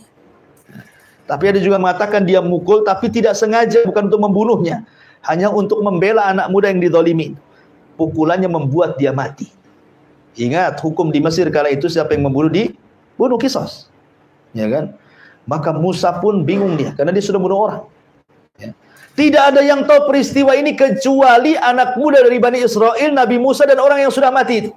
[1.27, 4.85] Tapi ada juga mengatakan dia mukul, tapi tidak sengaja, bukan untuk membunuhnya.
[5.27, 7.35] Hanya untuk membela anak muda yang didolimi.
[7.97, 9.51] Pukulannya membuat dia mati.
[10.36, 12.77] Ingat, hukum di Mesir kala itu siapa yang membunuh di
[13.16, 13.89] bunuh kisos.
[14.52, 14.93] Ya kan?
[15.48, 17.82] Maka Musa pun bingung dia karena dia sudah bunuh orang.
[19.16, 23.80] Tidak ada yang tahu peristiwa ini kecuali anak muda dari Bani Israel, Nabi Musa dan
[23.80, 24.70] orang yang sudah mati itu.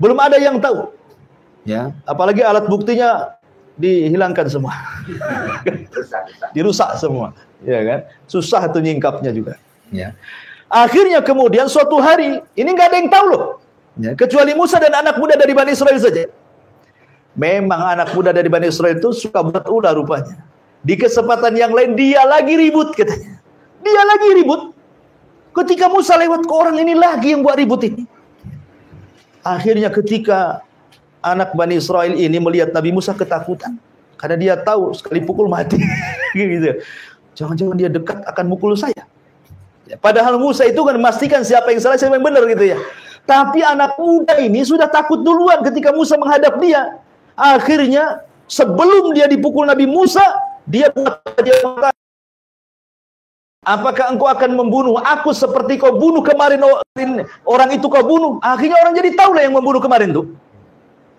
[0.00, 0.88] Belum ada yang tahu.
[1.68, 3.36] Ya, apalagi alat buktinya
[3.76, 4.72] dihilangkan semua.
[6.56, 8.00] Dirusak semua, ya kan?
[8.24, 9.60] Susah tuh nyingkapnya juga,
[9.92, 10.16] ya.
[10.72, 13.44] Akhirnya kemudian suatu hari, ini nggak ada yang tahu loh.
[14.00, 16.24] Ya, kecuali Musa dan anak muda dari Bani Israel saja.
[17.36, 20.47] Memang anak muda dari Bani Israel itu suka buat ulah rupanya.
[20.82, 23.38] Di kesempatan yang lain dia lagi ribut katanya.
[23.82, 24.74] Dia lagi ribut.
[25.54, 28.06] Ketika Musa lewat ke orang ini lagi yang buat ribut ini.
[29.42, 30.62] Akhirnya ketika
[31.18, 33.74] anak Bani Israel ini melihat Nabi Musa ketakutan.
[34.18, 35.78] Karena dia tahu sekali pukul mati.
[36.34, 36.82] gitu.
[37.38, 39.06] Jangan-jangan dia dekat akan mukul saya.
[39.86, 42.78] Ya, padahal Musa itu kan memastikan siapa yang salah, siapa yang benar gitu ya.
[43.24, 46.98] Tapi anak muda ini sudah takut duluan ketika Musa menghadap dia.
[47.38, 50.24] Akhirnya sebelum dia dipukul Nabi Musa,
[50.68, 50.92] dia
[51.42, 51.56] dia
[53.68, 56.56] Apakah engkau akan membunuh aku seperti kau bunuh kemarin
[57.44, 58.40] orang itu kau bunuh?
[58.40, 60.32] Akhirnya orang jadi tahu lah yang membunuh kemarin tuh.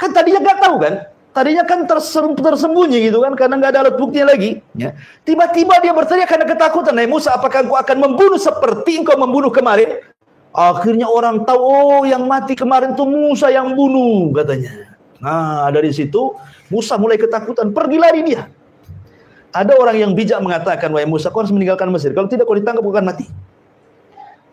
[0.02, 0.94] Kan tadinya nggak tahu kan?
[1.30, 4.66] Tadinya kan tersembunyi gitu kan karena nggak ada alat buktinya lagi.
[4.74, 4.98] Ya.
[5.22, 6.98] Tiba-tiba dia berteriak karena ketakutan.
[6.98, 10.02] Nabi Musa, apakah engkau akan membunuh seperti engkau membunuh kemarin?
[10.50, 14.98] Akhirnya orang tahu, oh yang mati kemarin tuh Musa yang bunuh katanya.
[15.22, 16.34] Nah, dari situ
[16.74, 18.50] Musa mulai ketakutan, pergi lari dia.
[19.50, 22.14] Ada orang yang bijak mengatakan, wahai Musa, kau harus meninggalkan Mesir.
[22.14, 23.26] Kalau tidak, kau ditangkap, kau akan mati.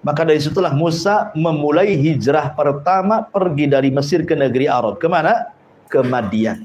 [0.00, 4.96] Maka dari situlah Musa memulai hijrah pertama pergi dari Mesir ke negeri Arab.
[4.96, 5.52] Ke mana?
[5.92, 6.64] Ke Madian.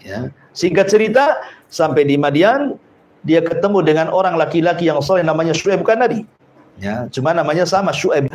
[0.00, 0.32] Ya.
[0.56, 1.36] Singkat cerita,
[1.68, 2.80] sampai di Madian,
[3.26, 6.24] dia ketemu dengan orang laki-laki yang soleh namanya Syuaib, bukan Nabi.
[6.78, 8.30] Ya, cuma namanya sama Syuaib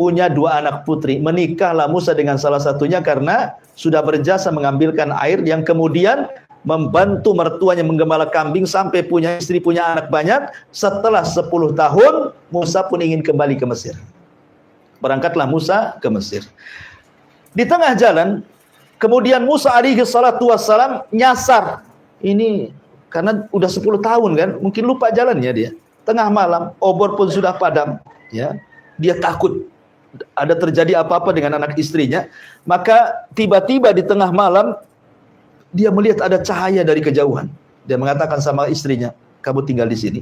[0.00, 1.20] punya dua anak putri.
[1.20, 6.24] Menikahlah Musa dengan salah satunya karena sudah berjasa mengambilkan air yang kemudian
[6.60, 10.52] membantu mertuanya menggembala kambing sampai punya istri, punya anak banyak.
[10.72, 13.96] Setelah 10 tahun, Musa pun ingin kembali ke Mesir.
[15.00, 16.44] Berangkatlah Musa ke Mesir.
[17.56, 18.44] Di tengah jalan,
[19.00, 21.82] kemudian Musa alaihi salatu wassalam nyasar.
[22.20, 22.70] Ini
[23.08, 25.70] karena udah 10 tahun kan, mungkin lupa jalannya dia.
[26.04, 27.96] Tengah malam, obor pun sudah padam,
[28.32, 28.56] ya.
[29.00, 29.64] Dia takut
[30.34, 32.26] ada terjadi apa-apa dengan anak istrinya,
[32.66, 34.74] maka tiba-tiba di tengah malam
[35.70, 37.50] dia melihat ada cahaya dari kejauhan.
[37.86, 40.20] Dia mengatakan sama istrinya, "Kamu tinggal di sini.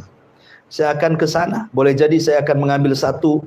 [0.68, 1.66] Saya akan ke sana.
[1.72, 3.40] Boleh jadi saya akan mengambil satu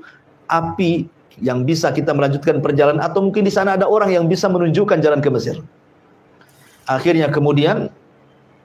[0.49, 1.05] api
[1.39, 5.21] yang bisa kita melanjutkan perjalanan atau mungkin di sana ada orang yang bisa menunjukkan jalan
[5.23, 5.61] ke Mesir.
[6.89, 7.87] Akhirnya kemudian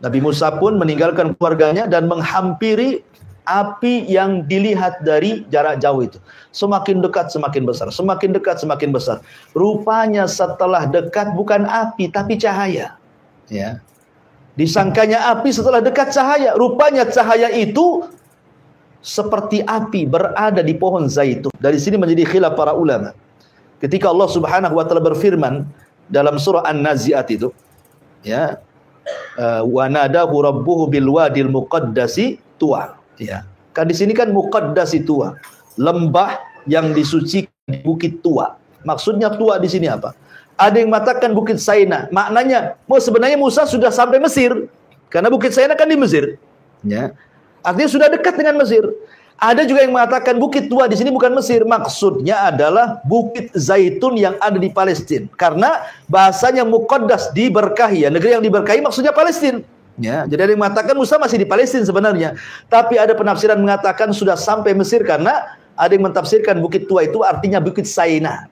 [0.03, 3.01] Nabi Musa pun meninggalkan keluarganya dan menghampiri
[3.47, 6.19] api yang dilihat dari jarak jauh itu.
[6.51, 9.23] Semakin dekat semakin besar, semakin dekat semakin besar.
[9.55, 12.99] Rupanya setelah dekat bukan api tapi cahaya.
[13.51, 13.83] Ya.
[14.57, 16.57] Disangkanya api setelah dekat cahaya.
[16.57, 18.09] Rupanya cahaya itu
[19.05, 21.53] seperti api berada di pohon zaitun.
[21.61, 23.13] Dari sini menjadi khilaf para ulama.
[23.79, 25.69] Ketika Allah Subhanahu wa taala berfirman
[26.09, 27.53] dalam surah An-Nazi'at itu,
[28.25, 28.57] ya,
[29.37, 32.97] uh, wa nadahu rabbuhu bil wadil muqaddasi tuwa.
[33.21, 33.45] Ya.
[33.77, 35.37] Kan di sini kan muqaddasi tuwa.
[35.77, 38.57] Lembah yang disucikan di bukit tua.
[38.83, 40.17] Maksudnya tua di sini apa?
[40.57, 42.09] Ada yang mengatakan Bukit Saina.
[42.09, 44.69] Maknanya, mau sebenarnya Musa sudah sampai Mesir.
[45.13, 46.41] Karena Bukit Saina kan di Mesir.
[46.81, 47.13] Ya.
[47.61, 48.83] Artinya sudah dekat dengan Mesir.
[49.37, 54.33] Ada juga yang mengatakan bukit tua di sini bukan Mesir, maksudnya adalah bukit Zaitun yang
[54.41, 55.29] ada di Palestina.
[55.37, 59.61] Karena bahasanya muqaddas diberkahi ya, negeri yang diberkahi maksudnya Palestina.
[60.01, 62.33] Ya, jadi ada yang mengatakan Musa masih di Palestina sebenarnya.
[62.73, 67.61] Tapi ada penafsiran mengatakan sudah sampai Mesir karena ada yang mentafsirkan bukit tua itu artinya
[67.61, 68.49] bukit Saina.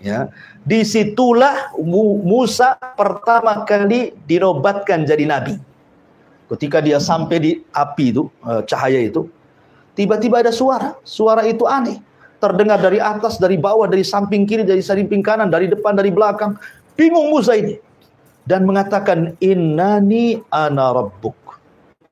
[0.00, 0.32] Ya.
[0.62, 1.74] Di situlah
[2.22, 5.58] Musa pertama kali dinobatkan jadi nabi.
[6.46, 9.26] Ketika dia sampai di api itu, eh, cahaya itu,
[9.98, 10.94] tiba-tiba ada suara.
[11.02, 11.98] Suara itu aneh.
[12.38, 16.58] Terdengar dari atas, dari bawah, dari samping kiri, dari samping kanan, dari depan, dari belakang.
[16.94, 17.78] Bingung Musa ini.
[18.42, 21.38] Dan mengatakan, Innani ana rabbuk.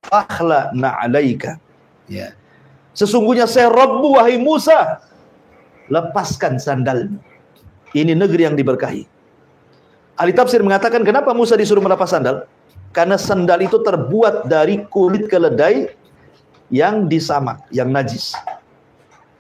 [0.07, 1.59] Fakhla na'alaika.
[2.07, 2.35] Ya.
[2.95, 5.03] Sesungguhnya saya Rabbu, wahai Musa.
[5.91, 7.30] Lepaskan sandalmu.
[7.91, 9.03] Ini negeri yang diberkahi.
[10.21, 12.45] Ahli tafsir mengatakan, kenapa Musa disuruh melepas sandal?
[12.93, 15.91] Karena sandal itu terbuat dari kulit keledai
[16.71, 18.37] yang disamak, yang najis.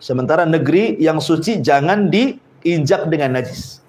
[0.01, 3.85] Sementara negeri yang suci jangan diinjak dengan najis.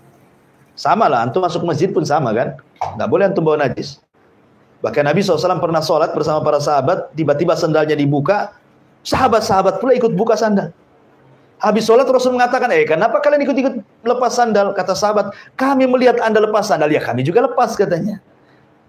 [0.75, 2.59] Sama lah, antum masuk masjid pun sama kan?
[2.99, 4.03] Nggak boleh antum bawa najis.
[4.81, 8.57] Bahkan Nabi SAW pernah sholat bersama para sahabat, tiba-tiba sandalnya dibuka,
[9.05, 10.73] sahabat-sahabat pula ikut buka sandal.
[11.61, 14.73] Habis sholat Rasul mengatakan, eh kenapa kalian ikut-ikut lepas sandal?
[14.73, 16.89] Kata sahabat, kami melihat anda lepas sandal.
[16.89, 18.21] Ya kami juga lepas katanya.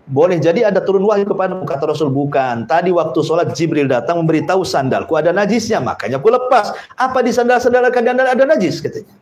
[0.02, 2.66] Boleh jadi ada turun wahyu kepadamu kata Rasul bukan.
[2.66, 6.74] Tadi waktu sholat Jibril datang memberitahu sandalku ada najisnya, makanya aku lepas.
[6.98, 9.14] Apa di sandal-sandal akan ada najis katanya.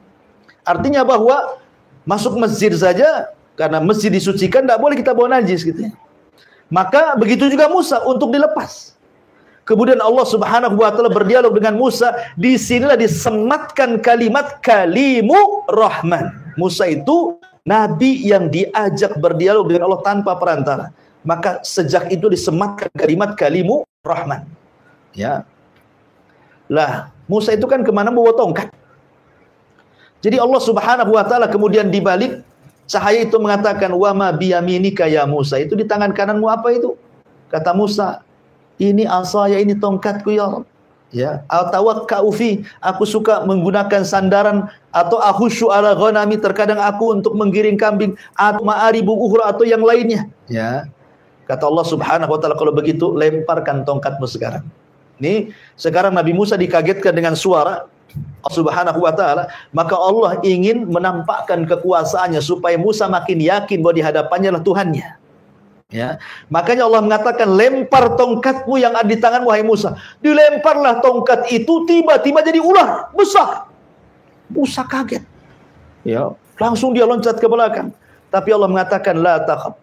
[0.65, 1.61] Artinya bahwa
[2.09, 3.29] masuk masjid saja
[3.61, 5.93] karena masjid disucikan tidak boleh kita bawa najis gitu.
[6.73, 8.97] Maka begitu juga Musa untuk dilepas.
[9.71, 16.35] Kemudian Allah Subhanahu wa taala berdialog dengan Musa, di sinilah disematkan kalimat kalimu rahman.
[16.59, 20.91] Musa itu Nabi yang diajak berdialog dengan Allah tanpa perantara.
[21.23, 24.43] Maka sejak itu disematkan kalimat kalimu rahman.
[25.15, 25.47] Ya.
[26.67, 28.75] Lah, Musa itu kan ke mana bawa tongkat.
[30.19, 32.43] Jadi Allah Subhanahu wa taala kemudian dibalik
[32.91, 35.63] cahaya itu mengatakan wa ma biyaminika ya Musa.
[35.63, 36.99] Itu di tangan kananmu apa itu?
[37.47, 38.27] Kata Musa,
[38.81, 40.65] ini asaya ini tongkatku ya Allah
[41.15, 42.65] ya atawakkau fi.
[42.81, 49.13] Aku suka menggunakan sandaran atau ahusyu ala ghanami terkadang aku untuk menggiring kambing atau ma'aribu
[49.15, 50.27] ukhra atau yang lainnya.
[50.47, 50.89] Ya
[51.51, 54.65] kata Allah Subhanahu wa taala kalau begitu lemparkan tongkatmu sekarang.
[55.21, 57.85] Ini sekarang Nabi Musa dikagetkan dengan suara
[58.41, 59.51] Allah Subhanahu wa taala.
[59.75, 65.20] Maka Allah ingin menampakkan kekuasaannya supaya Musa makin yakin bahwa di hadapannya lah Tuhannya
[65.91, 69.99] Ya, makanya Allah mengatakan lempar tongkatmu yang ada di tangan wahai Musa.
[70.23, 73.67] Dilemparlah tongkat itu tiba-tiba jadi ular besar.
[74.47, 75.27] Musa kaget.
[76.07, 76.31] Ya,
[76.63, 77.91] langsung dia loncat ke belakang.
[78.31, 79.75] Tapi Allah mengatakan la takhaf.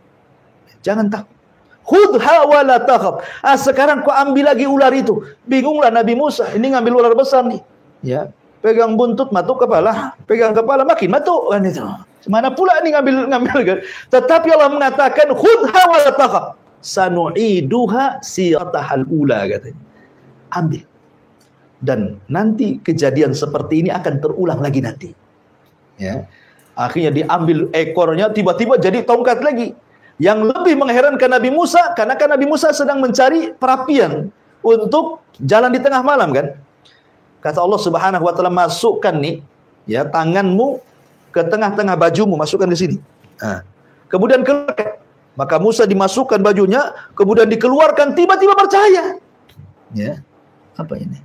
[0.80, 1.36] Jangan takut.
[1.84, 3.28] Khudha wa la takhaf.
[3.44, 5.28] Ah, sekarang kau ambil lagi ular itu.
[5.44, 6.48] Bingunglah Nabi Musa.
[6.56, 7.60] Ini ngambil ular besar nih.
[8.00, 8.32] Ya,
[8.64, 11.84] pegang buntut matuk kepala, pegang kepala makin matuk kan itu.
[12.28, 13.78] Mana pula ini ngambil ngambil kan?
[14.12, 16.45] Tetapi Allah mengatakan khudha wa la takhaf.
[16.84, 19.82] Sanu'iduha siratahal ula katanya.
[20.54, 20.86] Ambil.
[21.78, 25.10] Dan nanti kejadian seperti ini akan terulang lagi nanti.
[25.98, 26.26] Ya.
[26.78, 29.74] Akhirnya diambil ekornya tiba-tiba jadi tongkat lagi.
[30.18, 34.34] Yang lebih mengherankan Nabi Musa karena kan Nabi Musa sedang mencari perapian
[34.66, 36.58] untuk jalan di tengah malam kan.
[37.38, 39.45] Kata Allah Subhanahu wa taala masukkan nih
[39.86, 40.82] ya tanganmu
[41.38, 42.98] ke tengah-tengah bajumu, masukkan ke sini.
[43.38, 43.62] Nah.
[44.10, 44.98] Kemudian keluarkan.
[45.38, 49.22] Maka Musa dimasukkan bajunya, kemudian dikeluarkan, tiba-tiba bercahaya.
[49.94, 50.26] Ya,
[50.74, 51.22] apa ini?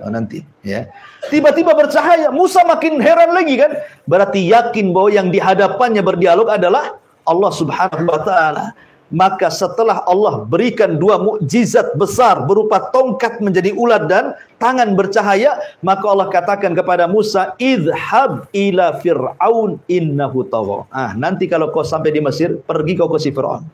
[0.00, 0.88] Oh, nanti, ya.
[1.28, 2.32] Tiba-tiba bercahaya.
[2.32, 3.84] Musa makin heran lagi kan?
[4.08, 6.96] Berarti yakin bahwa yang dihadapannya berdialog adalah
[7.28, 8.72] Allah Subhanahu wa taala.
[9.10, 16.06] Maka setelah Allah berikan dua mukjizat besar berupa tongkat menjadi ulat dan tangan bercahaya, maka
[16.06, 22.22] Allah katakan kepada Musa, "Idhhab ila Fir'aun innahu tagha." Ah, nanti kalau kau sampai di
[22.22, 23.66] Mesir, pergi kau ke si Fir'aun.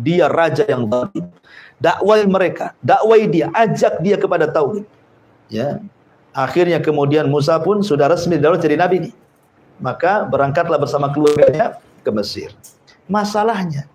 [0.00, 1.28] Dia raja yang zalim.
[1.76, 4.88] Dakwai mereka, dakwai dia, ajak dia kepada tauhid.
[5.52, 5.84] Ya.
[6.32, 9.12] Akhirnya kemudian Musa pun sudah resmi dalam jadi nabi.
[9.76, 12.52] Maka berangkatlah bersama keluarganya ke Mesir.
[13.10, 13.88] Masalahnya,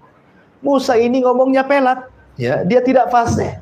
[0.65, 2.09] Musa ini ngomongnya pelat,
[2.41, 3.61] ya, dia tidak fasih.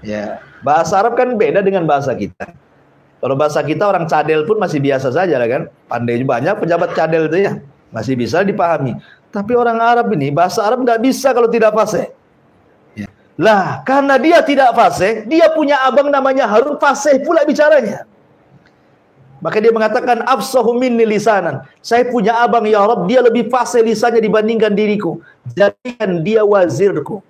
[0.00, 2.56] Ya, bahasa Arab kan beda dengan bahasa kita.
[3.18, 5.62] Kalau bahasa kita orang cadel pun masih biasa saja lah kan.
[5.90, 7.52] Pandai banyak pejabat cadel itu ya,
[7.92, 8.96] masih bisa dipahami.
[9.28, 12.08] Tapi orang Arab ini bahasa Arab nggak bisa kalau tidak fasih.
[12.96, 13.10] Ya.
[13.36, 18.08] Lah, karena dia tidak fasih, dia punya abang namanya Harun fasih pula bicaranya.
[19.38, 21.62] Maka dia mengatakan afsahu minni lisanan.
[21.78, 25.22] Saya punya abang ya Rabb, dia lebih fasih lisannya dibandingkan diriku.
[25.54, 27.22] Jadikan dia wazirku.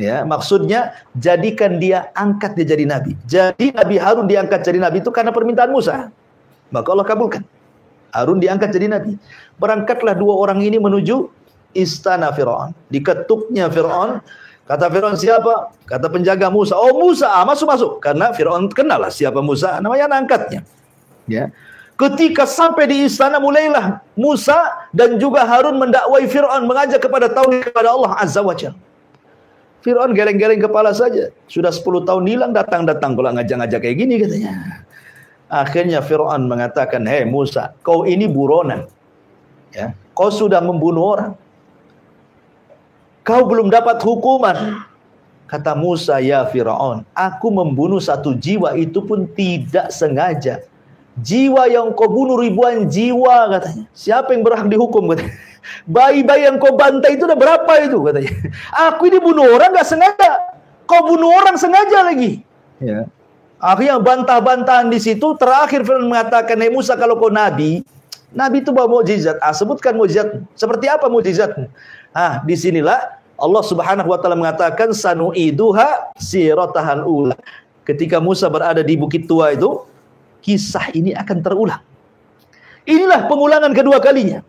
[0.00, 3.12] Ya, maksudnya jadikan dia angkat dia jadi nabi.
[3.28, 6.08] Jadi Nabi Harun diangkat jadi nabi itu karena permintaan Musa.
[6.72, 7.44] Maka Allah kabulkan.
[8.08, 9.20] Harun diangkat jadi nabi.
[9.60, 11.28] Berangkatlah dua orang ini menuju
[11.76, 12.72] istana Firaun.
[12.88, 14.24] Diketuknya Firaun
[14.70, 15.74] Kata Fir'aun siapa?
[15.82, 16.78] Kata penjaga Musa.
[16.78, 17.92] Oh Musa, ah, masuk masuk.
[17.98, 19.82] Karena Fir'aun kenal lah siapa Musa.
[19.82, 20.62] Namanya angkatnya.
[21.30, 21.54] Ya.
[21.94, 27.92] Ketika sampai di istana mulailah Musa dan juga Harun mendakwai Fir'aun mengajak kepada tauhid kepada
[27.92, 28.80] Allah Azza wa Jalla.
[29.84, 31.28] Fir'aun geleng-geleng kepala saja.
[31.44, 34.52] Sudah 10 tahun hilang datang-datang kalau ngajak-ngajak kayak gini katanya.
[35.50, 38.88] Akhirnya Fir'aun mengatakan, "Hei Musa, kau ini buronan.
[39.74, 41.32] Ya, kau sudah membunuh orang.
[43.26, 44.88] Kau belum dapat hukuman."
[45.50, 50.69] Kata Musa, "Ya Fir'aun, aku membunuh satu jiwa itu pun tidak sengaja."
[51.20, 53.84] Jiwa yang kau bunuh ribuan jiwa katanya.
[53.92, 55.34] Siapa yang berhak dihukum katanya.
[55.94, 58.32] Bayi-bayi yang kau bantai itu udah berapa itu katanya.
[58.90, 60.56] Aku ini bunuh orang gak sengaja.
[60.88, 62.42] Kau bunuh orang sengaja lagi.
[62.80, 63.06] Ya.
[63.60, 65.36] Akhirnya bantah-bantahan di situ.
[65.36, 67.84] Terakhir Firman mengatakan, Hei Musa kalau kau nabi,
[68.32, 69.36] nabi itu bawa mukjizat.
[69.44, 70.40] Ah, sebutkan mukjizat.
[70.56, 71.52] Seperti apa mukjizat?
[72.16, 77.36] Ah, di sinilah Allah Subhanahu wa taala mengatakan sanu'iduha siratahan ula.
[77.84, 79.84] Ketika Musa berada di bukit tua itu,
[80.40, 81.82] kisah ini akan terulang.
[82.88, 84.40] Inilah pengulangan kedua kalinya.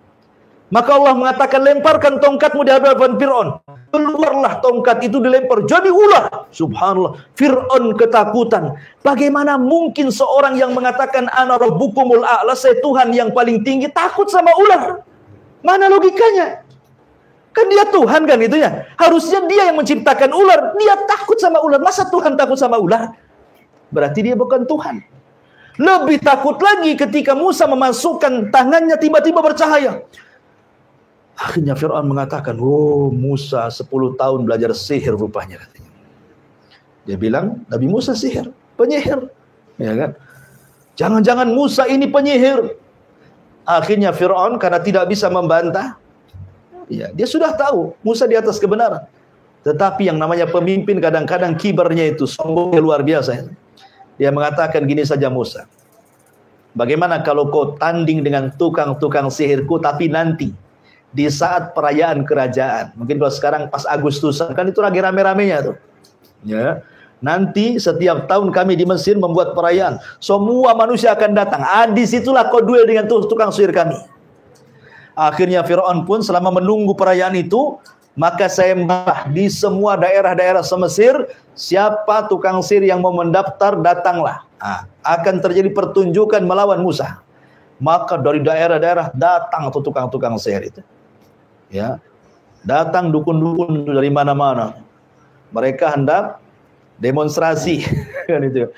[0.72, 3.60] Maka Allah mengatakan lemparkan tongkatmu di hadapan Fir'aun.
[3.92, 5.68] Keluarlah tongkat itu dilempar.
[5.68, 6.48] Jadi ular.
[6.48, 7.20] Subhanallah.
[7.36, 8.80] Fir'aun ketakutan.
[9.04, 14.48] Bagaimana mungkin seorang yang mengatakan ana rabbukumul a'la saya Tuhan yang paling tinggi takut sama
[14.56, 15.04] ular?
[15.60, 16.64] Mana logikanya?
[17.52, 18.88] Kan dia Tuhan kan itu ya.
[18.96, 20.72] Harusnya dia yang menciptakan ular.
[20.80, 21.84] Dia takut sama ular.
[21.84, 23.12] Masa Tuhan takut sama ular?
[23.92, 25.04] Berarti dia bukan Tuhan.
[25.80, 30.04] Lebih takut lagi ketika Musa memasukkan tangannya tiba-tiba bercahaya.
[31.40, 33.88] Akhirnya Fir'aun mengatakan, oh Musa 10
[34.20, 35.58] tahun belajar sihir rupanya.
[35.58, 35.92] Katanya.
[37.08, 39.26] Dia bilang, Nabi Musa sihir, penyihir.
[39.82, 40.12] Ya kan?
[41.00, 42.78] Jangan-jangan Musa ini penyihir.
[43.66, 45.98] Akhirnya Fir'aun karena tidak bisa membantah,
[46.92, 49.08] ya, dia sudah tahu Musa di atas kebenaran.
[49.62, 53.50] Tetapi yang namanya pemimpin kadang-kadang kibarnya itu sombongnya luar biasa.
[54.16, 55.68] Dia mengatakan gini saja Musa.
[56.72, 60.56] Bagaimana kalau kau tanding dengan tukang-tukang sihirku tapi nanti
[61.12, 62.96] di saat perayaan kerajaan.
[62.96, 65.76] Mungkin kalau sekarang pas Agustusan kan itu lagi rame-ramenya tuh.
[66.48, 66.80] Ya.
[67.22, 70.02] Nanti setiap tahun kami di Mesir membuat perayaan.
[70.18, 71.62] Semua manusia akan datang.
[71.62, 73.94] Ah, di situlah kau duel dengan tukang sihir kami.
[75.14, 77.78] Akhirnya Fir'aun pun selama menunggu perayaan itu
[78.16, 84.44] maka saya mbah di semua daerah-daerah semesir siapa tukang sihir yang mau mendaftar datanglah.
[84.60, 87.24] Nah, akan terjadi pertunjukan melawan Musa.
[87.82, 90.82] Maka dari daerah-daerah datang tuh tukang-tukang sihir itu.
[91.72, 91.98] Ya
[92.66, 94.78] datang dukun-dukun dari mana-mana.
[95.52, 96.40] Mereka hendak
[97.02, 97.84] demonstrasi
[98.30, 98.70] kan itu.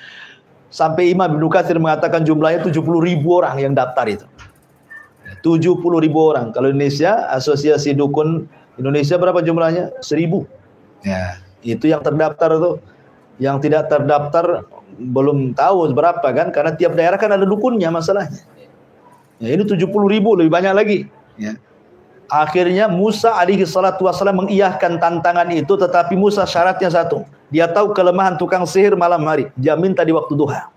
[0.73, 4.25] Sampai Imam Ibnu Katsir mengatakan jumlahnya 70 ribu orang yang daftar itu.
[5.45, 6.49] 70 ribu orang.
[6.49, 9.93] Kalau Indonesia asosiasi dukun Indonesia berapa jumlahnya?
[10.01, 10.49] Seribu.
[11.05, 12.75] Ya, itu yang terdaftar tuh.
[13.41, 14.65] Yang tidak terdaftar
[14.97, 16.53] belum tahu berapa kan?
[16.53, 18.45] Karena tiap daerah kan ada dukunnya masalahnya.
[19.41, 20.99] Ya, ini 70 ribu lebih banyak lagi.
[21.35, 21.57] Ya.
[22.31, 27.27] Akhirnya Musa alaihi salatu wasallam mengiyahkan tantangan itu tetapi Musa syaratnya satu.
[27.53, 29.53] Dia tahu kelemahan tukang sihir malam hari.
[29.59, 30.71] Dia minta di waktu duha.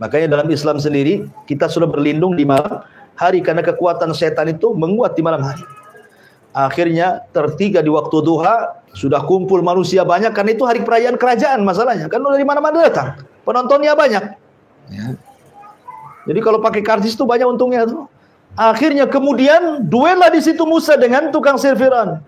[0.00, 2.84] Makanya dalam Islam sendiri kita sudah berlindung di malam
[3.16, 5.64] hari karena kekuatan setan itu menguat di malam hari.
[6.50, 12.10] Akhirnya tertiga di waktu duha sudah kumpul manusia banyak karena itu hari perayaan kerajaan masalahnya
[12.10, 14.24] kan dari mana-mana datang penontonnya banyak.
[14.90, 15.06] Ya.
[16.26, 18.10] Jadi kalau pakai kartis itu banyak untungnya tuh.
[18.58, 22.18] Akhirnya kemudian duellah di situ Musa dengan tukang sirfiran.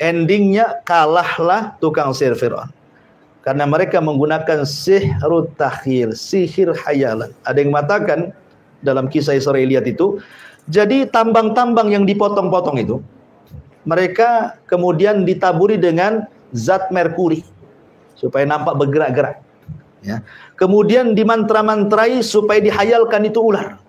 [0.00, 2.72] Endingnya kalahlah tukang sihir Fir'aun.
[3.44, 7.28] Karena mereka menggunakan sihrut takhil, sihir hayalan.
[7.44, 8.32] Ada yang mengatakan
[8.80, 10.16] dalam kisah Israeliat itu,
[10.72, 12.96] jadi tambang-tambang yang dipotong-potong itu,
[13.84, 17.46] mereka kemudian ditaburi dengan zat merkuri
[18.18, 19.40] supaya nampak bergerak-gerak.
[20.00, 20.24] Ya.
[20.56, 23.80] Kemudian dimantra-mantrai supaya dihayalkan itu ular.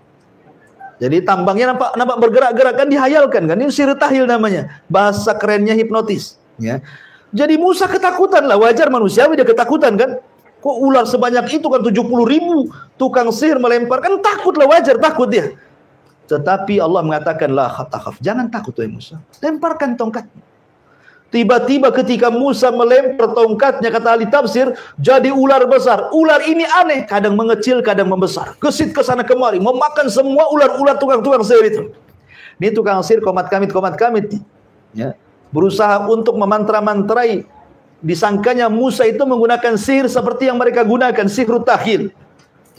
[1.01, 3.57] Jadi tambangnya nampak nampak bergerak-gerak kan dihayalkan kan.
[3.57, 4.84] Ini sihir tahil namanya.
[4.85, 6.38] Bahasa kerennya hipnotis.
[6.61, 6.80] Ya.
[7.31, 10.19] Jadi Musa ketakutan lah, wajar manusiawi dia ketakutan kan.
[10.61, 12.69] Kok ular sebanyak itu kan 70 ribu
[13.01, 15.57] tukang sihir melempar kan takut lah wajar takut dia.
[16.32, 17.68] Tetapi Allah mengatakan la
[18.24, 19.20] jangan takut wahai Musa.
[19.44, 20.32] Lemparkan tongkat.
[21.32, 26.12] Tiba-tiba ketika Musa melempar tongkatnya kata ahli tafsir jadi ular besar.
[26.16, 28.56] Ular ini aneh, kadang mengecil, kadang membesar.
[28.60, 31.82] Kesit ke sana kemari, memakan semua ular-ular tukang-tukang sihir itu.
[32.60, 34.40] Ini tukang sihir komat kamit komat kamit.
[34.91, 35.16] Ya
[35.52, 37.45] berusaha untuk memantra-mantrai
[38.02, 42.10] disangkanya Musa itu menggunakan sihir seperti yang mereka gunakan sihir tahil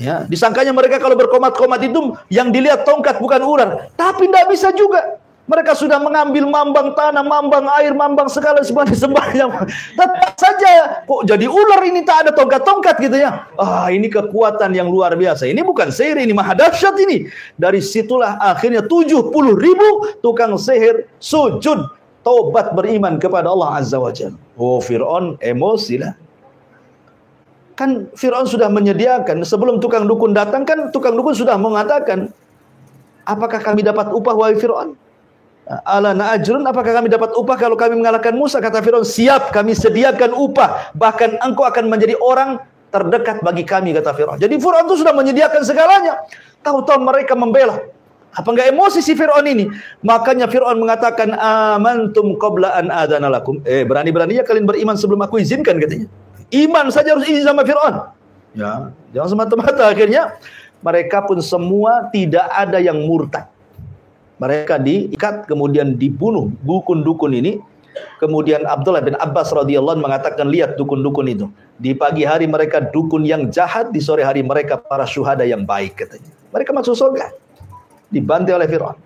[0.00, 5.22] ya disangkanya mereka kalau berkomat-komat itu yang dilihat tongkat bukan ular tapi tidak bisa juga
[5.42, 9.50] mereka sudah mengambil mambang tanah, mambang air, mambang segala semuanya sembahyang.
[9.98, 13.50] Tetap saja kok jadi ular ini tak ada tongkat-tongkat gitu ya.
[13.58, 15.50] Ah, ini kekuatan yang luar biasa.
[15.50, 17.26] Ini bukan sihir, ini maha dahsyat ini.
[17.58, 19.88] Dari situlah akhirnya 70 ribu
[20.22, 21.90] tukang sihir sujud
[22.22, 24.38] taubat beriman kepada Allah Azza wa Jalla.
[24.54, 26.14] Oh Fir'aun emosi lah.
[27.72, 32.28] Kan Fir'aun sudah menyediakan, sebelum tukang dukun datang kan tukang dukun sudah mengatakan,
[33.24, 34.92] apakah kami dapat upah wahai Fir'aun?
[35.86, 38.60] Ala na'ajrun, apakah kami dapat upah kalau kami mengalahkan Musa?
[38.60, 40.92] Kata Fir'aun, siap kami sediakan upah.
[40.92, 42.60] Bahkan engkau akan menjadi orang
[42.92, 44.36] terdekat bagi kami, kata Fir'aun.
[44.36, 46.28] Jadi Fir'aun itu sudah menyediakan segalanya.
[46.60, 47.80] Tahu-tahu mereka membela.
[48.32, 49.68] Apa enggak emosi si Fir'aun ini?
[50.04, 53.60] Makanya Fir'aun mengatakan amantum qabla an adana lakum.
[53.64, 56.08] Eh, berani-beraninya kalian beriman sebelum aku izinkan katanya.
[56.52, 58.12] Iman saja harus izin sama Fir'aun.
[58.52, 60.36] Ya, jangan semata-mata akhirnya
[60.84, 63.48] mereka pun semua tidak ada yang murtad.
[64.36, 67.52] Mereka diikat kemudian dibunuh dukun-dukun ini.
[68.20, 71.46] Kemudian Abdullah bin Abbas radhiyallahu mengatakan lihat dukun-dukun itu.
[71.76, 75.96] Di pagi hari mereka dukun yang jahat, di sore hari mereka para syuhada yang baik
[76.00, 76.32] katanya.
[76.52, 77.32] Mereka masuk surga
[78.12, 78.98] dibantai oleh Fir'aun.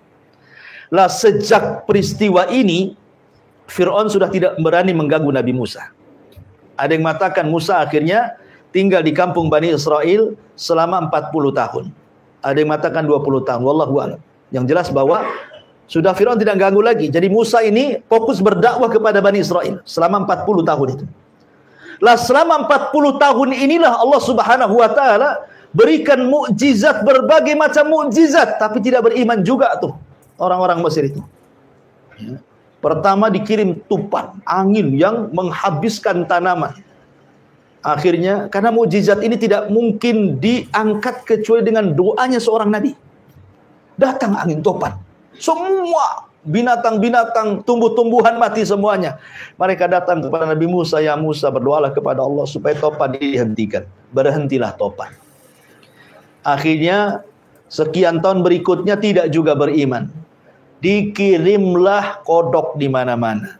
[0.91, 2.95] Lah sejak peristiwa ini
[3.67, 5.91] Fir'aun sudah tidak berani mengganggu Nabi Musa.
[6.77, 8.37] Ada yang mengatakan Musa akhirnya
[8.69, 11.85] tinggal di kampung Bani Israel selama 40 tahun.
[12.45, 13.61] Ada yang mengatakan 20 tahun.
[13.65, 14.19] Wallahu a'lam.
[14.53, 15.25] Yang jelas bahwa
[15.89, 17.09] sudah Firaun tidak ganggu lagi.
[17.09, 21.05] Jadi Musa ini fokus berdakwah kepada Bani Israel selama 40 tahun itu.
[21.97, 25.29] Lah selama 40 tahun inilah Allah Subhanahu wa taala
[25.73, 29.97] berikan mukjizat berbagai macam mukjizat tapi tidak beriman juga tuh
[30.37, 31.21] orang-orang Mesir itu.
[32.21, 32.37] Ya.
[32.77, 36.77] Pertama dikirim tupan angin yang menghabiskan tanaman.
[37.81, 42.93] Akhirnya karena mukjizat ini tidak mungkin diangkat kecuali dengan doanya seorang nabi.
[43.97, 44.93] Datang angin topan.
[45.37, 49.19] Semua binatang-binatang, tumbuh-tumbuhan mati semuanya.
[49.59, 53.83] Mereka datang kepada Nabi Musa, ya Musa berdoalah kepada Allah supaya topan dihentikan.
[54.15, 55.11] Berhentilah topan.
[56.47, 57.27] Akhirnya
[57.67, 60.07] sekian tahun berikutnya tidak juga beriman.
[60.77, 63.57] Dikirimlah kodok di mana-mana.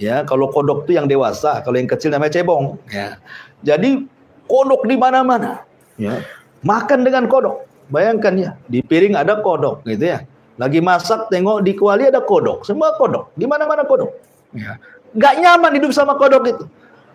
[0.00, 2.80] Ya, kalau kodok itu yang dewasa, kalau yang kecil namanya cebong.
[2.88, 3.20] Ya.
[3.60, 4.08] Jadi
[4.48, 5.64] kodok di mana-mana.
[6.00, 6.24] Ya.
[6.64, 7.68] Makan dengan kodok.
[7.92, 10.24] Bayangkan ya, di piring ada kodok gitu ya.
[10.60, 13.32] Lagi masak tengok di kuali ada kodok, semua kodok.
[13.36, 14.12] Di mana-mana kodok.
[14.56, 14.80] Ya.
[15.16, 16.64] Gak nyaman hidup sama kodok itu.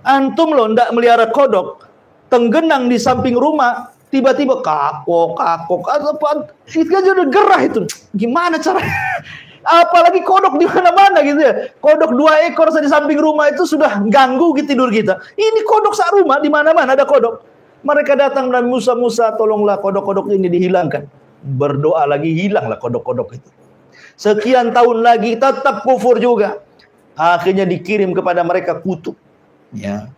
[0.05, 1.89] Antum loh ndak melihara kodok,
[2.30, 7.82] tenggenang di samping rumah, tiba-tiba kakok kakok apa itu aja udah gerah itu.
[8.15, 8.82] Gimana cara?
[9.65, 11.73] Apalagi kodok di mana-mana gitu ya.
[11.82, 15.18] Kodok dua ekor di samping rumah itu sudah ganggu gitu tidur kita.
[15.34, 17.41] Ini kodok sak rumah di mana-mana ada kodok.
[17.82, 21.10] Mereka datang dan Musa Musa tolonglah kodok-kodok ini dihilangkan.
[21.45, 23.49] Berdoa lagi hilanglah kodok-kodok itu.
[24.18, 26.61] Sekian tahun lagi tetap kufur juga.
[27.18, 29.18] Akhirnya dikirim kepada mereka kutub
[29.73, 30.11] ya.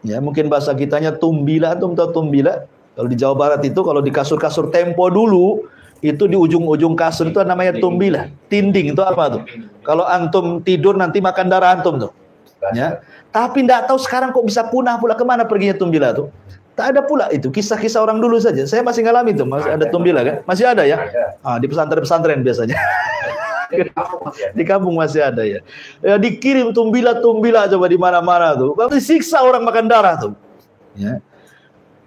[0.00, 2.64] Ya mungkin bahasa kitanya tumbila atau tumbila
[2.94, 5.64] kalau di Jawa Barat itu kalau di kasur-kasur Tempo dulu
[6.00, 8.32] itu di ujung-ujung kasur itu namanya tumbilah.
[8.48, 9.42] Tinding itu apa tuh?
[9.84, 12.12] Kalau antum tidur nanti makan darah antum tuh.
[12.72, 13.00] Ya.
[13.32, 16.28] Tapi tidak tahu sekarang kok bisa punah pula ke mana perginya tumbilah tuh.
[16.76, 18.64] Tak ada pula itu kisah-kisah orang dulu saja.
[18.64, 20.36] Saya masih ngalami tuh, masih ada tumbilah kan?
[20.48, 20.96] Masih ada ya?
[21.44, 22.76] Ah, di pesantren-pesantren biasanya.
[24.56, 25.60] di kampung masih ada ya.
[26.00, 28.72] Ya dikirim tumbilah-tumbilah coba di mana-mana tuh.
[28.72, 30.32] Kalau siksa orang makan darah tuh.
[30.96, 31.20] Ya.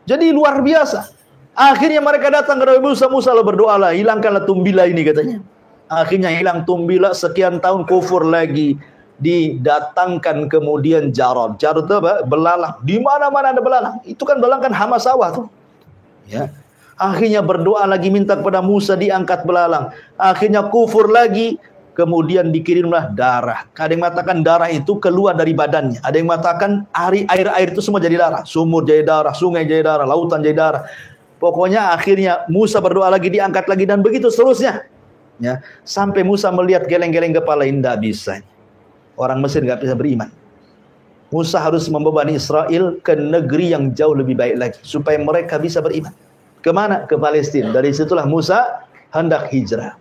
[0.03, 1.11] Jadi luar biasa.
[1.53, 5.37] Akhirnya mereka datang ke Nabi Musa, Musa lah berdoalah, hilangkanlah tumbila ini katanya.
[5.85, 8.75] Akhirnya hilang tumbila, sekian tahun kufur lagi.
[9.21, 11.55] didatangkan kemudian jarod.
[11.61, 12.25] Jarod itu apa?
[12.25, 12.81] Belalang.
[12.81, 13.95] Di mana-mana ada belalang.
[14.03, 15.47] Itu kan belalang kan hama sawah tuh.
[16.25, 16.49] Ya.
[16.97, 19.93] Akhirnya berdoa lagi minta kepada Musa diangkat belalang.
[20.19, 21.57] Akhirnya kufur lagi.
[21.93, 23.69] Kemudian dikirimlah darah.
[23.77, 26.01] Ada yang mengatakan darah itu keluar dari badannya.
[26.01, 26.89] Ada yang mengatakan
[27.29, 28.41] air-air itu semua jadi darah.
[28.49, 30.83] Sumur jadi darah, sungai jadi darah, lautan jadi darah.
[31.37, 34.89] Pokoknya akhirnya Musa berdoa lagi diangkat lagi dan begitu seterusnya.
[35.37, 38.41] Ya, sampai Musa melihat geleng-geleng kepala tidak bisa.
[39.13, 40.33] Orang Mesir nggak bisa beriman.
[41.33, 45.81] Musa harus membawa Bani Israel ke negeri yang jauh lebih baik lagi supaya mereka bisa
[45.81, 46.13] beriman.
[46.61, 47.09] Ke mana?
[47.09, 47.73] Ke Palestina.
[47.73, 49.97] Dari situlah Musa hendak hijrah.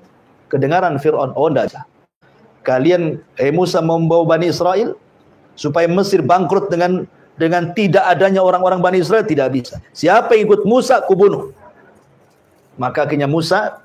[0.52, 1.88] Kedengaran Fir'aun, oh tidak.
[2.60, 4.94] Kalian, eh Musa membawa Bani Israel
[5.56, 7.08] supaya Mesir bangkrut dengan
[7.40, 9.80] dengan tidak adanya orang-orang Bani Israel tidak bisa.
[9.96, 11.56] Siapa yang ikut Musa, kubunuh.
[12.76, 13.80] Maka akhirnya Musa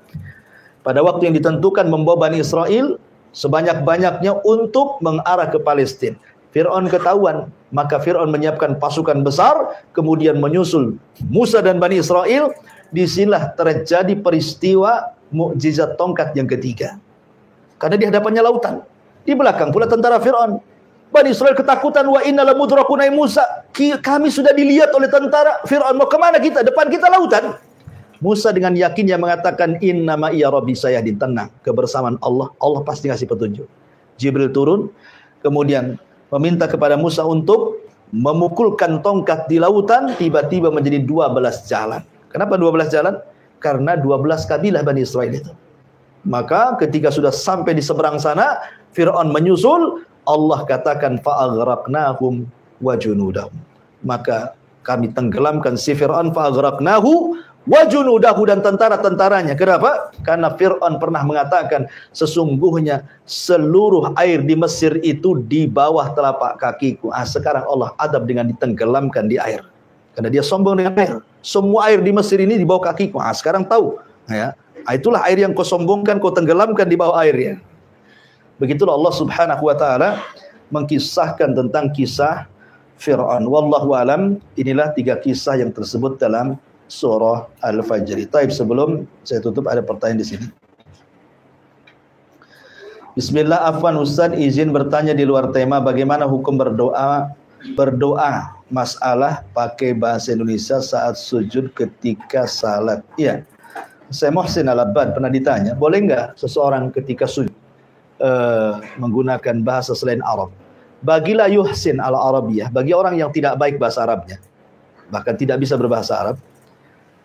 [0.84, 3.00] pada waktu yang ditentukan membawa Bani Israel
[3.32, 6.16] sebanyak-banyaknya untuk mengarah ke Palestina.
[6.48, 10.96] Fir'aun ketahuan, maka Fir'aun menyiapkan pasukan besar, kemudian menyusul
[11.28, 12.56] Musa dan Bani Israel.
[12.88, 16.96] Di sinilah terjadi peristiwa mukjizat tongkat yang ketiga.
[17.76, 18.80] Karena di hadapannya lautan.
[19.22, 20.58] Di belakang pula tentara Fir'aun.
[21.08, 23.64] Bani Israel ketakutan, wa inna lamudrakuna Musa.
[23.76, 25.96] Kami sudah dilihat oleh tentara Fir'aun.
[26.00, 26.64] Mau ke mana kita?
[26.64, 27.56] Depan kita lautan.
[28.18, 33.30] Musa dengan yakinnya mengatakan inna ma iya rabbi saya tenang kebersamaan Allah Allah pasti ngasih
[33.30, 33.70] petunjuk
[34.18, 34.90] Jibril turun
[35.38, 35.94] kemudian
[36.34, 42.02] meminta kepada Musa untuk memukulkan tongkat di lautan tiba-tiba menjadi 12 jalan
[42.32, 43.14] kenapa 12 jalan
[43.58, 45.52] karena 12 kabilah Bani Israel itu
[46.26, 48.60] maka ketika sudah sampai di seberang sana
[48.92, 52.46] Fir'aun menyusul Allah katakan fa'aghraqnahum
[52.84, 53.54] wa junudahum
[54.04, 54.54] maka
[54.86, 57.36] kami tenggelamkan si Fir'aun fa'aghraqnahu
[57.68, 59.54] wajunudahu dan tentara-tentaranya.
[59.54, 60.10] Kenapa?
[60.24, 61.86] Karena Fir'aun pernah mengatakan
[62.16, 67.12] sesungguhnya seluruh air di Mesir itu di bawah telapak kakiku.
[67.12, 69.62] Ah, sekarang Allah adab dengan ditenggelamkan di air.
[70.18, 71.22] Karena dia sombong dengan air.
[71.46, 73.22] Semua air di Mesir ini di bawah kakiku.
[73.22, 74.02] Ah, sekarang tahu.
[74.26, 74.58] Ya.
[74.82, 77.54] Ah, itulah air yang kau sombongkan, kau tenggelamkan di bawah air ya.
[78.58, 80.18] Begitulah Allah Subhanahu wa taala
[80.74, 82.50] mengkisahkan tentang kisah
[82.98, 83.46] Fir'aun.
[83.46, 86.58] Wallahu alam, inilah tiga kisah yang tersebut dalam
[86.90, 88.18] surah Al-Fajr.
[88.26, 90.46] Taib sebelum saya tutup ada pertanyaan di sini.
[93.14, 97.30] Bismillah Afwan Ustaz izin bertanya di luar tema bagaimana hukum berdoa
[97.78, 103.00] berdoa masalah pakai bahasa Indonesia saat sujud ketika salat.
[103.16, 103.44] Iya.
[104.08, 107.52] Saya Muhsin Al-Abbad pernah ditanya, boleh enggak seseorang ketika sujud
[108.24, 110.48] uh, menggunakan bahasa selain Arab?
[111.04, 114.40] Bagilah yuhsin al-Arabiyah, bagi orang yang tidak baik bahasa Arabnya,
[115.12, 116.36] bahkan tidak bisa berbahasa Arab,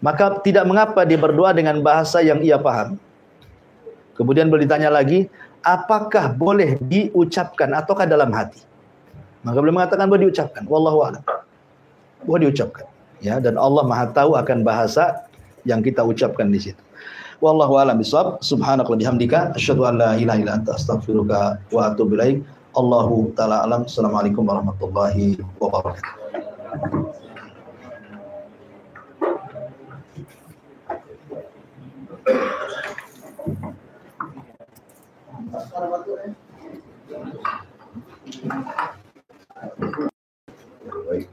[0.03, 2.99] maka tidak mengapa dia berdoa dengan bahasa yang ia paham.
[4.19, 5.31] Kemudian boleh ditanya lagi,
[5.63, 8.59] apakah boleh diucapkan ataukah dalam hati?
[9.43, 10.63] Maka beliau mengatakan bahwa diucapkan.
[10.65, 11.23] Wallahu a'lam.
[12.23, 12.87] Bahwa diucapkan.
[13.19, 15.27] Ya, dan Allah Maha tahu akan bahasa
[15.67, 16.79] yang kita ucapkan di situ.
[17.43, 18.39] Wallahu a'lam bishawab.
[18.39, 22.39] Subhanaka wa bihamdika asyhadu an la ilaha illa anta astaghfiruka wa atubu ilaik.
[22.73, 23.83] Allahu taala alam.
[23.83, 26.23] Assalamualaikum warahmatullahi wabarakatuh.
[38.43, 39.02] Thank you.
[40.93, 41.29] Right.